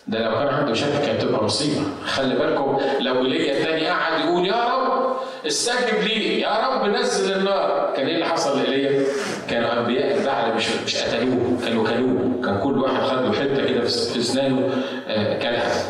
ده 0.08 0.20
لو 0.20 0.32
كان 0.32 0.48
عنده 0.48 0.74
شك 0.74 1.02
كانت 1.06 1.22
تبقى 1.22 1.44
مصيبة 1.44 1.82
خلي 2.06 2.36
بالكم 2.36 2.78
لو 3.00 3.26
ايليا 3.26 3.58
الثاني 3.58 3.88
قعد 3.88 4.20
يقول 4.26 4.46
يا 4.46 4.66
رب 4.66 5.16
استجب 5.48 6.04
لي 6.04 6.42
يا 6.42 6.68
رب 6.68 6.90
نزل 6.90 7.36
النار 7.36 7.94
كان 7.98 8.08
إيه 8.08 8.14
اللي 8.16 8.26
حصل 8.26 8.60
لايليا؟ 8.64 9.04
كانوا 9.50 9.74
أنبياء 9.80 10.18
البعل 10.18 10.56
مش 10.56 10.66
مش 10.86 10.96
قتلوه 11.04 11.58
كانوا 11.66 11.84
كلوه 11.88 12.42
كان 12.46 12.60
كل 12.64 12.78
واحد 12.80 13.04
خد 13.04 13.22
له 13.26 13.32
حتة 13.34 13.66
كده 13.68 13.82
في 13.82 14.20
أسنانه 14.20 14.70
آه، 15.08 15.40
كلها 15.40 15.84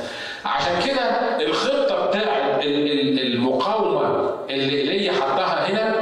عشان 0.45 0.73
كده 0.87 1.01
الخطة 1.47 2.05
بتاع 2.05 2.59
المقاومة 2.63 4.29
اللي 4.49 4.81
ايليا 4.81 5.11
حطها 5.11 5.69
هنا 5.69 5.95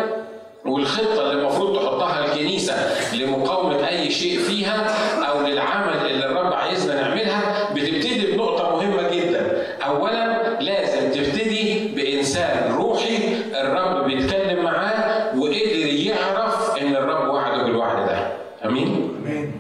والخطه 0.66 1.22
اللي 1.22 1.42
المفروض 1.42 1.76
تحطها 1.80 2.26
الكنيسه 2.26 2.76
لمقاومه 3.16 3.88
اي 3.88 4.12
شيء 4.12 4.40
فيها 4.40 4.88
أو 5.30 5.42
للعمل 5.48 6.06
اللي 6.12 6.26
الرب 6.26 6.54
عايزنا 6.54 7.02
نعملها 7.02 7.70
بتبتدي 7.74 8.32
بنقطه 8.32 8.76
مهمه 8.76 9.10
جدا 9.10 9.64
اولا 9.86 10.38
لازم 10.60 11.12
تبتدي 11.12 11.88
بانسان 11.96 12.74
روحي 12.76 13.18
الرب 13.62 14.06
بيتكلم 14.06 14.64
معاه 14.64 15.38
وقدر 15.38 15.86
يعرف 15.88 16.78
ان 16.82 16.96
الرب 16.96 17.34
وعده 17.34 17.64
بالوعد 17.64 18.06
ده 18.08 18.28
امين 18.66 19.16
امين 19.26 19.52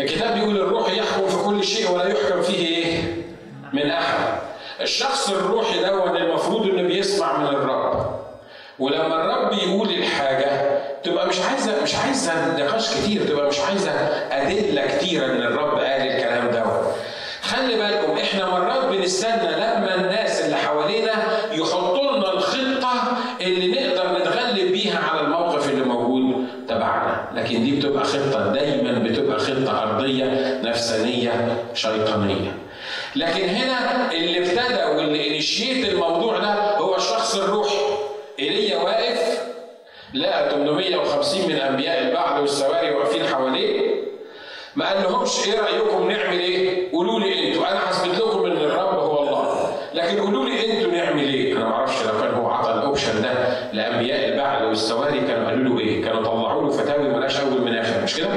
الكتاب 0.00 0.34
بيقول 0.34 0.56
الروح 0.56 0.92
يحكم 0.92 1.26
في 1.28 1.44
كل 1.44 1.64
شيء 1.64 1.90
ولا 1.90 2.06
يحكم 2.08 2.42
فيه 2.42 2.66
إيه 2.66 3.02
من 3.72 3.90
احد 3.90 4.38
الشخص 4.80 5.30
الروحي 5.30 5.80
ده 5.80 6.16
المفروض 6.16 6.66
انه 6.66 6.82
بيسمع 6.82 7.38
من 7.38 7.46
الرب 7.46 8.14
ولما 8.78 9.24
الرب 9.24 9.52
يقول 9.52 9.88
الحاجة 9.90 10.78
تبقى 11.04 11.26
مش 11.28 11.40
عايزة 11.50 11.82
مش 11.82 11.94
عايزة 11.94 12.32
نقاش 12.58 12.94
كتير 12.94 13.22
تبقى 13.28 13.48
مش 13.48 13.60
عايزة 13.60 13.90
أدلة 14.32 14.86
كتيرة 14.86 15.26
إن 15.26 15.42
الرب 15.42 15.78
قال 15.78 15.86
الكلام 16.02 16.50
ده 16.50 16.64
خلي 17.42 17.74
بالكم 17.76 18.18
إحنا 18.18 18.46
مرات 18.50 18.84
بنستنى 18.84 19.52
لما 19.56 19.94
الناس 19.94 20.44
اللي 20.44 20.56
حوالينا 20.56 21.12
يحطوا 21.52 22.16
لنا 22.16 22.32
الخطة 22.32 23.16
اللي 23.40 23.72
نقدر 23.72 24.18
نتغلب 24.18 24.72
بيها 24.72 24.98
على 25.10 25.20
الموقف 25.20 25.68
اللي 25.70 25.84
موجود 25.84 26.46
تبعنا 26.68 27.24
لكن 27.34 27.64
دي 27.64 27.76
بتبقى 27.76 28.04
خطة 28.04 28.52
دايما 28.52 28.98
بتبقى 28.98 29.38
خطة 29.38 29.82
أرضية 29.82 30.60
شيطانية 31.74 32.56
لكن 33.16 33.48
هنا 33.48 34.12
اللي 34.12 34.38
ابتدى 34.38 34.84
واللي 34.84 35.36
initiate 35.36 35.88
الموضوع 35.88 36.38
ده 36.38 36.76
هو 36.76 36.96
الشخص 36.96 37.34
الروحي 37.36 37.76
إيليا 38.38 38.76
واقف 38.78 39.40
لقى 40.14 40.50
850 40.50 41.48
من 41.48 41.56
أنبياء 41.56 42.02
البعل 42.02 42.40
والسواري 42.40 42.90
واقفين 42.90 43.26
حواليه 43.26 43.94
ما 44.76 44.88
قال 44.88 45.02
لهمش 45.02 45.30
إيه 45.48 45.60
رأيكم 45.60 46.10
نعمل 46.10 46.38
إيه؟ 46.40 46.92
قولوا 46.92 47.20
لي 47.20 47.48
أنتوا 47.48 47.70
أنا 47.70 47.90
هثبت 47.90 48.14
لكم 48.18 48.44
إن 48.46 48.56
الرب 48.56 48.98
هو 48.98 49.22
الله 49.22 49.76
لكن 49.94 50.20
قولوا 50.20 50.44
لي 50.44 50.72
أنتوا 50.78 50.92
نعمل 50.92 51.22
إيه؟ 51.34 51.56
أنا 51.56 51.64
ما 51.64 51.74
أعرفش 51.74 52.06
لو 52.06 52.20
كان 52.20 52.34
هو 52.34 52.48
عطى 52.48 52.72
ال 52.72 52.79
option 52.79 53.22
ده 53.22 53.32
لأنبياء 53.72 54.28
البعل 54.28 54.64
والسواري 54.64 55.20
كانوا 55.20 55.48
قالوا 55.48 55.64
له 55.74 55.80
إيه؟ 55.80 56.04
كانوا 56.04 56.22
طلعوا 56.22 56.62
له 56.62 56.70
فتاوي 56.70 57.08
ملهاش 57.08 57.40
أول 57.40 57.60
من 57.60 57.76
آخر 57.78 58.02
مش 58.02 58.16
كده؟ 58.16 58.28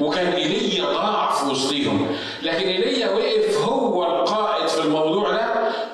وكان 0.00 0.32
إيليا 0.32 0.84
ضاع 0.84 1.30
في 1.32 1.50
وسطهم 1.50 2.06
لكن 2.42 2.66
إيليا 2.68 3.10
وقف 3.10 3.64
هو 3.64 4.04
القائد 4.06 4.68
في 4.68 4.84
الموضوع 4.84 5.30
ده 5.30 5.46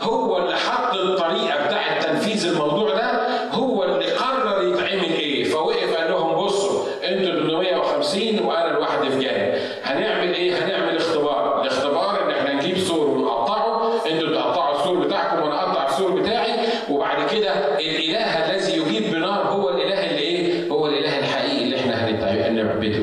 هو 0.02 0.38
اللي 0.38 0.56
حط 0.56 0.94
الطريقة 0.94 1.66
بتاعه 1.66 2.00
تنفيذ 2.02 2.46
الموضوع 2.46 2.88
ده 2.94 3.28
هو 3.52 3.84
اللي 3.84 4.06
قرر 4.12 4.62
يتعمل 4.68 5.12
إيه 5.12 5.44
فوقف 5.44 5.94
قال 5.96 6.10
لهم 6.10 6.44
بصوا 6.44 6.86
أنتوا 7.04 7.40
850 7.48 8.38
وأنا 8.44 8.72
لوحدي 8.72 9.10
في 9.10 9.18
جانب 9.24 9.54
هنعمل 9.84 10.34
إيه 10.34 10.52
هنعمل 10.64 10.96
اختبار 10.96 11.62
الاختبار 11.62 12.24
ان 12.24 12.30
إحنا 12.30 12.52
نجيب 12.54 12.78
سور 12.78 13.06
ونقطعه 13.06 13.92
أنتوا 14.10 14.28
تقطعوا 14.34 14.76
السور 14.80 14.98
بتاعكم 15.06 15.42
وأنا 15.42 15.62
اقطع 15.62 15.88
السور 15.88 16.10
بتاعي 16.20 16.52
وبعد 16.90 17.30
كده 17.30 17.78
الاله 17.78 18.50
الذي 18.54 18.78
يجيب 18.78 19.12
بنار 19.12 19.42
هو 19.48 19.68
الاله 19.70 20.10
اللي 20.10 20.18
إيه 20.20 20.68
هو 20.68 20.86
الاله 20.86 21.18
الحقيقي 21.18 21.64
اللي 21.64 21.76
إحنا 21.76 22.06
هنعبده 22.48 23.02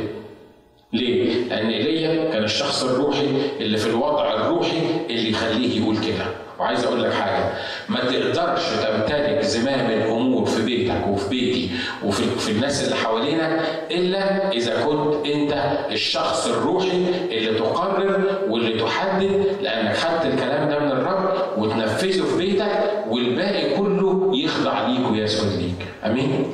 ليه؟ 0.93 1.33
لأن 1.49 1.69
إيليا 1.69 2.31
كان 2.31 2.43
الشخص 2.43 2.83
الروحي 2.83 3.27
اللي 3.59 3.77
في 3.77 3.87
الوضع 3.87 4.33
الروحي 4.33 4.77
اللي 5.09 5.29
يخليه 5.31 5.81
يقول 5.81 5.97
كده. 5.97 6.25
وعايز 6.59 6.85
أقول 6.85 7.03
لك 7.03 7.13
حاجة 7.13 7.53
ما 7.89 7.99
تقدرش 7.99 8.61
تمتلك 8.83 9.41
زمام 9.41 9.91
الأمور 9.91 10.45
في 10.45 10.61
بيتك 10.65 11.07
وفي 11.07 11.29
بيتي 11.29 11.69
وفي 12.05 12.23
في 12.39 12.51
الناس 12.51 12.83
اللي 12.83 12.95
حوالينا 12.95 13.61
الا 13.91 14.51
اذا 14.51 14.83
كنت 14.85 15.27
انت 15.27 15.53
الشخص 15.93 16.47
الروحي 16.47 17.05
اللي 17.31 17.59
تقرر 17.59 18.39
واللي 18.49 18.79
تحدد 18.83 19.45
لانك 19.61 19.95
خدت 19.95 20.25
الكلام 20.25 20.69
ده 20.69 20.79
من 20.79 20.91
الرب 20.91 21.33
وتنفذه 21.57 22.23
في 22.25 22.37
بيتك 22.37 22.93
والباقي 23.09 23.77
كله 23.77 24.31
يخضع 24.33 24.87
ليك 24.87 25.11
ويسجد 25.11 25.59
ليك. 25.61 25.87
أمين؟ 26.05 26.45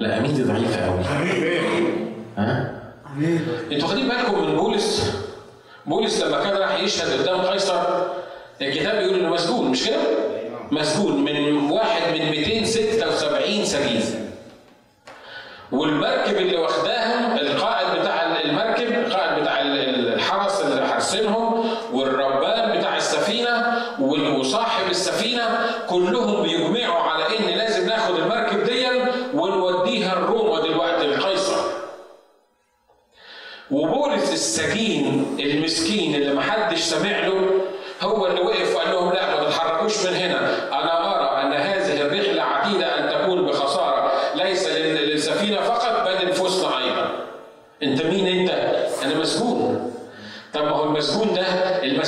لا 0.00 0.18
أمين 0.18 0.34
دي 0.34 0.42
ضعيفة 0.42 0.86
قوي 0.86 1.00
ها؟ 2.38 2.82
أنتوا 3.72 3.88
واخدين 3.88 4.08
بالكم 4.08 4.46
من 4.46 4.56
بولس؟ 4.56 5.12
بولس 5.86 6.22
لما 6.22 6.44
كان 6.44 6.56
راح 6.56 6.80
يشهد 6.80 7.20
قدام 7.20 7.40
قيصر 7.40 7.80
الكتاب 8.62 8.98
بيقول 8.98 9.18
إنه 9.20 9.30
مسجون 9.30 9.70
مش 9.70 9.86
كده؟ 9.86 9.96
مسجون 10.70 11.24
من 11.24 11.70
واحد 11.70 12.12
من 12.12 12.30
276 12.30 13.64
سجين. 13.64 14.21
والمركب 15.72 16.36
اللي 16.36 16.56
واخداهم 16.56 17.38
القائد 17.38 18.00
بتاع 18.00 18.40
المركب 18.44 18.92
القائد 18.92 19.42
بتاع 19.42 19.60
الحرس 19.60 20.60
اللي 20.60 20.86
حارسينهم 20.86 21.64
والربان 21.92 22.78
بتاع 22.78 22.96
السفينة 22.96 23.76
وصاحب 24.38 24.90
السفينة 24.90 25.42
كلهم 25.88 26.42
بيجمعوا 26.42 27.00
على 27.00 27.24
إن 27.38 27.58
لازم 27.58 27.86
ناخد 27.88 28.14
المركب 28.14 28.64
دي 28.64 28.86
ونوديها 29.34 30.12
الروما 30.12 30.60
دلوقتي 30.60 31.04
القيصر. 31.04 31.56
وبولس 33.70 34.32
السجين 34.32 35.36
المسكين 35.40 36.14
اللي 36.14 36.34
محدش 36.34 36.80
سامع 36.80 37.18
له 37.26 37.50
هو 38.02 38.26
اللي 38.26 38.40
وقف 38.40 38.76
وقال 38.76 38.90
لهم 38.90 39.12
لا 39.12 39.26
ما 39.36 39.44
تتحركوش 39.44 40.06
من 40.06 40.14
هنا 40.14 40.38
أنا 40.72 41.16
ارى 41.16 41.42
ان 41.46 41.52
هذه 41.52 42.00
الرحله 42.00 42.42
عتيده 42.42 42.86
ان 42.98 43.10
تكون 43.22 43.46
بخساره 43.46 44.12
ليس 44.34 44.68
للسفينه 44.68 45.60
فقط 45.60 46.08
بل 46.08 46.26
لنفوسنا 46.26 46.78
أيضا 46.78 47.10
انت 47.82 48.02
مين 48.02 48.26
انت 48.26 48.50
أنا 49.02 49.14
مسجون 49.14 49.92
طب 50.54 50.64
ما 50.64 50.70
هو 50.70 50.84
المسجون 50.84 51.34
ده 51.34 51.42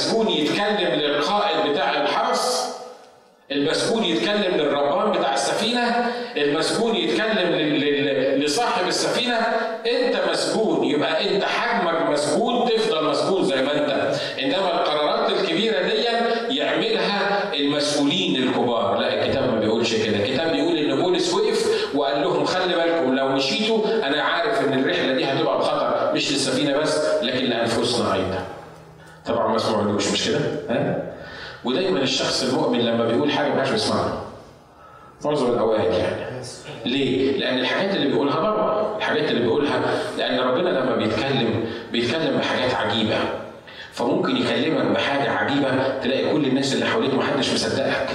المسجون 0.04 0.28
يتكلم 0.28 1.00
للقائد 1.00 1.70
بتاع 1.72 2.02
الحرس 2.02 2.74
المسجون 3.52 4.04
يتكلم 4.04 4.56
للربان 4.56 5.12
بتاع 5.12 5.34
السفينة 5.34 6.10
المسجون 6.36 6.96
يتكلم 6.96 7.54
لصاحب 8.44 8.88
السفينة 8.88 9.34
انت 9.86 10.16
مسجون 10.30 10.84
يبقى 10.84 11.34
انت 11.34 11.44
حجمك 11.44 12.10
مسجون 12.10 12.68
تفضل 12.68 13.04
مسجون 13.10 13.44
زي 13.44 13.62
ما 13.62 13.72
انت 13.72 14.14
انما 14.42 14.70
القرارات 14.80 15.30
الكبيره 15.30 15.82
دي 15.82 16.04
يعملها 16.58 17.42
المسؤولين 17.54 18.36
الكبار 18.36 18.96
لا 18.98 19.24
الكتاب 19.24 19.52
ما 19.54 19.60
بيقولش 19.60 19.94
كده 19.94 20.16
الكتاب 20.16 20.52
بيقول 20.52 20.76
ان 20.78 21.02
بولس 21.02 21.34
وقف 21.34 21.90
وقال 21.94 22.22
لهم 22.22 22.44
خلي 22.44 22.74
بالكم 22.76 23.14
لو 23.14 23.28
مشيتوا 23.28 24.06
أنا 24.06 24.22
عارف 24.22 24.60
ان 24.68 24.78
الرحله 24.80 25.12
دي 25.12 25.24
هتبقى 25.24 25.58
بخطر 25.58 26.12
مش 26.14 26.32
للسفينه 26.32 26.76
بس 26.78 27.00
لكن 27.22 27.44
لانفسنا 27.44 28.14
أيضا 28.14 28.44
طبعا 29.26 29.48
ما 29.52 29.58
سمعولوش 29.58 30.08
مش 30.12 30.28
كده 30.28 30.38
ها 30.70 31.02
ودايما 31.64 32.00
الشخص 32.02 32.42
المؤمن 32.42 32.78
لما 32.80 33.06
بيقول 33.06 33.30
حاجة 33.32 33.48
ما 33.54 33.60
حدش 33.60 33.70
بيسمعها 33.70 34.22
معظم 35.24 35.52
الاوقات 35.52 35.94
يعني 35.94 36.42
ليه؟ 36.86 37.38
لأن 37.38 37.58
الحاجات 37.58 37.94
اللي 37.96 38.06
بيقولها 38.08 38.40
بره، 38.40 38.96
الحاجات 38.98 39.30
اللي 39.30 39.40
بيقولها 39.42 39.80
لأن 40.18 40.38
ربنا 40.40 40.68
لما 40.68 40.96
بيتكلم 40.96 41.64
بيتكلم 41.92 42.36
بحاجات 42.38 42.74
عجيبة. 42.74 43.16
فممكن 43.92 44.36
يكلمك 44.36 44.84
بحاجة 44.86 45.30
عجيبة 45.30 45.98
تلاقي 46.02 46.32
كل 46.32 46.44
الناس 46.44 46.74
اللي 46.74 46.86
حواليك 46.86 47.14
محدش 47.14 47.52
مصدقك. 47.54 48.08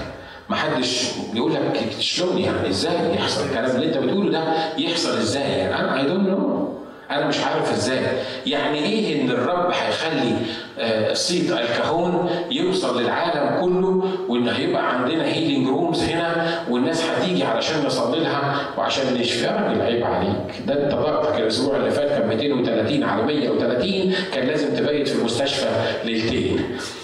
محدش 0.50 1.12
بيقول 1.34 1.54
لك 1.54 1.92
شلون 2.00 2.38
يعني 2.38 2.70
إزاي 2.70 3.16
يحصل 3.16 3.46
الكلام 3.46 3.76
اللي 3.76 3.86
أنت 3.86 3.98
بتقوله 3.98 4.32
ده 4.32 4.44
يحصل 4.78 5.18
إزاي 5.18 5.44
يعني 5.52 5.76
أنا 5.80 6.00
I 6.00 6.08
don't 6.08 6.28
know 6.30 6.79
أنا 7.12 7.28
مش 7.28 7.40
عارف 7.44 7.74
إزاي. 7.74 8.00
يعني 8.46 8.80
إيه 8.86 9.22
إن 9.22 9.30
الرب 9.32 9.72
هيخلي 9.72 10.34
آه، 10.80 11.14
صيت 11.14 11.52
الكهون 11.52 12.30
يوصل 12.52 13.02
للعالم 13.02 13.62
كله 13.62 14.04
وإن 14.28 14.48
هيبقى 14.50 14.94
عندنا 14.96 15.26
healing 15.26 15.68
rooms 15.68 16.04
هنا 16.04 16.60
والناس 16.70 17.04
هتيجي 17.10 17.44
علشان 17.44 17.86
نصلي 17.86 18.20
لها 18.20 18.56
وعشان 18.78 19.14
نشفي؟ 19.14 19.46
يا 19.46 19.52
راجل 19.52 19.82
عيب 19.82 20.04
عليك. 20.04 20.62
ده 20.68 20.84
أنت 20.86 20.94
ضغطك 20.96 21.40
الأسبوع 21.40 21.76
اللي 21.76 21.92
فات 21.92 22.10
كان 22.10 22.28
230 22.28 23.04
على 23.04 23.24
130 23.24 24.14
كان 24.34 24.48
لازم 24.48 24.76
تبيت 24.76 25.08
في 25.08 25.20
المستشفى 25.20 25.68
ليلتين. 26.06 26.60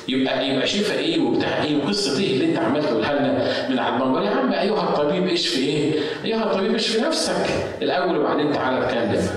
يبقى 0.08 0.50
يبقى 0.50 0.68
شفاء 0.68 0.98
إيه 1.00 1.20
وبتاع 1.22 1.64
إيه 1.64 1.78
وقصة 1.86 2.20
إيه 2.20 2.34
اللي 2.34 2.46
أنت 2.46 2.58
عمال 2.58 2.84
تقولها 2.84 3.14
لنا 3.14 3.48
من 3.70 3.80
على 3.80 3.96
المنبر؟ 3.96 4.22
يا 4.22 4.30
عم 4.30 4.54
أيها 4.54 4.84
الطبيب 4.84 5.28
اشفي 5.28 5.60
إيه؟ 5.68 5.92
أيها 6.26 6.44
الطبيب 6.44 6.76
اشفي 6.76 7.02
نفسك 7.02 7.46
الأول 7.82 8.18
وبعدين 8.18 8.52
تعالى 8.52 8.86
اتكلم. 8.86 9.28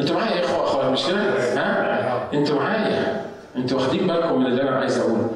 أنتوا 0.00 0.16
معايا 0.16 0.36
يا 0.36 0.44
إخوة؟ 0.44 0.64
اخوات 0.64 0.84
مش 0.86 1.06
كده؟ 1.06 1.20
ها؟ 1.60 2.28
أنتوا 2.34 2.56
معايا؟ 2.60 3.24
أنتوا 3.56 3.78
واخدين 3.78 4.06
بالكم 4.06 4.40
من 4.40 4.46
اللي 4.46 4.62
أنا 4.62 4.70
عايز 4.78 4.98
أقوله. 4.98 5.30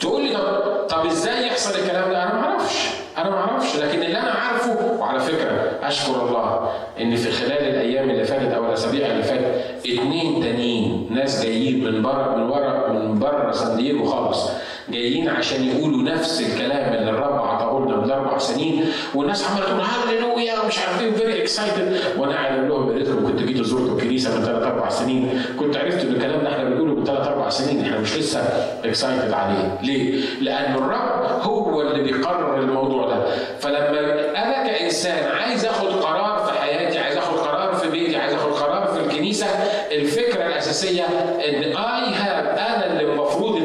تقول 0.00 0.22
لي 0.24 0.34
طب 0.34 0.86
طب 0.88 1.06
إزاي 1.06 1.46
يحصل 1.46 1.78
الكلام 1.80 2.10
ده؟ 2.10 2.22
أنا 2.22 2.34
ما 2.34 2.40
أعرفش. 2.44 2.88
أنا 3.18 3.30
ما 3.30 3.36
أعرفش. 3.36 3.76
لكن 3.76 4.02
اللي 4.02 4.18
أنا 4.18 4.30
عارفه 4.30 4.92
وعلى 5.00 5.20
فكرة 5.20 5.70
أشكر 5.82 6.28
الله 6.28 6.70
إن 7.00 7.16
في 7.16 7.30
خلال 7.30 7.52
الأيام 7.68 8.10
اللي 8.10 8.24
فاتت 8.24 8.52
أو 8.52 8.64
الأسابيع 8.66 9.06
اللي 9.06 9.22
فاتت 9.22 9.64
اتنين 9.86 10.42
تانيين 10.42 11.06
ناس 11.10 11.42
جايين 11.44 11.84
من 11.84 12.02
بره 12.02 12.36
من 12.36 12.42
ورا 12.50 12.91
من 12.92 13.18
بره 13.18 13.50
سان 13.52 13.76
دييغو 13.76 14.04
خالص 14.04 14.48
جايين 14.88 15.28
عشان 15.28 15.64
يقولوا 15.68 16.02
نفس 16.02 16.40
الكلام 16.40 16.94
اللي 16.94 17.10
الرب 17.10 17.32
عطاه 17.46 17.80
لنا 17.86 17.96
من 17.96 18.10
أربع 18.10 18.38
سنين 18.38 18.84
والناس 19.14 19.50
عمالة 19.50 19.66
تقول 19.66 19.80
هللويا 19.80 20.60
ومش 20.64 20.78
عارف 20.78 21.02
إيه 21.02 21.10
very 21.12 21.42
excited 21.42 21.96
وأنا 22.18 22.32
قاعد 22.32 22.52
أقول 22.58 22.68
لهم 22.68 22.90
يا 22.92 22.96
ريتكم 22.96 23.26
كنت 23.26 23.42
جيتوا 23.42 23.64
زرتوا 23.64 23.96
الكنيسه 23.96 24.38
من 24.38 24.44
ثلاث 24.44 24.62
أربع 24.62 24.88
سنين. 24.88 25.42
كنت 25.60 25.76
عرفت 25.76 26.04
إن 26.04 26.14
الكلام 26.14 26.40
ده 26.42 26.48
إحنا 26.52 26.64
بنقوله 26.64 26.94
من 26.94 27.04
ثلاث 27.04 27.26
أربع 27.28 27.48
سنين 27.48 27.80
إحنا 27.84 27.98
مش 27.98 28.16
لسه 28.16 28.40
excited 28.84 29.32
عليه. 29.32 29.78
ليه؟ 29.82 30.20
لأن 30.40 30.74
الرب 30.74 31.40
هو 31.42 31.80
اللي 31.82 32.02
بيقرر 32.02 32.58
الموضوع 32.60 33.08
ده. 33.08 33.24
فلما 33.60 34.30
أنا 34.30 34.66
كإنسان 34.66 35.28
عايز 35.36 35.66
آخد 35.66 35.88
قرار 35.88 36.38
في 36.46 36.60
حياتي 36.60 36.98
عايز 36.98 37.16
آخد 37.16 37.38
قرار 37.38 37.74
في 37.74 37.90
بيتي 37.90 38.16
عايز 38.16 38.34
آخد 38.34 38.52
قرار 38.52 38.86
في 38.86 39.00
الكنيسة 39.00 39.46
الفكرة 39.92 40.46
الأساسية 40.46 41.02
إن 41.48 41.62
I 41.76 42.14
have 42.14 42.58
أنا 42.58 42.86
اللي 42.92 43.12
المفروض 43.12 43.56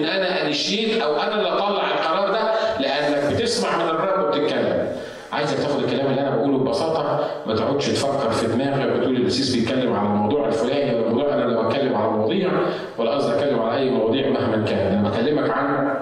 انشيت 0.58 1.02
أو 1.02 1.16
أنا 1.22 1.36
اللي 1.36 1.50
أطلع 1.50 1.88
القرار 1.92 2.32
ده 2.32 2.54
لأنك 2.80 3.34
بتسمع 3.34 3.78
من 3.84 3.90
الرب 3.90 4.26
وبتتكلم. 4.26 4.88
عايزك 5.32 5.58
تاخد 5.58 5.84
الكلام 5.84 6.08
اللي 6.08 6.22
أنا 6.22 6.36
بقوله 6.36 6.58
ببساطة 6.58 7.30
ما 7.48 7.56
تقعدش 7.56 7.88
تفكر 7.88 8.32
في 8.32 8.48
دماغك 8.48 8.96
وتقول 8.96 9.16
الاسيس 9.16 9.56
بيتكلم 9.56 9.94
على 9.96 10.08
الموضوع 10.08 10.48
الفلاني 10.48 10.96
ولا 10.96 11.08
الموضوع 11.08 11.34
أنا 11.34 11.44
لو 11.44 11.68
اتكلم 11.70 11.96
على 11.96 12.12
مواضيع 12.12 12.50
ولا 12.98 13.12
قصدي 13.12 13.34
أتكلم 13.36 13.60
على 13.60 13.78
أي 13.80 13.90
مواضيع 13.90 14.30
مهما 14.30 14.66
كان. 14.66 14.98
أنا 14.98 15.10
بكلمك 15.10 15.50
عن 15.50 15.94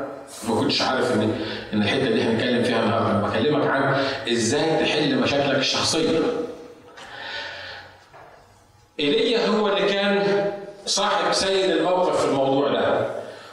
ما 0.49 0.55
كنتش 0.59 0.81
عارف 0.81 1.13
إن 1.15 1.31
إن 1.73 1.81
الحتة 1.81 2.11
دي 2.11 2.21
هنتكلم 2.21 2.63
فيها 2.63 2.83
النهارده. 2.83 3.27
بكلمك 3.27 3.67
عن 3.67 3.95
إزاي 4.31 4.79
تحل 4.85 5.15
مشاكلك 5.19 5.57
الشخصية. 5.57 6.19
إيليا 8.99 9.47
هو 9.47 9.67
اللي 9.67 9.89
كان 9.89 10.23
صاحب 10.85 11.33
سيد 11.33 11.69
الموقف 11.69 12.21
في 12.21 12.27
الموضوع 12.31 12.69
ده. 12.73 13.04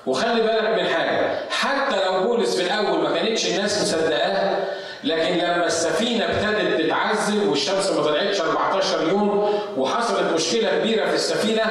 وخلي 0.06 0.40
بالك 0.42 0.78
من 0.82 0.86
حاجة. 0.88 1.38
حتى 1.50 1.96
لو 2.06 2.22
بولس 2.26 2.56
في 2.56 2.62
الأول 2.66 2.98
ما 3.02 3.10
كانتش 3.14 3.46
الناس 3.46 3.82
مصدقاه 3.82 4.56
لكن 5.04 5.34
لما 5.34 5.66
السفينة 5.66 6.24
ابتدت 6.24 6.80
تتعذب 6.80 7.48
والشمس 7.48 7.90
ما 7.90 8.02
طلعتش 8.02 8.40
14 8.40 9.08
يوم 9.08 9.48
وحصلت 9.76 10.32
مشكلة 10.34 10.78
كبيرة 10.78 11.06
في 11.06 11.14
السفينة 11.14 11.62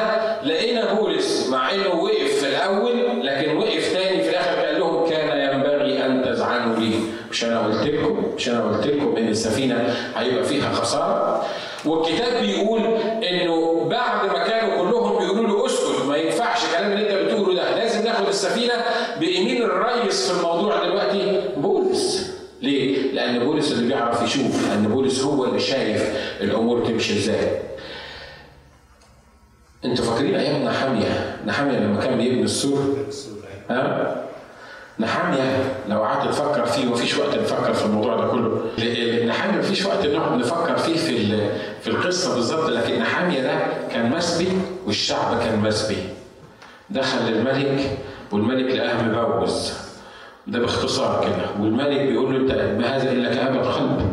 لقينا 0.43 0.93
بولس 0.93 1.47
مع 1.49 1.71
إنه 1.71 1.95
وقف 1.95 2.39
في 2.39 2.47
الأول 2.47 3.25
لكن 3.25 3.57
وقف 3.57 3.93
تاني 3.93 4.23
في 4.23 4.29
الآخر 4.29 4.65
قال 4.65 4.79
لهم 4.79 5.09
كان 5.09 5.53
ينبغي 5.53 6.05
أن 6.05 6.23
تزعنوا 6.25 6.75
لي. 6.75 6.93
مش 7.31 7.43
أنا 7.45 7.59
قلت 7.65 7.83
لكم 7.87 8.25
مش 8.35 8.49
أنا 8.49 8.63
قلت 8.63 8.87
لكم 8.87 9.15
إن 9.17 9.27
السفينة 9.27 9.95
هيبقى 10.17 10.43
فيها 10.43 10.73
خسارة. 10.73 11.45
والكتاب 11.85 12.41
بيقول 12.41 12.79
إنه 13.23 13.85
بعد 13.89 14.25
ما 14.29 14.47
كانوا 14.47 14.77
كلهم 14.81 15.17
بيقولوا 15.19 15.47
له 15.59 15.65
اسكت 15.65 16.05
ما 16.07 16.17
ينفعش 16.17 16.59
الكلام 16.65 16.91
اللي 16.91 17.03
انت 17.03 17.13
بتقوله 17.25 17.53
ده 17.55 17.75
لازم 17.75 18.03
ناخد 18.05 18.27
السفينة 18.45 18.73
بيمين 19.19 19.63
الريس 19.63 20.31
في 20.31 20.37
الموضوع 20.37 20.83
دلوقتي 20.83 21.41
بولس 21.57 22.31
ليه؟ 22.61 23.11
لأن 23.11 23.39
بولس 23.39 23.71
اللي 23.71 23.87
بيعرف 23.87 24.23
يشوف، 24.23 24.67
لأن 24.67 24.87
بولس 24.87 25.21
هو 25.23 25.45
اللي 25.45 25.59
شايف 25.59 26.15
الأمور 26.41 26.85
تمشي 26.85 27.13
إزاي. 27.17 27.59
أنتوا 29.85 30.05
فاكرين 30.05 30.35
أيام 30.35 30.63
نحامية، 30.63 31.37
نحامية 31.45 31.77
لما 31.79 32.01
كان 32.01 32.17
بيبني 32.17 32.43
السور؟ 32.43 32.97
ها؟ 33.69 34.15
نحامية 34.99 35.73
لو 35.89 36.03
قعدت 36.03 36.31
تفكر 36.31 36.65
فيه 36.65 36.85
مفيش 36.85 37.17
وقت 37.17 37.35
نفكر 37.35 37.73
في 37.73 37.85
الموضوع 37.85 38.15
ده 38.15 38.27
كله. 38.27 38.61
نحامية 39.25 39.57
مفيش 39.57 39.85
وقت 39.85 40.05
نقعد 40.05 40.39
نفكر 40.39 40.77
فيه 40.77 40.97
في 40.97 41.47
في 41.81 41.87
القصة 41.87 42.35
بالظبط، 42.35 42.69
لكن 42.69 42.99
نحامية 42.99 43.41
ده 43.41 43.59
كان 43.91 44.09
مسبي 44.09 44.47
والشعب 44.85 45.39
كان 45.39 45.59
مسبي. 45.59 45.97
دخل 46.89 47.27
الملك 47.27 47.97
والملك 48.31 48.75
لقاه 48.75 49.03
مبوز 49.03 49.73
ده 50.47 50.59
باختصار 50.59 51.23
كده. 51.25 51.63
والملك 51.63 52.01
بيقول 52.01 52.33
له 52.33 52.39
أنت 52.39 52.79
ما 52.81 52.95
هذا 52.95 53.11
الا 53.11 53.35
كآبة 53.35 53.61
قلب 53.61 54.11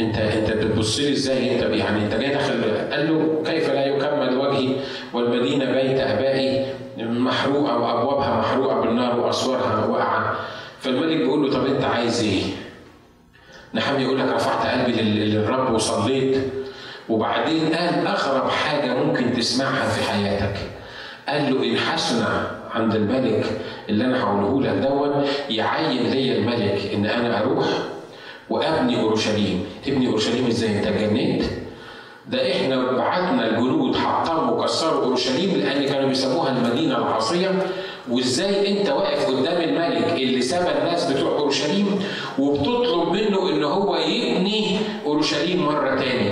انت 0.00 0.16
أنت 0.18 0.50
بتبص 0.50 0.98
لي 0.98 1.12
إزاي؟ 1.12 1.54
أنت 1.54 1.62
يعني 1.74 2.04
أنت 2.04 2.14
جاي 2.14 2.34
داخل 2.34 2.64
قال 2.92 3.08
له 3.08 3.42
كيف 3.46 3.70
لا 3.70 3.86
يكمل 3.86 4.36
وجهي؟ 4.38 4.76
والمدينة 5.12 5.64
بيت 5.64 6.00
أبائي 6.00 6.66
محروقة 6.98 7.78
وأبوابها 7.78 8.40
محروقة 8.40 8.80
بالنار 8.80 9.20
وأسوارها 9.20 9.84
واقعة. 9.86 10.34
فالملك 10.80 11.16
بيقول 11.16 11.42
له 11.42 11.50
طب 11.52 11.66
أنت 11.66 11.84
عايز 11.84 12.22
إيه؟ 12.22 12.42
نحام 13.74 14.00
يقول 14.00 14.18
لك 14.18 14.28
رفعت 14.34 14.66
قلبي 14.66 15.02
للرب 15.02 15.74
وصليت. 15.74 16.38
وبعدين 17.08 17.74
قال 17.74 18.06
أغرب 18.06 18.50
حاجة 18.50 18.94
ممكن 18.94 19.32
تسمعها 19.32 19.88
في 19.88 20.10
حياتك. 20.10 20.56
قال 21.28 21.54
له 21.54 21.64
إن 21.72 21.76
حسن 21.76 22.24
عند 22.74 22.94
الملك 22.94 23.44
اللي 23.88 24.04
أنا 24.04 24.22
هقوله 24.22 24.62
لك 24.62 24.78
دون 24.88 25.24
يعين 25.50 26.10
ليا 26.10 26.36
الملك 26.36 26.90
إن 26.94 27.06
أنا 27.06 27.40
أروح 27.42 27.66
وأبني 28.50 29.00
أورشليم، 29.00 29.64
تبني 29.86 30.06
أورشليم 30.08 30.46
إزاي؟ 30.46 30.78
أنت 30.78 30.86
اتجننت؟ 30.86 31.42
ده 32.28 32.52
إحنا 32.52 32.92
بعتنا 32.92 33.46
الجنود 33.46 33.96
حطموا 33.96 34.54
وكسروا 34.60 35.04
أورشليم 35.04 35.60
لأن 35.60 35.84
كانوا 35.84 36.08
بيسموها 36.08 36.50
المدينة 36.50 36.98
العاصية 36.98 37.50
وإزاي 38.10 38.80
أنت 38.80 38.88
واقف 38.88 39.26
قدام 39.26 39.62
الملك 39.62 40.12
اللي 40.12 40.42
سبى 40.42 40.70
الناس 40.78 41.12
بتوع 41.12 41.38
أورشليم 41.38 41.86
وبتطلب 42.38 43.08
منه 43.12 43.48
إن 43.50 43.64
هو 43.64 43.96
يبني 43.96 44.76
أورشليم 45.06 45.66
مرة 45.66 45.94
تاني 46.00 46.30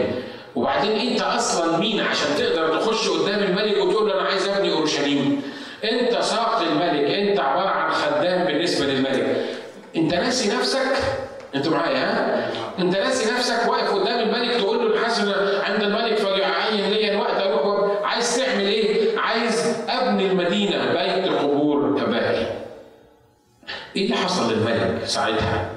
وبعدين 0.57 0.93
أنت 0.93 1.21
أصلا 1.21 1.79
مين 1.79 2.01
عشان 2.01 2.29
تقدر 2.39 2.79
تخش 2.81 3.09
قدام 3.09 3.39
الملك 3.43 3.77
وتقول 3.85 4.09
له 4.09 4.15
أنا 4.15 4.23
عايز 4.29 4.49
أبني 4.49 4.73
أورشليم 4.73 5.43
انت 5.85 6.21
ساق 6.23 6.59
الملك 6.61 7.11
انت 7.11 7.41
عبارة 7.41 7.69
عن 7.69 7.91
خدام 7.91 8.47
بالنسبة 8.47 8.87
للملك. 8.87 9.47
انت 9.97 10.15
ناسي 10.15 10.57
نفسك؟ 10.57 10.93
أنتوا 11.55 11.73
معايا 11.73 11.97
ها؟ 11.99 12.51
انت 12.79 12.97
ناسي 12.97 13.33
نفسك؟ 13.35 13.69
واقف 13.69 13.95
قدام 13.95 14.19
الملك 14.29 14.55
تقول 14.61 14.79
له 14.79 14.95
الحسن 14.99 15.33
عند 15.65 15.83
الملك 15.83 16.15
فليعين 16.15 16.91
لي 16.91 17.13
الوقت 17.13 17.41
أروح 17.43 18.03
عايز 18.05 18.37
تعمل 18.37 18.65
إيه؟ 18.67 19.19
عايز 19.19 19.77
أبني 19.89 20.27
المدينة 20.27 20.93
بيت 20.93 21.33
قبور 21.33 22.03
ابائي 22.03 22.47
إيه 23.97 24.05
اللي 24.05 24.17
حصل 24.17 24.53
للملك 24.53 25.05
ساعتها؟ 25.05 25.71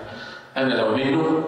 أنا 0.58 0.74
لو 0.74 0.96
منه 0.96 1.44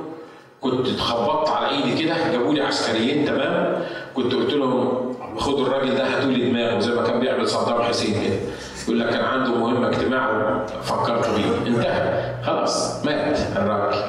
كنت 0.62 0.88
اتخبطت 0.88 1.50
على 1.50 1.70
إيدي 1.70 2.04
كده 2.04 2.16
جابوا 2.32 2.54
لي 2.54 2.62
عسكريين 2.62 3.26
تمام؟ 3.26 3.86
كنت 4.16 4.34
قلت 4.34 4.54
لهم 4.54 5.17
خدوا 5.38 5.68
الراجل 5.68 5.96
ده 5.96 6.08
هاتوا 6.18 6.32
لي 6.32 6.50
دماغه 6.50 6.80
زي 6.80 6.92
ما 6.92 7.04
كان 7.04 7.20
بيعمل 7.20 7.50
صدام 7.50 7.82
حسين 7.84 8.14
كده. 8.14 8.36
يقول 8.84 9.00
لك 9.00 9.10
كان 9.10 9.26
عنده 9.26 9.52
مهمه 9.52 9.88
اجتماع 9.90 10.66
فكرت 10.84 11.30
بيه. 11.30 11.68
انتهى. 11.68 12.34
خلاص 12.46 13.06
مات 13.06 13.38
الراجل. 13.56 14.02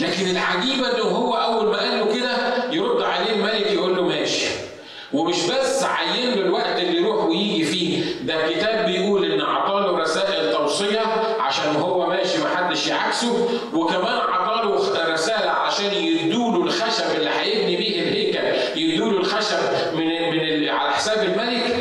لكن 0.00 0.30
العجيبه 0.30 0.94
إنه 0.94 1.02
هو 1.04 1.34
أول 1.34 1.66
ما 1.66 1.78
قال 1.78 1.98
له 1.98 2.14
كده 2.14 2.36
يرد 2.72 3.02
عليه 3.02 3.32
الملك 3.36 3.72
يقول 3.72 3.96
له 3.96 4.02
ماشي. 4.02 4.46
ومش 5.12 5.36
بس 5.50 5.84
عين 5.84 6.28
له 6.34 6.42
الوقت 6.42 6.78
اللي 6.78 6.96
يروح 7.02 7.24
ويجي 7.24 7.64
فيه 7.64 8.04
ده 8.26 8.44
الكتاب 8.46 8.86
بيقول 8.86 9.32
إن 9.32 9.40
عطاله 9.40 9.98
رسائل 9.98 10.52
توصية 10.52 11.00
عشان 11.40 11.76
هو 11.76 12.06
ماشي 12.06 12.38
محدش 12.42 12.86
يعكسه 12.86 13.48
وكمان 13.74 14.18
عطاله 14.32 14.74
رساله 15.12 15.50
عشان 15.50 15.94
يدوله 15.94 16.62
الخشب 16.64 17.04
اللي 17.16 17.30
هيبني 17.30 17.76
بيه 17.76 18.02
الهيكل 18.02 18.80
يدوله 18.80 19.18
الخشب 19.18 19.56
من 19.94 20.06
من 20.30 20.68
على 20.68 20.92
حساب 20.92 21.18
الملك 21.24 21.76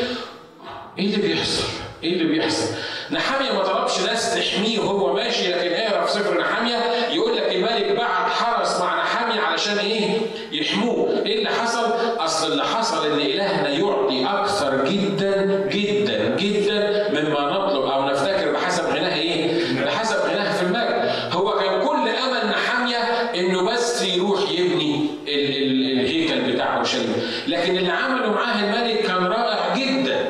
إيه 1.00 1.06
اللي 1.16 1.28
بيحصل؟ 1.28 1.64
إيه 2.04 2.14
اللي 2.14 2.24
بيحصل؟ 2.24 2.66
نحامية 3.12 3.52
ما 3.52 3.64
طلبش 3.64 4.02
ناس 4.02 4.36
تحميه 4.36 4.80
وهو 4.80 5.14
ماشي 5.14 5.52
لكن 5.52 5.72
اقرأ 5.72 6.06
في 6.06 6.12
سفر 6.12 6.40
نحامية 6.40 6.76
يقول 7.12 7.36
لك 7.38 7.56
الملك 7.56 7.98
بعت 7.98 8.32
حرس 8.32 8.80
مع 8.82 9.02
نحامية 9.02 9.42
علشان 9.42 9.78
إيه؟ 9.78 10.18
يحموه، 10.52 11.24
إيه 11.26 11.38
اللي 11.38 11.50
حصل؟ 11.50 11.86
أصل 12.20 12.52
اللي 12.52 12.64
حصل 12.64 13.06
إن 13.12 13.20
إلهنا 13.20 13.70
يعطي 13.70 14.26
أكثر 14.26 14.86
جدا 14.86 15.68
جدا 15.72 16.36
جدا 16.36 17.10
مما 17.12 17.52
نطلب 17.52 17.84
أو 17.86 18.06
نفتكر 18.10 18.52
بحسب 18.52 18.84
غناه 18.86 19.16
إيه؟ 19.16 19.52
بحسب 19.86 20.16
غناه 20.18 20.52
في 20.58 20.64
المجد، 20.64 21.12
هو 21.32 21.52
كان 21.60 21.88
كل 21.88 22.10
امل 22.10 22.50
نحاميه 22.50 22.98
انه 23.36 23.72
بس 23.72 24.02
يروح 24.04 24.40
يبني 24.52 25.06
ال 25.28 25.58
ال 25.58 26.00
الهيكل 26.00 26.54
بتاع 26.54 26.78
اورشليم، 26.78 27.14
لكن 27.48 27.78
اللي 27.78 27.92
عمله 27.92 28.32
معاه 28.34 28.64
الملك 28.64 29.00
كان 29.00 29.26
رائع 29.26 29.76
جدا. 29.76 30.26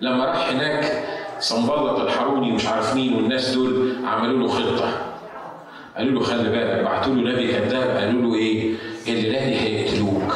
لما 0.00 0.24
راح 0.24 0.48
هناك 0.48 1.04
صنبلط 1.40 2.00
الحروني 2.00 2.50
ومش 2.52 2.66
عارف 2.66 2.94
مين 2.94 3.14
والناس 3.14 3.50
دول 3.50 3.96
عملوا 4.04 4.38
له 4.38 4.48
خطه 4.48 4.90
قالوا 5.96 6.12
له 6.20 6.20
خلي 6.26 6.48
بالك 6.50 6.84
بعتوا 6.84 7.14
له 7.14 7.32
نبي 7.32 7.52
كذاب 7.52 7.96
قالوا 7.96 8.22
له 8.22 8.34
إيه 8.34 8.74
الليلة 9.08 9.38
دي 9.44 9.60
هيقتلوك 9.60 10.34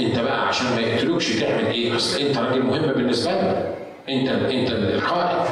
انت 0.00 0.18
بقى 0.18 0.48
عشان 0.48 0.66
ما 1.28 1.34
يقتلوكش 1.34 1.40
تعمل 1.40 1.66
إيه 1.66 1.96
اصل 1.96 2.20
أنت 2.20 2.38
راجل 2.38 2.62
مهم 2.62 2.92
بالنسبة 2.92 3.32
لنا 3.32 3.74
أنت 4.08 4.28
أنت 4.28 4.70
القائد 4.70 5.48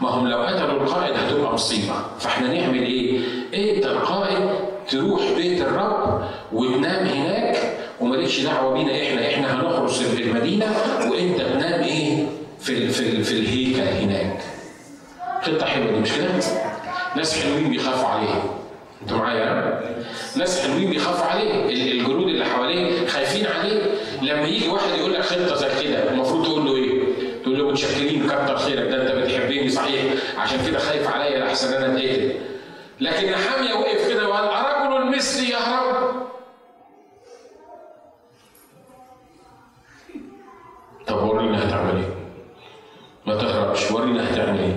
ما 0.00 0.08
هم 0.08 0.28
لو 0.28 0.42
قتلوا 0.42 0.82
القائد 0.82 1.16
هتبقى 1.16 1.52
مصيبة 1.54 1.94
فإحنا 2.18 2.48
نعمل 2.54 2.82
إيه؟ 2.82 3.20
انت 3.54 3.86
القائد 3.86 4.48
تروح 4.88 5.22
بيت 5.36 5.60
الرب 5.60 6.24
وتنام 6.52 7.06
هناك 7.06 7.56
ومالكش 8.00 8.40
دعوة 8.40 8.74
بينا 8.74 9.02
إحنا 9.02 9.26
إحنا 9.28 9.54
هنحرس 9.54 10.02
المدينة 10.20 10.66
وأنت 11.10 11.40
تنام 11.40 11.82
إيه؟ 11.82 12.26
في 12.60 12.88
في 12.88 13.22
في 13.24 13.32
الهيكل 13.32 13.80
هناك. 13.80 14.40
خطه 15.42 15.66
حلوة 15.66 15.92
دي 15.92 15.98
مش 15.98 16.12
كده؟ 16.12 16.28
ناس 17.16 17.42
حلوين 17.42 17.70
بيخافوا 17.70 18.08
عليه. 18.08 18.42
أنتوا 19.02 19.16
معايا؟ 19.18 19.80
ناس 20.36 20.60
حلوين 20.66 20.90
بيخافوا 20.90 21.26
عليه، 21.26 21.68
الجنود 21.92 22.28
اللي 22.28 22.44
حواليه 22.44 23.06
خايفين 23.06 23.46
عليه، 23.46 23.82
لما 24.22 24.48
يجي 24.48 24.68
واحد 24.68 24.98
يقول 24.98 25.14
لك 25.14 25.20
خطة 25.20 25.54
زي 25.54 25.68
كده 25.88 26.10
المفروض 26.10 26.44
تقول 26.44 26.64
له 26.66 26.76
إيه؟ 26.76 27.02
تقول 27.42 27.58
له 27.58 27.70
متشكرين 27.70 28.26
كتر 28.28 28.56
خيرك 28.58 28.88
ده 28.90 29.02
أنت 29.02 29.10
بتحبني 29.12 29.68
صحيح 29.70 30.12
عشان 30.38 30.66
كده 30.66 30.78
خايف 30.78 31.08
عليا 31.08 31.44
لحسن 31.44 31.72
أنا 31.74 31.86
اتقتل. 31.96 32.32
لكن 33.00 33.30
نحاميه 33.30 33.74
وقف 33.74 34.08
كده 34.08 34.28
وقال 34.28 34.44
أرجل 34.48 35.16
مثلي 35.16 35.48
يهرب؟ 35.50 36.26
طب 41.06 41.22
ورينا 41.22 41.68
هتعمل 41.68 41.96
إيه؟ 41.96 42.14
ما 43.26 43.34
تهربش 43.34 43.90
ورينا 43.90 44.34
هتعمل 44.34 44.58
إيه؟ 44.60 44.76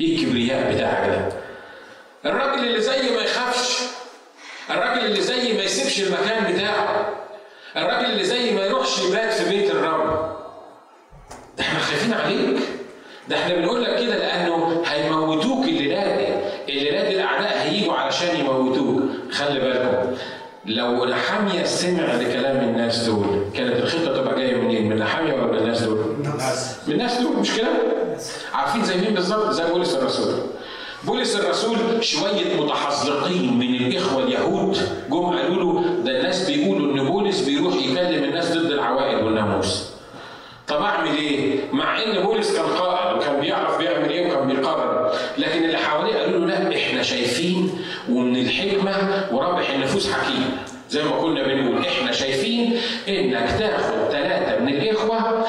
إيه 0.00 0.16
الكبرياء 0.16 0.74
بتاعك 0.74 1.08
ده؟ 1.08 1.28
الراجل 2.30 2.64
اللي 2.64 2.80
زي 2.80 3.10
ما 3.16 3.22
يخافش 3.22 3.78
الراجل 4.70 5.04
اللي 5.06 5.20
زي 5.20 5.52
ما 5.52 5.62
يسيبش 5.62 6.08
المكان 6.08 6.52
بتاعه 6.54 7.17
الراجل 7.76 8.10
اللي 8.10 8.24
زي 8.24 8.50
ما 8.54 8.60
يروحش 8.60 8.98
يبات 9.02 9.32
في 9.32 9.48
بيت 9.50 9.70
الرب 9.70 10.36
ده 11.58 11.64
إحنا 11.64 11.78
خايفين 11.78 12.12
عليك 12.12 12.58
ده 13.28 13.36
إحنا 13.36 13.54
بنقول 13.54 13.84
لك 13.84 13.90
كده 14.00 14.16
لأنه 14.18 14.82
هيموتوك 14.86 15.64
الليلة 15.64 16.16
دي 16.66 16.78
الليلة 16.78 17.08
دي 17.08 17.14
الأعداء 17.16 17.58
هيجوا 17.62 17.94
علشان 17.94 18.40
يموتوك 18.40 19.02
خلي 19.32 19.60
بالكم 19.60 20.16
لو 20.66 21.04
نحامية 21.04 21.64
سمع 21.64 22.14
لكلام 22.14 22.56
الناس 22.56 22.98
دول 23.04 23.44
كانت 23.56 23.76
الخطة 23.82 24.16
تبقى 24.22 24.34
جاية 24.40 24.56
منين؟ 24.56 24.88
من 24.88 24.96
نحامية 24.98 25.32
ولا 25.32 25.46
من 25.46 25.58
الناس 25.58 25.82
دول؟ 25.82 25.98
من 26.86 26.92
الناس 26.92 27.20
دول 27.20 27.36
مش 27.36 27.56
كده؟ 27.56 27.68
عارفين 28.54 28.84
زي 28.84 28.96
مين 28.96 29.14
بالظبط؟ 29.14 29.50
زي 29.50 29.64
بولس 29.72 29.94
الرسول 29.94 30.34
بولس 31.04 31.36
الرسول 31.36 31.76
شوية 32.00 32.60
متحذقين 32.60 33.58
من 33.58 33.74
الإخوة 33.74 34.24
اليهود 34.24 34.78
جم 35.10 35.26
قالوا 35.26 35.56
له 35.56 35.84
ده 36.04 36.18
الناس 36.18 36.50
بيقولوا 36.50 36.92
إن 36.92 37.06
بولس 37.08 37.40
بيروح 37.40 37.74
يكلم 37.74 38.24
الناس 38.24 38.52
ضد 38.52 38.70
العوائد 38.70 39.24
والناموس. 39.24 39.90
طب 40.68 40.82
أعمل 40.82 41.16
إيه؟ 41.16 41.60
مع 41.72 42.02
إن 42.02 42.22
بولس 42.22 42.56
كان 42.56 42.66
قائد 42.66 43.16
وكان 43.16 43.40
بيعرف 43.40 43.78
بيعمل 43.78 44.10
إيه 44.10 44.26
وكان 44.26 44.48
بيقرر، 44.48 45.12
لكن 45.38 45.64
اللي 45.64 45.78
حواليه 45.78 46.14
قالوا 46.14 46.40
له 46.40 46.46
لا 46.46 46.76
إحنا 46.76 47.02
شايفين 47.02 47.70
ومن 48.10 48.36
الحكمة 48.36 49.24
ورابح 49.32 49.70
النفوس 49.70 50.12
حكيم. 50.12 50.56
زي 50.90 51.02
ما 51.02 51.10
كنا 51.10 51.42
بنقول 51.42 51.86
إحنا 51.86 52.12
شايفين 52.12 52.76
إنك 53.08 53.54
تاخد 53.58 54.10
ثلاثة 54.10 54.64
من 54.64 54.68
الإخوة 54.68 55.44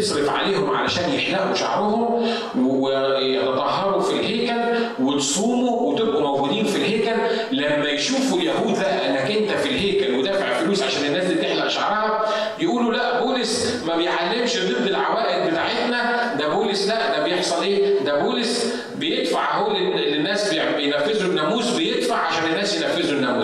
تصرف 0.00 0.30
عليهم 0.30 0.70
علشان 0.76 1.14
يحلقوا 1.14 1.54
شعرهم 1.54 2.26
ويتطهروا 2.58 4.00
في 4.02 4.12
الهيكل 4.12 4.60
وتصوموا 5.02 5.92
وتبقوا 5.92 6.20
موجودين 6.20 6.64
في 6.64 6.76
الهيكل. 6.76 7.10
لما 7.52 7.88
يشوفوا 7.88 8.38
اليهود 8.38 8.78
بقى 8.80 9.10
انك 9.10 9.30
انت 9.36 9.50
في 9.50 9.68
الهيكل 9.68 10.14
ودافع 10.14 10.52
فلوس 10.60 10.82
عشان 10.82 11.04
الناس 11.04 11.24
دي 11.24 11.34
تحلق 11.34 11.68
شعرها 11.68 12.24
يقولوا 12.58 12.92
لا 12.92 13.20
بولس 13.24 13.82
ما 13.86 13.96
بيعلمش 13.96 14.56
ضد 14.58 14.86
العوائد 14.86 15.50
بتاعتنا. 15.50 16.34
ده 16.38 16.48
بولس 16.48 16.88
لا 16.88 17.18
ده 17.18 17.24
بيحصل 17.24 17.62
إيه؟ 17.62 17.98
ده 18.04 18.18
بولس 18.22 18.74
بيدفع 18.96 19.58
هو 19.58 19.72
للناس 19.96 20.54
بينفذوا 20.76 21.30
الناموس 21.30 21.70
بيدفع 21.76 22.16
عشان 22.16 22.44
الناس 22.52 22.76
ينفذوا 22.76 23.16
الناموس. 23.16 23.39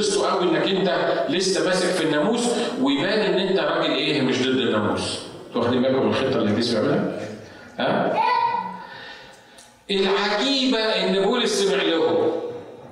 وينبسطوا 0.00 0.30
قوي 0.30 0.42
إنك 0.44 0.68
أنت 0.68 0.90
لسه 1.28 1.66
ماسك 1.66 1.86
في 1.86 2.04
الناموس 2.04 2.46
ويبان 2.82 3.18
إن 3.18 3.48
أنت 3.48 3.58
راجل 3.58 3.90
إيه 3.90 4.22
مش 4.22 4.42
ضد 4.42 4.46
الناموس 4.46 5.18
واخدين 5.54 5.82
بالكم 5.82 6.02
من 6.02 6.08
الخطة 6.10 6.38
اللي 6.38 6.50
ابليس 6.50 6.74
بيعملها؟ 6.74 7.20
ها؟ 7.78 8.20
العجيبة 9.90 10.78
إن 10.78 11.22
بولس 11.22 11.62
سمع 11.62 11.82
لهم 11.82 12.30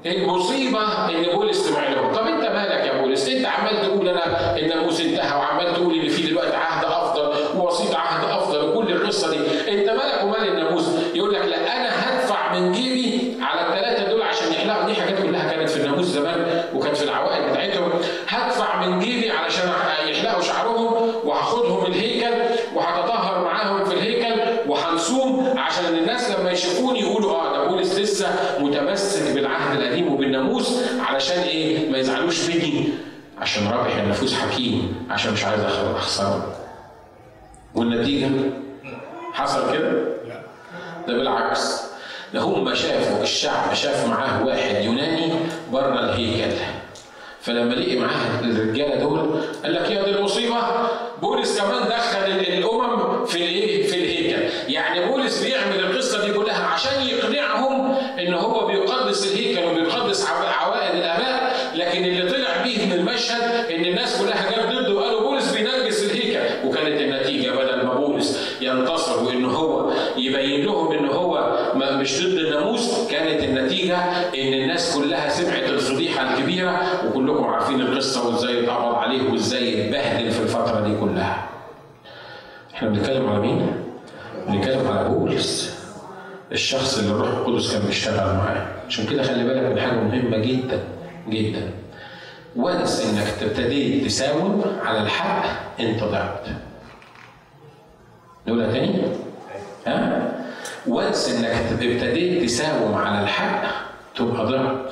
المصيبة 0.07 1.09
إن 1.09 1.35
بولس 1.35 1.57
سمع 1.69 1.89
لهم، 1.89 2.13
طب 2.13 2.27
أنت 2.27 2.45
مالك 2.45 2.87
يا 2.87 3.01
بولس؟ 3.01 3.29
أنت 3.29 3.47
عمال 3.47 3.83
تقول 3.83 4.09
أنا 4.09 4.57
الناموس 4.59 5.01
انتهى 5.01 5.39
وعمال 5.39 5.75
تقول 5.75 5.95
إن 6.01 6.09
في 6.09 6.27
دلوقتي 6.27 6.57
عهد 6.57 6.85
أفضل 6.85 7.59
ووسيط 7.59 7.95
عهد 7.95 8.31
أفضل 8.31 8.69
وكل 8.69 8.93
القصة 8.93 9.31
دي، 9.31 9.37
أنت 9.73 9.89
مالك 9.89 10.25
ومال 10.25 10.49
الناموس؟ 10.49 10.85
يقول 11.15 11.35
لك 11.35 11.45
لا 11.45 11.77
أنا 11.77 11.89
هدفع 11.89 12.59
من 12.59 12.73
جيبي 12.73 12.98
الناموس 15.99 16.07
زمان 16.07 16.65
وكانت 16.75 16.97
في 16.97 17.05
العوائد 17.05 17.51
بتاعتهم، 17.51 17.91
هدفع 18.29 18.87
من 18.87 18.99
جيبي 19.01 19.31
علشان 19.31 19.73
يحلقوا 20.09 20.43
شعرهم 20.43 20.95
وهاخدهم 21.25 21.87
الهيكل 21.87 22.35
وهتطهر 22.75 23.45
معاهم 23.45 23.85
في 23.85 23.95
الهيكل 23.95 24.41
وهنصوم 24.71 25.59
عشان 25.59 25.85
الناس 25.99 26.31
لما 26.31 26.51
يشوفوني 26.51 27.01
يقولوا 27.01 27.33
آه 27.33 27.53
ده 27.53 27.69
بولس 27.71 27.95
لسه 27.99 28.29
متمسك 28.61 29.35
بالعهد 29.35 29.81
القديم 29.81 30.13
وبالناموس 30.13 30.83
علشان 31.09 31.39
إيه؟ 31.43 31.91
ما 31.91 31.99
يزعلوش 31.99 32.49
مني 32.51 32.89
عشان 33.41 33.69
رابح 33.69 33.97
النفوس 33.97 34.35
حكيم 34.35 35.07
عشان 35.11 35.33
مش 35.33 35.45
عايز 35.45 35.61
أخسره. 35.97 36.55
والنتيجة 37.75 38.29
حصل 39.33 39.73
كده؟ 39.73 39.91
ده 41.09 41.15
بالعكس 41.15 41.88
ده 42.35 42.41
هم 42.41 42.74
شافوا 42.74 43.22
الشعب 43.22 43.74
شاف 43.74 44.07
معاه 44.07 44.47
واحد 44.47 44.85
يوناني 44.85 45.33
بره 45.72 46.01
الهيكل. 46.01 46.57
فلما 47.41 47.74
لقي 47.74 47.97
معاه 47.97 48.41
الرجالة 48.43 48.95
دول 48.95 49.41
قال 49.62 49.74
لك 49.74 49.91
يا 49.91 50.03
دي 50.03 50.11
المصيبة 50.11 50.57
بولس 51.22 51.61
كمان 51.61 51.89
دخل 51.89 52.18
الامم 52.18 53.24
في 53.24 53.37
الإيه؟ 53.37 53.87
في 53.87 53.95
الهيكل، 53.95 54.72
يعني 54.72 55.07
بولس 55.07 55.45
بيعمل 55.45 55.81
القصة 55.81 56.26
دي 56.26 56.33
كلها 56.33 56.66
عشان 56.66 57.03
يقنعهم 57.03 57.95
إن 58.18 58.35
هو 58.35 58.66
بيقدس 58.66 59.33
الهيكل 59.33 59.64
وبيقدس 59.64 60.29
عوائد 60.61 60.95
الآباء، 60.95 61.57
لكن 61.74 62.05
اللي 62.05 62.31
طلع 62.31 62.62
بيه 62.62 62.87
من 62.87 62.93
المشهد 62.93 63.70
إن 63.70 63.85
الناس 63.85 64.22
كلها 64.22 64.51
جت 64.51 64.72
ضده 64.72 64.95
وقالوا 64.95 65.20
بولس 65.20 65.53
بينجس 65.53 66.03
الهيكل، 66.03 66.66
وكانت 66.66 67.01
النتيجة 67.01 67.51
بدل 67.51 67.87
ما 67.87 67.95
بولس 67.95 68.57
ينتصر 68.61 69.24
وإن 69.24 69.45
هو 69.45 69.93
يبين 70.16 70.64
لهم 70.66 70.93
إن 70.93 71.09
هو 71.09 71.18
مش 72.01 72.21
ضد 72.27 72.39
الناموس، 72.39 73.09
كانت 73.11 73.45
النتيجة 73.45 73.97
إن 74.35 74.53
الناس 74.53 74.97
كلها 74.97 75.29
سمعت 75.29 75.63
الفضيحة 75.69 76.35
الكبيرة 76.35 77.07
وكلكم 77.07 77.45
عارفين 77.45 77.81
القصة 77.81 78.29
وإزاي 78.29 78.65
اتقبض 78.65 78.95
عليه 78.95 79.31
وإزاي 79.31 79.85
اتبهدل 79.85 80.31
في 80.31 80.43
الفترة 80.43 80.81
دي 80.81 80.97
كلها. 81.01 81.49
إحنا 82.75 82.89
بنتكلم 82.89 83.29
على 83.29 83.41
مين؟ 83.41 83.67
بنتكلم 84.49 84.89
على 84.89 85.09
بولس 85.09 85.79
الشخص 86.53 86.99
اللي 86.99 87.11
الروح 87.11 87.29
القدس 87.29 87.73
كان 87.73 87.83
بيشتغل 87.87 88.37
معاه. 88.37 88.67
عشان 88.87 89.07
كده 89.07 89.23
خلي 89.23 89.45
بالك 89.45 89.63
من 89.73 89.81
حاجة 89.81 89.93
مهمة 90.01 90.39
جدا 90.39 90.81
جدا. 91.29 91.71
وانس 92.57 93.01
إنك 93.01 93.27
تبتدي 93.41 94.01
تساوم 94.01 94.65
على 94.85 95.03
الحق 95.03 95.45
أنت 95.81 96.05
ضعت 96.05 96.47
نقولها 98.47 98.73
تاني؟ 98.73 99.03
ها؟ 99.87 100.38
وانس 100.89 101.28
إنك 101.28 101.82
ابتديت 101.82 102.45
تساوم 102.45 102.95
على 102.95 103.22
الحق 103.22 103.62
تبقى 104.16 104.47
ضعت 104.47 104.91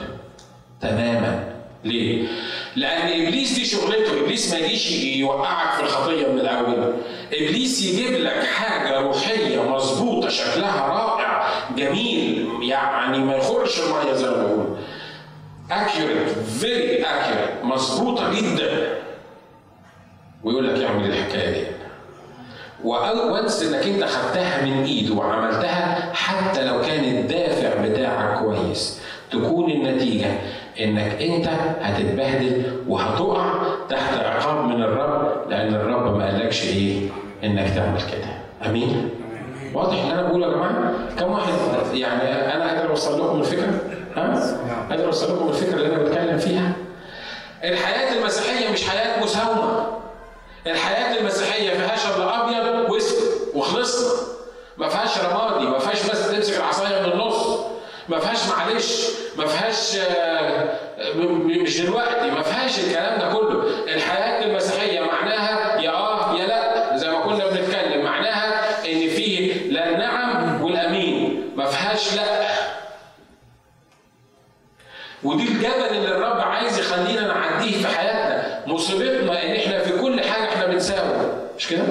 تماما 0.81 1.45
ليه؟ 1.85 2.29
لأن 2.77 3.27
إبليس 3.27 3.53
دي 3.53 3.65
شغلته، 3.65 4.21
إبليس 4.21 4.53
ما 4.53 4.59
يجيش 4.59 4.93
يوقعك 5.17 5.75
في 5.75 5.83
الخطية 5.83 6.27
من 6.29 6.41
الأول. 6.41 6.93
إبليس 7.33 7.83
يجيب 7.83 8.13
لك 8.13 8.45
حاجة 8.45 9.01
روحية 9.01 9.63
مظبوطة 9.63 10.29
شكلها 10.29 10.87
رائع 10.87 11.49
جميل 11.77 12.49
يعني 12.63 13.19
ما 13.19 13.37
يخرش 13.37 13.81
المية 13.81 14.13
زي 14.13 14.27
ما 14.31 14.43
بقول. 14.47 14.77
accurate 15.71 16.63
very 16.63 17.05
accurate 17.05 17.65
مظبوطة 17.65 18.35
جدا. 18.35 18.99
ويقول 20.45 20.69
لك 20.75 20.85
اعمل 20.85 21.07
الحكاية 21.11 21.51
دي. 21.51 21.76
وانس 22.85 23.63
إنك 23.63 23.87
أنت 23.87 24.05
خدتها 24.05 24.65
من 24.65 24.85
ايده 24.85 25.15
وعملتها 25.15 26.13
حتى 26.13 26.65
لو 26.65 26.81
كان 26.81 27.05
الدافع 27.05 27.83
بتاعك 27.85 28.39
كويس. 28.39 29.01
تكون 29.33 29.71
النتيجة 29.71 30.27
إنك 30.81 31.23
أنت 31.23 31.49
هتتبهدل 31.83 32.63
وهتقع 32.89 33.53
تحت 33.89 34.15
عقاب 34.19 34.65
من 34.65 34.83
الرب 34.83 35.51
لأن 35.51 35.75
الرب 35.75 36.17
ما 36.17 36.25
قالكش 36.27 36.63
إيه؟ 36.65 37.09
إنك 37.45 37.71
تعمل 37.75 38.01
كده. 38.01 38.29
آمين؟ 38.71 39.11
واضح 39.75 39.93
اللي 40.03 40.13
أنا 40.13 40.23
بقوله 40.23 40.47
يا 40.47 40.53
جماعة؟ 40.53 40.93
كم 41.19 41.31
واحد 41.33 41.53
يعني 41.95 42.55
أنا 42.55 42.69
قادر 42.71 42.91
أوصل 42.91 43.25
لكم 43.27 43.41
الفكرة؟ 43.41 43.81
ها؟ 44.17 44.57
قادر 44.91 45.07
أوصل 45.07 45.37
لكم 45.37 45.49
الفكرة 45.49 45.75
اللي 45.77 45.95
أنا 45.95 46.03
بتكلم 46.03 46.39
فيها؟ 46.39 46.73
الحياة 47.65 48.19
المسيحية 48.19 48.73
مش 48.73 48.89
حياة 48.89 49.25
مساومة. 49.25 49.87
الحياة 50.67 51.19
المسيحية 51.21 51.71
فيهاش 51.71 52.07
الا 52.17 52.45
أبيض 52.45 52.91
وأسود 52.91 53.29
وخلصنا. 53.55 54.27
ما 54.77 54.89
فيهاش 54.89 55.19
رمادي 55.19 55.65
ما 55.67 55.79
فيهاش 55.79 56.03
بس 56.11 56.31
تمسك 56.33 56.57
العصاية 56.57 57.01
من 57.07 57.13
النص. 57.13 57.47
ما 58.09 58.19
فيهاش 58.21 58.39
معلش 58.49 59.03
ما 59.39 59.47
فيهاش 59.47 59.97
آه، 59.97 60.75
مش 61.63 61.81
دلوقتي. 61.81 62.31
ما 62.31 62.43
فيهاش 62.43 62.79
الكلام 62.81 63.19
ده 63.21 63.33
كله. 63.33 63.63
الحياة 63.95 64.45
المسيحية 64.45 65.01
معناها 65.01 65.81
يا 65.81 65.91
آه 65.91 66.35
يا 66.39 66.47
لأ. 66.47 66.97
زي 66.97 67.11
ما 67.11 67.21
كنا 67.21 67.47
بنتكلم 67.47 68.05
معناها 68.05 68.69
إن 68.85 69.09
فيه 69.09 69.71
لا 69.71 69.89
النعم 69.89 70.63
والأمين. 70.63 71.51
ما 71.57 71.67
فيهاش 71.67 72.15
لأ. 72.15 72.47
ودي 75.25 75.43
الجبل 75.43 75.97
اللي 75.97 76.09
الرب 76.09 76.41
عايز 76.41 76.79
يخلينا 76.79 77.21
نعديه 77.27 77.83
في 77.83 77.97
حياتنا. 77.97 78.63
مصيبتنا 78.67 79.43
ان 79.43 79.57
إحنا 79.57 79.79
في 79.79 79.99
كل 79.99 80.21
حاجة 80.21 80.49
إحنا 80.49 80.67
بنساوي 80.67 81.33
مش 81.67 81.73
كده؟ 81.73 81.85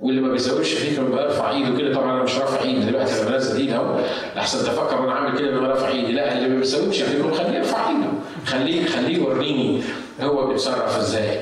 واللي 0.00 0.20
ما 0.20 0.32
بيساويش 0.32 0.72
فيك 0.74 1.00
بقى 1.00 1.24
ارفع 1.24 1.50
ايده 1.50 1.78
كده 1.78 1.94
طبعا 1.94 2.12
أنا 2.14 2.22
مش 2.22 2.38
رافع 2.38 2.62
ايدي 2.62 2.80
دلوقتي 2.86 3.22
أنا 3.22 3.30
بنزل 3.30 3.60
ايدي 3.60 3.74
أهو. 3.74 3.98
أحسن 4.38 4.58
تفكر 4.58 4.98
أنا 5.04 5.12
عامل 5.12 5.38
كده 5.38 5.48
أنا 5.58 5.68
رافع 5.68 5.88
ايدي 5.88 6.12
لا 6.12 6.38
اللي 6.38 6.48
ما 6.48 6.58
بيساويش 6.58 7.02
فيكم 7.02 7.32
خليه 7.34 7.58
يرفع 7.58 7.88
ايده 7.90 8.06
خليه 8.46 8.86
خليه 8.86 9.16
يوريني 9.18 9.82
هو 10.20 10.46
بيتصرف 10.46 10.96
إزاي. 10.98 11.40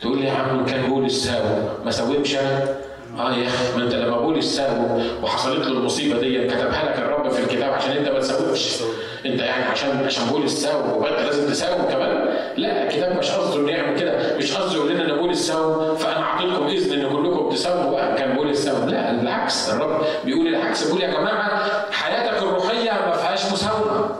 تقول 0.00 0.18
لي 0.18 0.26
يا 0.26 0.32
عم 0.32 0.66
كان 0.66 0.90
بولس 0.90 1.24
ساوي 1.24 1.62
ما 1.84 1.90
ساومش 1.90 2.34
أنا؟ 2.36 2.76
آه 3.18 3.32
يا 3.36 3.46
أخي 3.48 3.76
ما 3.78 3.84
أنت 3.84 3.94
لما 3.94 4.18
بولس 4.20 4.56
ساوي 4.56 5.02
وحصلت 5.22 5.66
له 5.66 5.78
المصيبة 5.78 6.20
دي 6.20 6.46
كتبها 6.48 6.84
لك 6.84 6.98
الرب 6.98 7.17
في 7.30 7.42
الكتاب 7.42 7.72
عشان 7.72 7.90
انت 7.92 8.08
ما 8.08 8.18
تساومش 8.18 8.78
انت 9.26 9.40
يعني 9.40 9.64
عشان 9.64 10.04
عشان 10.06 10.24
بولس 10.24 10.52
ساوي 10.62 10.82
وانت 10.98 11.20
لازم 11.20 11.48
تساوم 11.50 11.82
كمان. 11.82 12.28
لا 12.56 12.82
الكتاب 12.82 13.16
مش 13.18 13.30
قصده 13.30 13.60
إنه 13.60 13.70
يعمل 13.70 14.00
كده. 14.00 14.36
مش 14.36 14.56
قصده 14.56 14.74
يقول 14.76 14.90
لنا 14.90 15.04
ان 15.04 15.18
بولس 15.18 15.46
ساوي 15.46 15.96
فأنا 15.98 16.22
أعطيتكم 16.24 16.66
إذن 16.66 16.92
ان 17.00 17.08
كلكم 17.12 17.50
تساوموا 17.50 17.90
بقى. 17.90 18.16
كان 18.18 18.36
بولس 18.36 18.64
ساوي 18.64 18.90
لا 18.90 19.12
بالعكس 19.12 19.70
الرب 19.70 20.02
بيقول 20.24 20.46
العكس. 20.48 20.84
بيقول 20.84 21.02
يا 21.02 21.08
جماعة 21.10 21.60
حياتك 21.92 22.42
الروحية 22.42 22.90
ما 22.92 23.12
فيهاش 23.12 23.52
مساومة. 23.52 24.10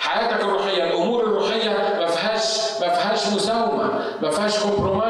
حياتك 0.00 0.40
الروحية 0.44 0.84
الأمور 0.84 1.24
الروحية 1.24 1.70
ما 2.00 2.06
فيهاش 2.06 2.58
ما 2.80 2.88
فيهاش 2.88 3.26
مساومة. 3.34 3.90
ما 4.22 4.30
فيهاش 4.30 4.58
كومبرومايزنج 4.58 5.07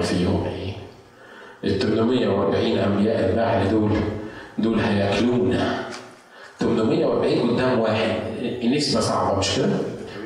نعمل 0.00 0.02
فيهم 0.02 0.44
إيه؟ 0.46 0.72
ال 1.64 1.78
840 1.78 2.78
أنبياء 2.78 3.30
البعل 3.30 3.70
دول 3.70 3.90
دول 4.58 4.80
هياكلونا. 4.80 5.84
840 6.60 7.50
قدام 7.50 7.78
واحد. 7.80 8.14
النسبة 8.42 9.00
صعبة 9.00 9.38
مش 9.38 9.56
كده؟ 9.56 9.68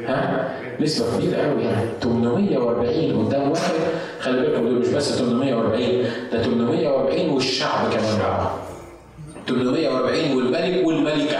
ها؟ 0.07 0.49
نسبة 0.81 1.18
كبيرة 1.18 1.37
قوي 1.37 1.62
يعني. 1.62 1.87
840 2.03 3.27
قدام 3.27 3.51
واحد. 3.51 3.72
خلي 4.20 4.41
بالكم 4.41 4.64
دول 4.68 4.79
مش 4.81 4.89
بس 4.89 5.18
840 5.18 6.05
ده 6.33 6.43
840 6.43 7.31
والشعب 7.31 7.91
كمان 7.93 8.18
معاهم 8.18 8.51
840 9.49 10.37
والملك 10.37 10.87
والملكة 10.87 11.39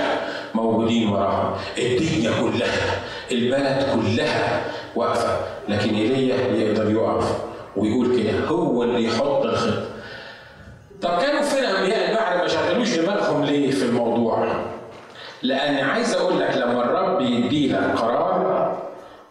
موجودين 0.55 1.09
وراهم. 1.09 1.55
الدنيا 1.79 2.31
كلها 2.41 3.01
البلد 3.33 3.87
كلها 3.95 4.65
واقفة. 4.97 5.39
لكن 5.69 5.95
إيليا 5.95 6.37
يقدر 6.37 6.91
يقف. 6.91 7.54
ويقول 7.77 8.23
كده 8.23 8.41
هو 8.47 8.83
اللي 8.83 9.05
يحط 9.05 9.45
الخطة 9.45 9.85
طب 11.03 11.19
كانوا 11.21 11.43
فين 11.43 11.65
أنبياء 11.65 12.11
البحر 12.11 12.37
ما 12.39 12.47
شغلوش 12.49 12.95
دماغهم 12.99 13.45
ليه 13.45 13.71
في 13.71 13.85
الموضوع؟ 13.85 14.47
لأن 15.43 15.75
عايز 15.85 16.15
أقول 16.15 16.41
لك 16.41 16.57
لما 16.57 16.85
الرب 16.85 17.21
يدي 17.21 17.69
لك 17.73 17.99
قرار 17.99 18.77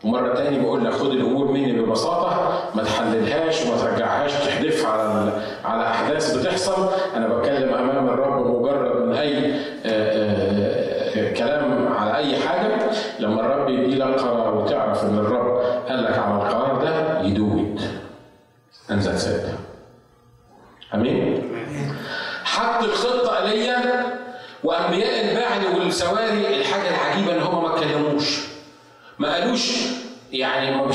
ومرة 0.03 0.33
تاني 0.33 0.59
بقول 0.59 0.85
لك 0.85 0.93
خد 0.93 1.09
الأمور 1.11 1.47
مني 1.51 1.81
ببساطة 1.81 2.63
ما 2.75 2.83
تحللهاش 2.83 3.65
وما 3.65 3.77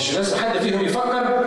مش 0.09 0.15
لازم 0.17 0.37
حد 0.37 0.59
فيهم 0.59 0.85
يفكر. 0.85 1.45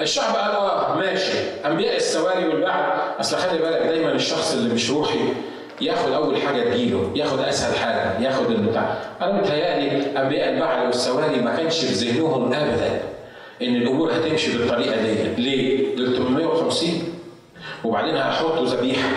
الشعب 0.00 0.36
قال 0.36 0.50
آه 0.50 0.94
ماشي. 0.96 1.32
أنبياء 1.66 1.96
السواري 1.96 2.48
والبعل 2.48 2.98
أصل 3.20 3.36
خلي 3.36 3.58
بالك 3.58 3.82
دايما 3.86 4.12
الشخص 4.12 4.54
اللي 4.54 4.74
مش 4.74 4.90
روحي 4.90 5.18
ياخد 5.80 6.12
أول 6.12 6.42
حاجة 6.42 6.62
تجيله 6.70 7.12
ياخد 7.14 7.40
أسهل 7.40 7.78
حاجة 7.78 8.20
ياخد 8.20 8.50
البتاع. 8.50 8.96
أنا 9.22 9.32
متهيألي 9.32 10.20
أنبياء 10.22 10.48
البعل 10.54 10.86
والسواري 10.86 11.36
ما 11.40 11.56
كانش 11.56 11.78
في 11.84 11.92
ذهنهم 12.06 12.52
ابدا 12.52 13.00
إن 13.62 13.76
الأمور 13.76 14.12
هتمشي 14.12 14.58
بالطريقة 14.58 14.96
دي. 15.02 15.42
ليه؟ 15.42 15.96
دول 15.96 16.16
850 16.16 16.88
وبعدين 17.84 18.16
هيحطوا 18.16 18.66
ذبيحة. 18.66 19.08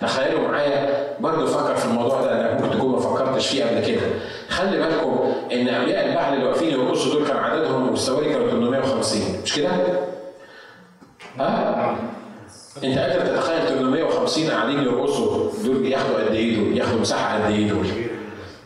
تخيلوا 0.00 0.48
معايا 0.48 1.05
برضه 1.20 1.46
فكر 1.46 1.74
في 1.74 1.84
الموضوع 1.84 2.20
ده 2.20 2.32
أنا 2.32 2.60
ممكن 2.60 2.76
تكون 2.78 2.92
ما 2.92 2.98
فكرتش 3.00 3.46
فيه 3.48 3.64
قبل 3.64 3.86
كده 3.86 4.00
خلي 4.48 4.78
بالكم 4.78 5.32
إن 5.52 5.68
انبياء 5.68 6.08
البعل 6.08 6.34
اللي 6.34 6.44
واقفين 6.46 6.68
يرقصوا 6.70 7.12
دول 7.12 7.28
كان 7.28 7.36
عددهم 7.36 7.90
والسواري 7.90 8.28
كانوا 8.28 8.50
850 8.50 9.20
مش 9.44 9.54
كده؟ 9.56 9.70
ها؟ 11.38 11.96
أنت 12.84 12.98
قادر 12.98 13.26
تتخيل 13.26 13.68
850 13.68 14.50
قاعدين 14.50 14.82
يرقصوا 14.82 15.50
دول 15.64 15.86
ياخدوا 15.86 16.16
قد 16.24 16.34
إيه 16.34 16.56
دول؟ 16.56 16.78
ياخدوا 16.78 17.00
مساحة 17.00 17.34
قد 17.44 17.50
إيه 17.50 17.68
دول؟ 17.68 17.86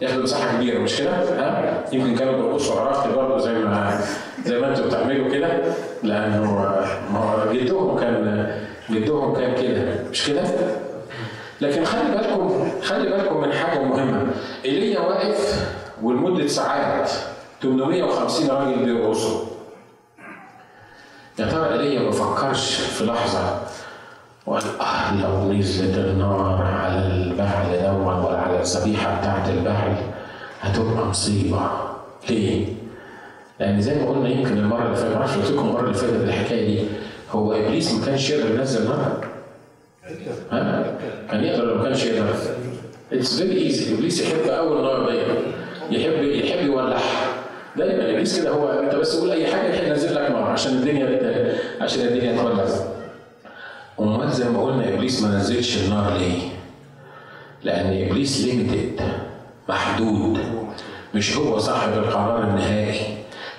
ياخدوا 0.00 0.22
مساحة 0.22 0.56
كبيرة 0.56 0.78
مش 0.78 0.96
كده؟ 0.98 1.10
ها؟ 1.10 1.84
يمكن 1.92 2.16
كانوا 2.16 2.32
بيرقصوا 2.42 2.80
عرفت 2.80 3.08
برضه 3.08 3.38
زي 3.38 3.52
ما 3.52 4.00
زي 4.44 4.58
ما 4.58 4.68
أنتوا 4.68 4.86
بتعملوا 4.86 5.30
كده 5.30 5.48
لأنه 6.02 6.52
ما 7.12 7.18
هو 7.18 7.52
جدهم 7.52 7.98
كان 7.98 8.56
جدهم 8.90 9.34
كان 9.34 9.54
كده 9.62 9.94
مش 10.10 10.26
كده؟ 10.26 10.42
لكن 11.60 11.84
خلي 11.84 12.10
بالكم 12.16 12.70
خلي 12.82 13.10
بالكم 13.10 13.40
من 13.40 13.52
حاجة 13.52 13.78
مهمة. 13.82 14.26
إيليا 14.64 15.00
واقف 15.00 15.68
ولمدة 16.02 16.46
ساعات 16.46 17.10
850 17.62 18.50
راجل 18.50 18.84
بيرقصوا 18.84 19.44
يا 21.38 21.46
ترى 21.46 21.72
إيليا 21.72 22.00
ما 22.02 22.10
فكرش 22.10 22.74
في 22.80 23.04
لحظة 23.04 23.60
وقال 24.46 24.62
آه 24.80 25.14
لو 25.22 25.52
نزلت 25.52 25.98
النار 25.98 26.62
على 26.62 26.98
البعل 27.06 27.82
دون 27.82 28.06
ولا 28.24 28.38
على 28.38 28.60
الذبيحة 28.60 29.20
بتاعت 29.20 29.48
البعل 29.48 29.96
هتبقى 30.60 31.06
مصيبة. 31.06 31.70
ليه؟ 32.30 32.66
لأن 33.60 33.80
زي 33.80 33.94
ما 33.94 34.10
قلنا 34.10 34.28
يمكن 34.28 34.58
المرة 34.58 34.82
اللي 34.84 34.96
فاتت 34.96 35.16
معرفش 35.16 35.36
قلت 35.36 35.50
لكم 35.50 35.68
المرة 35.68 35.80
اللي 35.80 35.94
فاتت 35.94 36.12
الحكاية 36.14 36.66
دي 36.80 36.88
هو 37.30 37.52
إبليس 37.52 37.92
ما 37.94 38.06
كانش 38.06 38.30
يقدر 38.30 38.54
ينزل 38.54 38.88
نار؟ 38.88 39.26
ها؟ 40.52 40.98
كان 41.30 41.44
يقدر 41.44 41.64
لو 41.64 41.82
كانش 41.82 42.04
يقدر. 42.04 42.34
It's 43.12 43.42
very 43.42 43.62
easy 43.62 43.94
ابليس 43.94 44.22
يحب 44.22 44.48
أول 44.48 44.82
نار 44.82 45.10
دي 45.90 45.96
يحب 46.00 46.22
يحب 46.22 46.66
يولعها 46.66 47.34
دايما 47.76 48.10
ابليس 48.10 48.40
كده 48.40 48.50
هو 48.50 48.68
أنت 48.68 48.94
بس 48.94 49.16
قول 49.16 49.30
أي 49.30 49.46
حاجة 49.46 49.74
يحب 49.74 49.86
ينزل 49.86 50.14
لك 50.14 50.30
نار 50.30 50.42
عشان 50.42 50.72
الدنيا 50.72 51.58
عشان 51.80 52.00
الدنيا 52.02 52.42
تولع. 52.42 52.64
أمال 54.00 54.32
زي 54.32 54.48
ما 54.48 54.62
قلنا 54.64 54.88
ابليس 54.88 55.22
ما 55.22 55.28
نزلش 55.28 55.76
النار 55.76 56.16
ليه؟ 56.18 56.38
لأن 57.64 58.08
ابليس 58.08 58.44
limited 58.44 59.00
محدود. 59.68 60.38
مش 61.14 61.36
هو 61.36 61.58
صاحب 61.58 61.92
القرار 61.92 62.44
النهائي. 62.44 63.00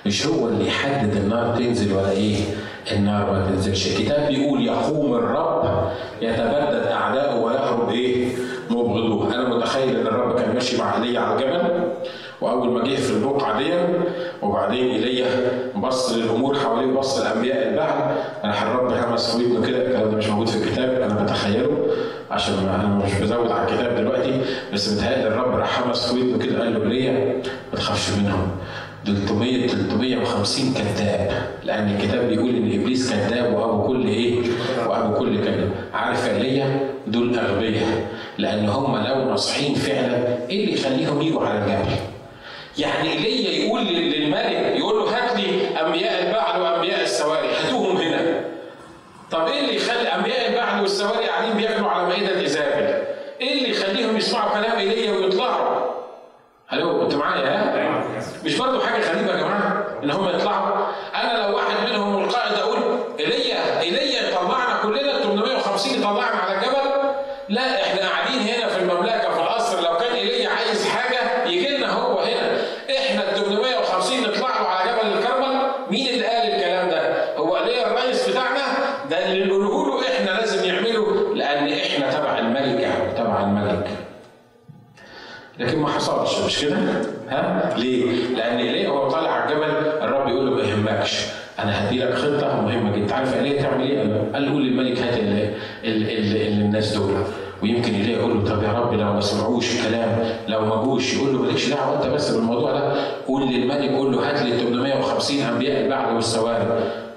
مش 0.05 0.26
هو 0.26 0.47
اللي 0.47 0.67
يحدد 0.67 1.15
النار 1.15 1.57
تنزل 1.57 1.93
ولا 1.93 2.11
إيه. 2.11 2.36
النار 2.91 3.32
ما 3.32 3.47
تنزلش 3.49 3.88
الكتاب 3.88 4.27
بيقول 4.27 4.65
يقوم 4.65 5.13
الرب 5.13 5.88
يتبدد 6.21 6.88
اعداؤه 6.91 7.39
ويهرب 7.43 7.89
إيه؟ 7.91 8.27
مبغضوه 8.69 9.36
أنا 9.36 9.49
متخيل 9.49 9.95
إن 9.99 10.07
الرب 10.07 10.39
كان 10.39 10.53
ماشي 10.53 10.77
مع 10.77 10.97
إيليا 10.97 11.19
على 11.19 11.36
الجبل 11.36 11.84
وأول 12.41 12.69
ما 12.71 12.84
جه 12.84 12.95
في 12.95 13.11
البقعه 13.13 13.57
دي 13.57 13.73
وبعدين 14.41 14.91
إيليا 14.91 15.25
بص 15.75 16.13
للأمور 16.13 16.55
حواليه 16.59 16.91
بص 16.93 17.19
لأنبياء 17.19 17.69
البعل 17.69 18.15
راح 18.45 18.61
الرب 18.63 18.91
همس 18.91 19.36
في 19.36 19.45
ودنه 19.45 19.67
كده 19.67 19.77
الكلام 19.86 20.11
ده 20.11 20.17
مش 20.17 20.27
موجود 20.27 20.47
في 20.47 20.57
الكتاب 20.63 20.89
أنا 21.01 21.23
بتخيله 21.23 21.88
عشان 22.32 22.53
أنا 22.69 22.88
مش 23.05 23.13
بزود 23.13 23.51
على 23.51 23.67
الكتاب 23.69 23.95
دلوقتي 23.95 24.41
بس 24.73 24.93
متهيألي 24.93 25.27
الرب 25.27 25.55
راح 25.55 25.82
همس 25.88 26.13
في 26.13 26.19
ودنه 26.21 26.45
كده 26.45 26.59
قال 26.59 26.73
له 26.73 26.82
إيليا 26.82 27.41
ما 27.73 27.79
تخافش 27.79 28.09
منهم. 28.17 28.47
300 29.05 29.67
350 29.67 30.73
كذاب. 30.73 31.31
لأن 31.63 31.95
الكتاب 31.95 32.27
بيقول 32.29 32.49
إن 32.49 32.79
إبليس 32.81 33.11
كذاب 33.13 33.53
وأبو 33.53 33.87
كل 33.87 34.07
إيه؟ 34.07 34.39
وأبو 34.87 35.13
كل 35.19 35.37
كذب 35.45 35.71
عارف 35.93 36.29
ايليا 36.29 36.79
دول 37.07 37.39
أغبياء. 37.39 38.07
لأن 38.37 38.69
هم 38.69 38.97
لو 38.97 39.29
ناصحين 39.29 39.75
فعلا 39.75 40.47
إيه 40.49 40.63
اللي 40.63 40.73
يخليهم 40.73 41.21
يجوا 41.21 41.45
على 41.47 41.59
الجبل؟ 41.59 41.95
يعني 42.77 43.11
ايليا 43.13 43.65
يقول 43.65 43.81
للملك 43.85 44.73
يقول 44.77 44.95
له 44.99 45.17
هات 45.17 45.35
لي 45.39 45.67
أنبياء 45.85 46.27
البعل 46.27 46.61
وأنبياء 46.61 47.01
السواري. 47.01 47.47
هاتوهم 47.47 47.97
هنا. 47.97 48.41
طب 49.31 49.47
إيه 49.47 49.59
اللي 49.59 49.75
يخلي 49.75 50.07
أنبياء 50.15 50.49
البعل 50.49 50.81
والسواري 50.81 51.25
قاعدين 51.25 51.57
بياكلوا 51.57 51.89
على 51.89 52.07
مائدة 52.07 52.39
ايزابل 52.39 53.03
إيه 53.41 53.57
اللي 53.57 53.69
يخليهم 53.69 54.17
يسمعوا 54.17 54.51
كلام 54.61 54.77
ايليا 54.77 55.11
ويطلعوا؟ 55.11 55.81
ألو 56.73 57.03
أنتوا 57.03 57.19
معايا؟ 57.19 57.47
ها 57.47 58.20
مش 58.45 58.57
برضه 58.57 58.85
حاجة 58.85 59.11
غريبة 59.11 59.31
يا 59.31 59.37
جماعة؟ 59.37 59.85
ان 60.03 60.11
هم 60.11 60.29
يطلعوا 60.29 60.85
أنا 61.15 61.47
لو 61.47 61.55
واحد 61.55 61.89
منهم 61.89 62.23
القائد 62.23 62.53
أقول 62.59 62.79
ايليا 63.19 63.79
ايليا 63.81 64.29
يطلعنا 64.29 64.79
كلنا 64.83 65.21
850 65.23 65.93
يطلعنا 65.99 66.37
على 66.37 66.55
الجبل 66.57 67.11
لا 67.49 67.81
إحنا 67.83 68.01
قاعدين 68.09 68.39
هنا 68.41 68.67
في 68.67 68.79
المملكه 68.79 69.33
في 69.33 69.39
القصر 69.39 69.81
لو 69.81 69.97
كان 69.97 70.11
ايليا 70.13 70.49
عايز 70.49 70.87
حاجة 70.87 71.45
يجي 71.47 71.77
لنا 71.77 71.89
هو 71.91 72.19
هنا 72.19 72.61
إحنا 72.97 73.29
ال 73.31 73.35
850 73.35 74.21
نطلع 74.21 74.61
له 74.61 74.67
على 74.67 74.91
جبل 74.91 75.17
الكرمل 75.17 75.61
مين 75.91 76.07
اللي 76.07 76.25
قال 76.25 76.53
الكلام 76.53 76.89
ده؟ 76.89 77.35
هو 77.37 77.57
ايليا 77.57 77.87
الرئيس 77.87 78.29
بتاعنا 78.29 78.61
ده 79.09 79.25
اللي 79.25 79.45
نقوله 79.45 80.01
له 80.01 80.07
إحنا 80.15 80.29
لازم 80.31 80.65
نعمله 80.67 81.33
لأن 81.35 81.67
إحنا 81.73 82.11
تبع 82.19 82.37
الملكه 82.37 83.13
تبع 83.17 83.39
الملك 83.43 83.87
لكن 85.59 85.77
ما 85.79 85.80
حصلش 85.91 86.45
مش 86.45 86.61
كده؟ 86.61 86.77
ها؟ 87.29 87.73
ليه؟ 87.77 88.11
لأن 88.37 88.57
إيليا 88.57 88.89
هو 88.89 89.09
طالع 89.09 89.29
على 89.29 89.43
الجبل 89.53 89.63
الرب 90.01 90.27
يقول 90.29 90.45
له 90.45 90.51
ما 90.55 90.61
يهمكش 90.63 91.25
أنا 91.59 91.89
هدي 91.89 91.99
لك 91.99 92.13
خطة 92.13 92.61
مهمة 92.61 92.95
جدا، 92.97 93.15
عارف 93.15 93.33
إيليا 93.37 93.61
تعمل 93.61 93.83
إيه؟ 93.83 93.99
قال 94.33 94.45
له 94.45 94.51
قول 94.51 94.63
للملك 94.65 94.99
هات 94.99 95.17
ال- 95.17 95.53
ال- 95.85 96.09
ال- 96.09 96.61
الناس 96.61 96.97
دول 96.97 97.11
ويمكن 97.63 97.93
إيليا 97.93 98.17
يقول 98.17 98.33
له 98.33 98.45
طب 98.55 98.63
يا 98.63 98.71
رب 98.71 98.93
لو 98.93 99.13
ما 99.13 99.21
سمعوش 99.21 99.65
الكلام 99.79 100.19
لو 100.47 100.65
ما 100.65 100.75
جوش 100.75 101.13
يقول 101.13 101.33
له 101.33 101.41
مالكش 101.41 101.69
دعوة 101.69 101.95
أنت 102.05 102.13
بس 102.13 102.29
بالموضوع 102.31 102.71
ده 102.71 102.93
قول 103.27 103.43
للملك 103.53 103.91
قول 103.91 104.11
له 104.11 104.29
هات 104.29 104.41
لي 104.41 104.57
850 104.57 105.39
أنبياء 105.39 105.81
البعل 105.85 106.15
والسواري 106.15 106.67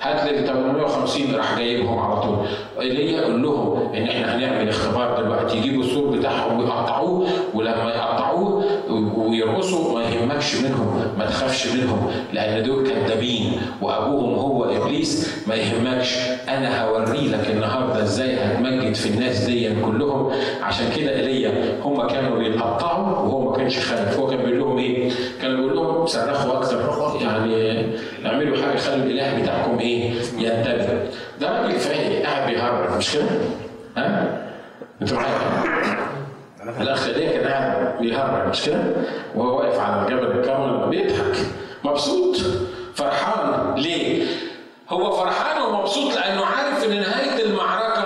هات 0.04 0.32
لي 0.32 0.46
850 0.46 1.34
راح 1.34 1.58
جايبهم 1.58 1.98
على 1.98 2.20
طول. 2.20 2.36
ايليا 2.80 3.20
قول 3.20 3.42
لهم 3.42 3.92
إن 3.94 4.02
إحنا 4.02 4.36
هنعمل 4.36 4.68
اختبار 4.68 5.22
دلوقتي 5.22 5.56
يجيبوا 5.58 5.82
السور 5.82 6.16
بتاعهم 6.16 6.58
ويقطعوه 6.60 7.26
ولما 7.54 7.90
يقطعوه 7.94 8.64
ويرقصوا 9.16 9.94
ما 9.94 10.02
يهمكش 10.04 10.56
منهم 10.56 11.04
ما 11.18 11.26
تخافش 11.26 11.66
منهم 11.66 12.10
لأن 12.32 12.62
دول 12.62 12.88
كذابين 12.90 13.52
وأبوهم 13.82 14.34
هو 14.34 14.64
إبليس 14.64 15.34
ما 15.48 15.54
يهمكش. 15.54 16.16
أنا 16.48 16.84
هوري 16.84 17.28
لك 17.28 17.50
النهارده 17.50 18.02
إزاي 18.02 18.34
هتمجد 18.34 18.94
في 18.94 19.08
الناس 19.08 19.38
دي 19.44 19.80
كلهم. 19.80 20.30
عشان 20.62 20.86
كده 20.96 21.16
إيليا 21.16 21.52
هم 21.84 22.06
كانوا 22.06 22.38
بيتقطعوا 22.38 23.06
وهو 23.06 23.50
ما 23.50 23.56
كانش 23.56 23.78
خايف 23.78 24.18
هو 24.18 24.26
كان 24.26 24.38
بيقول 24.38 24.58
لهم 24.58 24.78
إيه؟ 24.78 25.10
كان 25.42 25.56
بيقول 25.56 25.76
لهم 25.76 26.06
صرخوا 26.06 26.52
أكتر. 26.58 26.74
يعني 27.20 27.86
اعملوا 28.26 28.56
حاجة 28.56 28.76
خلوا 28.76 29.04
الإله 29.04 29.42
بتاعكم 29.42 29.78
إيه؟ 29.78 29.93
ينتبه 30.38 31.10
ده 31.40 31.60
راجل 31.62 31.78
فاهم 31.78 32.22
قاعد 32.22 32.50
بيهرب 32.50 32.96
مش 32.96 33.12
كده؟ 33.12 33.24
ها؟ 33.96 34.38
أنتوا 35.02 35.16
معايا؟ 35.16 35.34
الاخ 36.80 37.06
ده 37.06 37.12
كان 37.26 37.46
قاعد 37.48 37.98
بيهرب 38.00 38.48
مش 38.48 38.62
كده؟ 38.64 38.82
وهو 39.34 39.58
واقف 39.58 39.78
على 39.80 40.10
جبل 40.10 40.26
الكرمل 40.38 40.88
بيضحك 40.90 41.36
مبسوط 41.84 42.36
فرحان 42.94 43.74
ليه؟ 43.76 44.26
هو 44.90 45.10
فرحان 45.12 45.62
ومبسوط 45.62 46.14
لأنه 46.14 46.44
عارف 46.44 46.84
إن 46.84 47.00
نهاية 47.00 47.44
المعركة 47.44 48.04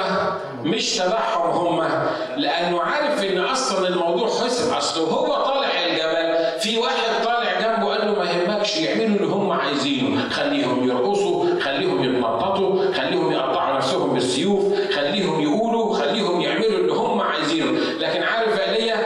مش 0.64 0.97
تبعهم 0.97 1.51
هم 1.51 1.89
لأنه 2.36 2.80
عارف 2.80 3.24
إن 3.24 3.39
أصلا 3.39 3.89
الموضوع 3.89 4.26
خسر 4.28 4.78
اصله 4.78 5.05
هو 5.05 5.26
طالع 5.45 5.68
الجبل 5.86 6.61
في 6.61 6.78
واحد 6.78 7.24
طالع 7.24 7.61
جنبه 7.61 7.86
قال 7.95 8.07
له 8.07 8.18
ما 8.18 8.24
يهمكش 8.30 8.76
يعملوا 8.76 9.16
اللي 9.16 9.26
هم 9.26 9.51
عايزينه 9.53 10.28
خليهم 10.28 10.89
يرقصوا 10.89 11.47
خليهم 11.78 12.04
يتنططوا 12.04 12.92
خليهم 12.92 13.32
يقطعوا 13.32 13.76
نفسهم 13.76 14.14
بالسيوف 14.14 14.64
خليهم 14.96 15.40
يقولوا 15.40 15.94
خليهم 15.94 16.40
يعملوا 16.40 16.78
اللي 16.78 16.92
هم 16.92 17.20
عايزينه. 17.20 17.70
لكن 18.00 18.22
عارف 18.22 18.60
إيليا 18.60 18.96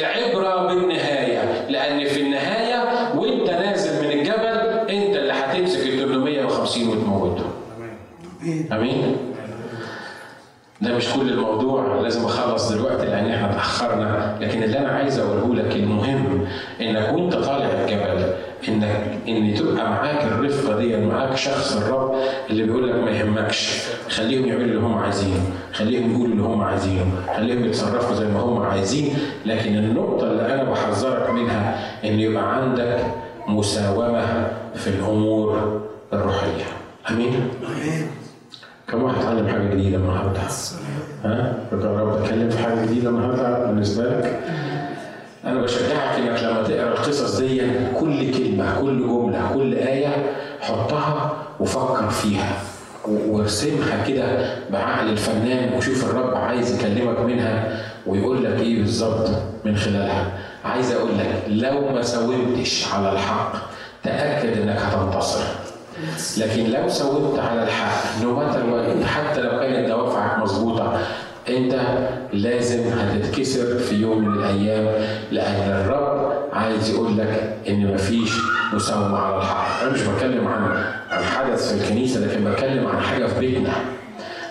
العبرة 0.00 0.66
بالنهاية. 0.66 1.68
لأن 1.68 2.04
في 2.04 2.20
النهاية 2.20 3.12
وأنت 3.18 3.50
نازل 3.50 4.04
من 4.06 4.12
الجبل 4.12 4.58
أنت 4.90 5.16
اللي 5.16 5.32
هتمسك 5.32 5.80
ال 5.86 5.98
850 5.98 6.88
وتموتهم. 6.88 7.50
آمين. 8.72 9.16
ده 10.80 10.94
مش 10.96 11.08
كل 11.12 11.28
الموضوع. 11.32 12.00
لازم 12.02 12.24
أخلص 12.24 12.72
دلوقتي 12.72 13.06
لأن 13.06 13.30
إحنا 13.30 13.50
اتأخرنا. 13.50 14.38
لكن 14.40 14.62
اللي 14.62 14.78
أنا 14.78 14.88
عايز 14.88 15.18
أقوله 15.18 15.54
لك 15.54 15.76
المهم 15.76 16.46
إنك 16.80 17.12
وأنت 17.12 17.34
طالع 17.34 17.66
الجبل 17.66 18.32
انك 18.68 19.18
إن 19.28 19.54
تبقى 19.54 19.90
معاك 19.90 20.24
دي 20.40 20.41
معاك 21.12 21.36
شخص 21.36 21.76
الرب 21.76 22.14
اللي 22.50 22.62
بيقول 22.62 22.88
لك 22.88 22.94
ما 22.94 23.10
يهمكش 23.10 23.78
خليهم 24.08 24.46
يعملوا 24.46 24.64
اللي 24.66 24.80
هم 24.80 24.98
عايزينه 24.98 25.40
خليهم 25.72 26.10
يقولوا 26.10 26.26
اللي 26.32 26.42
هم 26.42 26.60
عايزينه 26.62 27.04
خليهم 27.36 27.64
يتصرفوا 27.64 28.14
زي 28.14 28.26
ما 28.26 28.40
هم 28.40 28.62
عايزين 28.62 29.14
لكن 29.46 29.76
النقطة 29.76 30.30
اللي 30.30 30.54
أنا 30.54 30.64
بحذرك 30.70 31.30
منها 31.30 31.78
إن 32.04 32.20
يبقى 32.20 32.56
عندك 32.56 32.98
مساومة 33.48 34.48
في 34.74 34.88
الأمور 34.88 35.80
الروحية 36.12 36.64
آمين 37.10 37.48
كم 38.88 39.02
واحد 39.02 39.18
اتعلم 39.20 39.48
حاجة 39.48 39.74
جديدة 39.74 39.96
النهارده؟ 39.96 40.40
ها؟ 41.24 41.54
جرب 41.72 42.22
تتكلم 42.24 42.50
في 42.50 42.58
حاجة 42.58 42.84
جديدة 42.84 43.08
النهارده 43.10 43.66
بالنسبة 43.66 44.04
لك؟ 44.04 44.40
أنا 45.44 45.60
بشجعك 45.62 46.18
إنك 46.18 46.42
لما 46.42 46.62
تقرأ 46.62 46.88
القصص 46.92 47.38
دي 47.40 47.62
كل 48.00 48.30
كلمة 48.34 48.80
كل 48.80 48.98
جملة 49.08 49.50
كل 49.54 49.74
آية 49.74 50.08
حطها 50.62 51.32
وفكر 51.60 52.10
فيها 52.10 52.52
وارسمها 53.08 54.06
كده 54.08 54.54
بعقل 54.70 55.08
الفنان 55.08 55.72
وشوف 55.76 56.04
الرب 56.10 56.34
عايز 56.34 56.74
يكلمك 56.78 57.20
منها 57.20 57.80
ويقول 58.06 58.44
لك 58.44 58.60
إيه 58.60 58.78
بالظبط 58.78 59.30
من 59.64 59.76
خلالها. 59.76 60.38
عايز 60.64 60.92
أقول 60.92 61.10
لك 61.18 61.42
لو 61.48 61.88
ما 61.94 62.02
ساومتش 62.02 62.86
على 62.94 63.12
الحق 63.12 63.52
تأكد 64.04 64.60
إنك 64.60 64.78
هتنتصر. 64.78 65.44
لكن 66.38 66.70
لو 66.70 66.88
ساومت 66.88 67.38
على 67.38 67.62
الحق 67.62 68.22
no 68.22 68.36
matter 68.36 68.66
what 68.66 69.04
حتى 69.04 69.40
لو 69.40 69.60
كانت 69.60 69.88
دوافعك 69.88 70.38
مظبوطة 70.38 71.00
أنت 71.48 71.74
لازم 72.32 72.82
هتتكسر 72.88 73.78
في 73.78 73.94
يوم 73.94 74.28
من 74.28 74.34
الأيام 74.38 74.86
لأن 75.32 75.70
الرب 75.70 76.32
عايز 76.52 76.90
يقول 76.90 77.18
لك 77.18 77.56
إن 77.68 77.94
مفيش 77.94 78.32
مساومة 78.74 79.18
على 79.18 79.36
الحق. 79.36 79.82
أنا 79.82 79.92
مش 79.92 80.00
بتكلم 80.02 80.46
عن 80.48 80.84
عن 81.10 81.24
حدث 81.24 81.72
في 81.74 81.84
الكنيسة 81.84 82.20
لكن 82.20 82.44
بتكلم 82.44 82.86
عن 82.86 83.00
حاجة 83.00 83.26
في 83.26 83.40
بيتنا. 83.40 83.72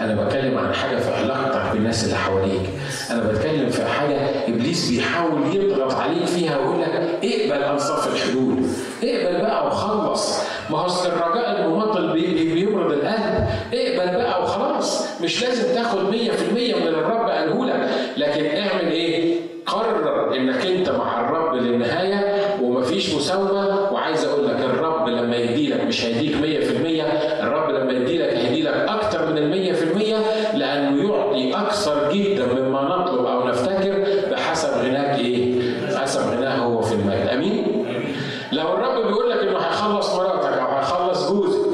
أنا 0.01 0.23
بتكلم 0.23 0.57
عن 0.57 0.73
حاجة 0.73 0.97
في 0.97 1.11
علاقتك 1.13 1.71
بالناس 1.73 2.03
اللي 2.03 2.15
حواليك. 2.15 2.69
أنا 3.11 3.23
بتكلم 3.23 3.69
في 3.69 3.85
حاجة 3.85 4.47
إبليس 4.47 4.89
بيحاول 4.89 5.55
يضغط 5.55 5.93
عليك 5.95 6.25
فيها 6.25 6.57
ويقول 6.57 6.81
لك 6.81 7.19
اقبل 7.23 7.63
انصاف 7.63 8.13
الحلول 8.13 8.57
اقبل 9.03 9.41
بقى 9.41 9.67
وخلص. 9.67 10.39
ما 10.69 10.77
هو 10.77 11.05
الرجاء 11.05 11.61
المماطل 11.61 12.13
بي- 12.13 12.33
بي- 12.33 12.53
بيمرض 12.53 12.91
القلب. 12.91 13.47
اقبل 13.73 14.17
بقى 14.17 14.43
وخلاص. 14.43 15.07
مش 15.21 15.43
لازم 15.43 15.75
تاخد 15.75 15.99
100% 16.09 16.75
من 16.75 16.87
الرب 16.87 17.29
قاله 17.29 17.65
لك. 17.65 17.89
لكن 18.17 18.45
اعمل 18.45 18.91
إيه؟ 18.91 19.35
قرر 19.65 20.35
إنك 20.35 20.65
أنت 20.65 20.89
مع 20.89 21.21
الرب 21.21 21.55
للنهاية. 21.55 22.40
ومفيش 22.63 23.15
مساومة 23.15 23.91
وعايز 23.91 24.25
أقول 24.25 24.47
لك 24.47 24.55
الرب 24.59 25.07
لما 25.07 25.35
يديلك 25.35 25.83
مش 25.83 26.05
هيديك 26.05 26.35
100% 26.35 27.43
الرب 27.43 27.69
لما 27.69 27.91
يديلك 27.93 28.33
هيديلك 28.33 28.73
أكتر 28.73 29.25
من 29.31 29.37
ال 29.37 29.75
100% 30.53 30.57
لأنه 30.57 31.03
يعطي 31.13 31.53
أكثر 31.55 32.11
جدا 32.13 32.45
مما 32.45 32.81
نطلب 32.81 33.25
أو 33.25 33.47
نفتكر 33.47 34.05
بحسب 34.31 34.69
غناك 34.69 35.19
إيه؟ 35.19 35.61
حسب 35.97 36.21
غناه 36.21 36.55
هو 36.57 36.81
في 36.81 36.93
المجد 36.93 37.27
أمين؟ 37.33 37.85
لو 38.51 38.73
الرب 38.73 39.07
بيقول 39.07 39.29
لك 39.29 39.37
إنه 39.37 39.57
هيخلص 39.57 40.15
مراتك 40.15 40.57
أو 40.57 40.67
هيخلص 40.77 41.31
جوزك 41.31 41.71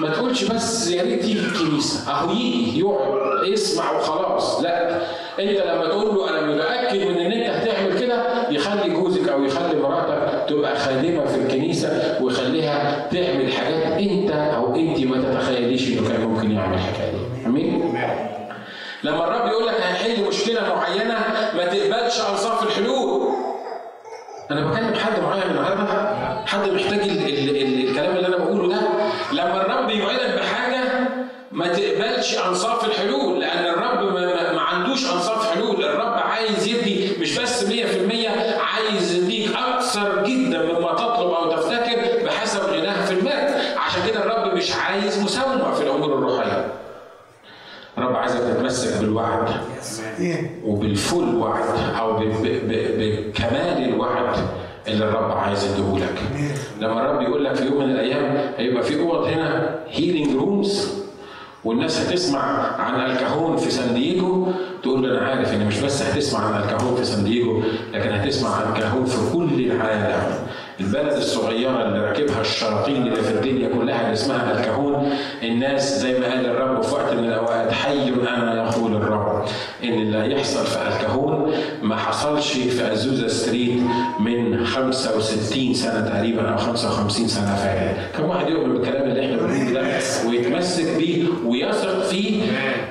ما 0.00 0.08
تقولش 0.10 0.44
بس 0.44 0.90
يا 0.90 1.02
ريت 1.02 1.24
يجي 1.24 1.40
الكنيسة 1.40 2.10
أهو 2.12 2.30
يجي 2.30 2.80
يقعد 2.80 3.46
يسمع 3.46 3.96
وخلاص 3.96 4.60
لا 4.62 4.96
أنت 5.40 5.50
لما 5.60 5.88
تقول 5.88 6.14
له 6.14 6.30
أنا 6.30 6.46
متأكد 6.54 7.06
من 7.06 7.16
ان 7.20 7.32
انت 7.32 7.46
هتعمل 7.50 7.98
كده 8.00 8.48
يخلي 8.50 8.90
جوزك 8.94 9.28
أو 9.28 9.44
يخلي 9.44 9.80
مراتك 9.82 10.48
تبقى 10.48 10.69
خادمه 10.80 11.24
في 11.24 11.36
الكنيسة 11.36 12.18
ويخليها 12.22 13.08
تعمل 13.12 13.52
حاجات 13.52 13.98
انت 13.98 14.30
أو 14.30 14.74
انت 14.76 15.00
ما 15.04 15.22
تتخيليش 15.22 15.88
انه 15.88 16.08
كان 16.08 16.20
ممكن 16.20 16.50
يعمل 16.50 16.74
الحكاية 16.74 17.10
دي. 17.10 17.46
أمين؟ 17.46 17.94
لما 19.04 19.24
الرب 19.24 19.48
يقول 19.48 19.66
لك 19.66 19.74
هيحل 19.80 20.24
مشكلة 20.28 20.60
معينة 20.74 21.18
ما 21.56 21.64
تقبلش 21.64 22.20
انصاف 22.30 22.62
الحلول. 22.62 23.20
أنا 24.50 24.70
بكلم 24.70 24.94
حد 24.94 25.22
معين 25.22 25.50
النهارده. 25.50 26.16
حد 26.46 26.68
محتاج 26.68 27.00
ال 27.00 27.10
ال 27.28 27.56
ال 27.56 27.88
الكلام 27.88 28.16
اللي 28.16 28.26
أنا 28.28 28.36
بقوله 28.36 28.68
ده؟ 28.68 28.80
لما 29.32 29.60
الرب 29.60 29.90
يوعدك 29.90 30.38
بحاجة 30.40 30.80
ما 31.52 31.68
تقبلش 31.68 32.38
انصاف 32.38 32.84
الحلول. 32.84 33.39
بالوعد 49.20 49.48
وبالفول 50.66 51.34
وعد 51.34 51.64
أو 52.00 52.12
بكمال 52.18 53.84
الوعد 53.88 54.36
اللي 54.88 55.04
الرب 55.08 55.30
عايز 55.32 55.64
يديهولك 55.72 56.18
لما 56.80 57.00
الرب 57.10 57.22
يقول 57.22 57.44
لك 57.44 57.54
في 57.54 57.64
يوم 57.66 57.78
من 57.84 57.90
الأيام 57.90 58.52
هيبقى 58.56 58.82
في 58.82 59.00
أوض 59.00 59.24
هنا 59.26 59.78
healing 59.90 60.36
rooms 60.36 61.00
والناس 61.64 62.00
هتسمع 62.00 62.40
عن 62.80 63.10
الكهون 63.10 63.56
في 63.56 63.70
سان 63.70 63.94
دييجو. 63.94 64.46
تقول 64.82 65.02
له 65.02 65.18
أنا 65.18 65.26
عارف 65.28 65.54
إن 65.54 65.66
مش 65.66 65.80
بس 65.80 66.02
هتسمع 66.02 66.40
عن 66.40 66.62
الكهون 66.62 66.96
في 66.96 67.04
سان 67.04 67.24
دييجو 67.24 67.62
لكن 67.94 68.10
هتسمع 68.10 68.50
عن 68.56 68.72
الكهون 68.76 69.04
في 69.04 69.32
كل 69.32 69.70
العالم. 69.70 70.22
البلد 70.80 71.12
الصغيرة 71.16 71.82
اللي 71.86 71.98
راكبها 72.00 72.40
الشياطين 72.40 72.96
اللي 73.06 73.16
في 73.22 73.30
الدنيا 73.30 73.68
كلها 73.68 74.00
اللي 74.00 74.12
اسمها 74.12 74.60
الكهون 74.60 75.12
الناس 75.42 76.00
زي 76.00 76.18
ما 76.18 76.26
قال 76.30 76.46
الرب 76.46 76.82
في 76.82 76.94
وقت 76.94 77.12
من 77.12 77.24
الأوقات 77.24 77.72
حي 77.72 78.08
أنا 78.08 78.70
يقول 78.76 78.96
الرب 78.96 79.44
إن 79.84 79.92
اللي 79.92 80.18
هيحصل 80.18 80.66
في 80.66 80.78
ألكهون 80.88 81.52
ما 81.82 81.96
حصلش 81.96 82.52
في 82.52 82.92
أزوزا 82.92 83.28
ستريت 83.28 83.80
من 84.20 84.66
65 84.66 85.74
سنة 85.74 86.00
تقريبا 86.08 86.48
أو 86.52 86.56
55 86.56 87.28
سنة 87.28 87.54
فاتت 87.56 88.16
كم 88.16 88.24
واحد 88.24 88.48
يؤمن 88.48 88.72
بالكلام 88.78 89.08
اللي 89.10 89.24
إحنا 89.26 89.36
بنقوله 89.36 89.70
ده؟ 89.72 89.98
ويتمسك 90.28 90.96
بيه 90.96 91.24
ويثق 91.46 92.02
فيه. 92.02 92.42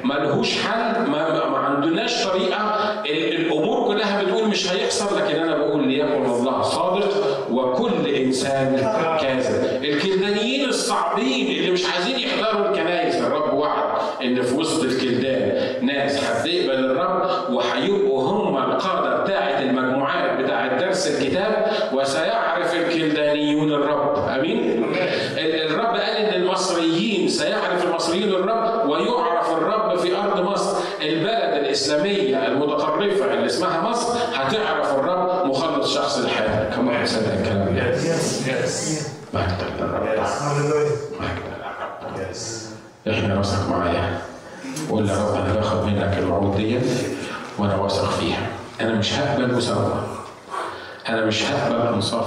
ملهوش 0.04 0.58
حل 0.58 1.02
ما, 1.12 1.50
ما, 1.50 1.58
عندناش 1.58 2.26
طريقة. 2.28 2.60
ال- 3.06 3.36
الأمور 3.46 3.88
كلها 3.88 4.24
بتقول 4.24 4.48
مش 4.48 4.72
هيحصل 4.72 5.18
لكن 5.18 5.40
أنا 5.40 5.58
بقول 5.58 5.88
ليكن 5.88 6.26
الله 6.26 6.62
صادق 6.62 7.19
وكل 7.66 8.08
إنسان 8.16 8.78
كاذب. 9.22 9.84
الكلدانيين 9.84 10.70
الصعبين 10.70 11.48
اللي 11.60 11.72
مش 11.72 11.86
عايزين 11.86 12.20
يحضروا 12.20 12.70
الكنائس 12.70 13.16
الرب 13.16 13.54
وعد 13.54 14.00
ان 14.24 14.42
في 14.42 14.56
وسط 14.56 14.84
الكلدان 14.84 15.86
ناس 15.86 16.24
هتقبل 16.24 16.86
الرب 16.86 17.30
وهيبقوا 17.54 18.22
هم 18.30 18.58
القاده 18.58 19.24
بتاعه 19.24 19.60
المجموعات 19.62 20.40
بتاعه 20.40 20.80
درس 20.80 21.08
الكتاب 21.08 21.72
وسيعرف 21.94 22.76
الكلدانيون 22.76 23.72
الرب 23.74 24.18
امين 24.30 24.84
ال- 25.38 25.72
الرب 25.72 25.86
قال 25.96 26.00
ان 26.18 26.42
المصريين 26.42 27.28
سيعرف 27.28 27.86
المصريين 27.86 28.30
الرب 28.30 28.90
ويعرف 28.90 29.52
الرب 29.58 29.98
في 29.98 30.16
ارض 30.18 30.40
مصر 30.52 30.78
البلد 31.02 31.64
الاسلاميه 31.66 32.48
المتطرفه 32.48 33.34
اللي 33.34 33.46
اسمها 33.46 33.90
مصر 33.90 34.14
هتعرف 34.34 34.94
الرب 34.94 35.46
مخلص 35.48 35.96
شخص 35.96 36.20
لحياتها 36.20 36.70
كم 36.76 36.88
واحد 36.88 37.08
صدق 37.08 37.34
الكلام 37.34 37.76
ده 37.76 39.19
مجد 39.34 39.58
للرب 39.80 40.04
إحنا 43.10 43.36
راسك 43.36 43.70
معايا 43.70 44.22
قول 44.90 45.10
يا 45.10 45.16
رب 45.18 45.36
أنا 45.36 45.54
باخد 45.54 45.86
منك 45.86 46.18
الوعود 46.18 46.58
ديت 46.58 46.84
وأنا 47.58 47.76
واثق 47.76 48.10
فيها 48.12 48.48
أنا 48.82 48.94
مش 48.96 49.14
هقبل 49.14 49.54
مساواه 49.56 50.04
أنا 51.10 51.26
مش 51.26 51.44
هقبل 51.44 51.88
انصاف 51.94 52.26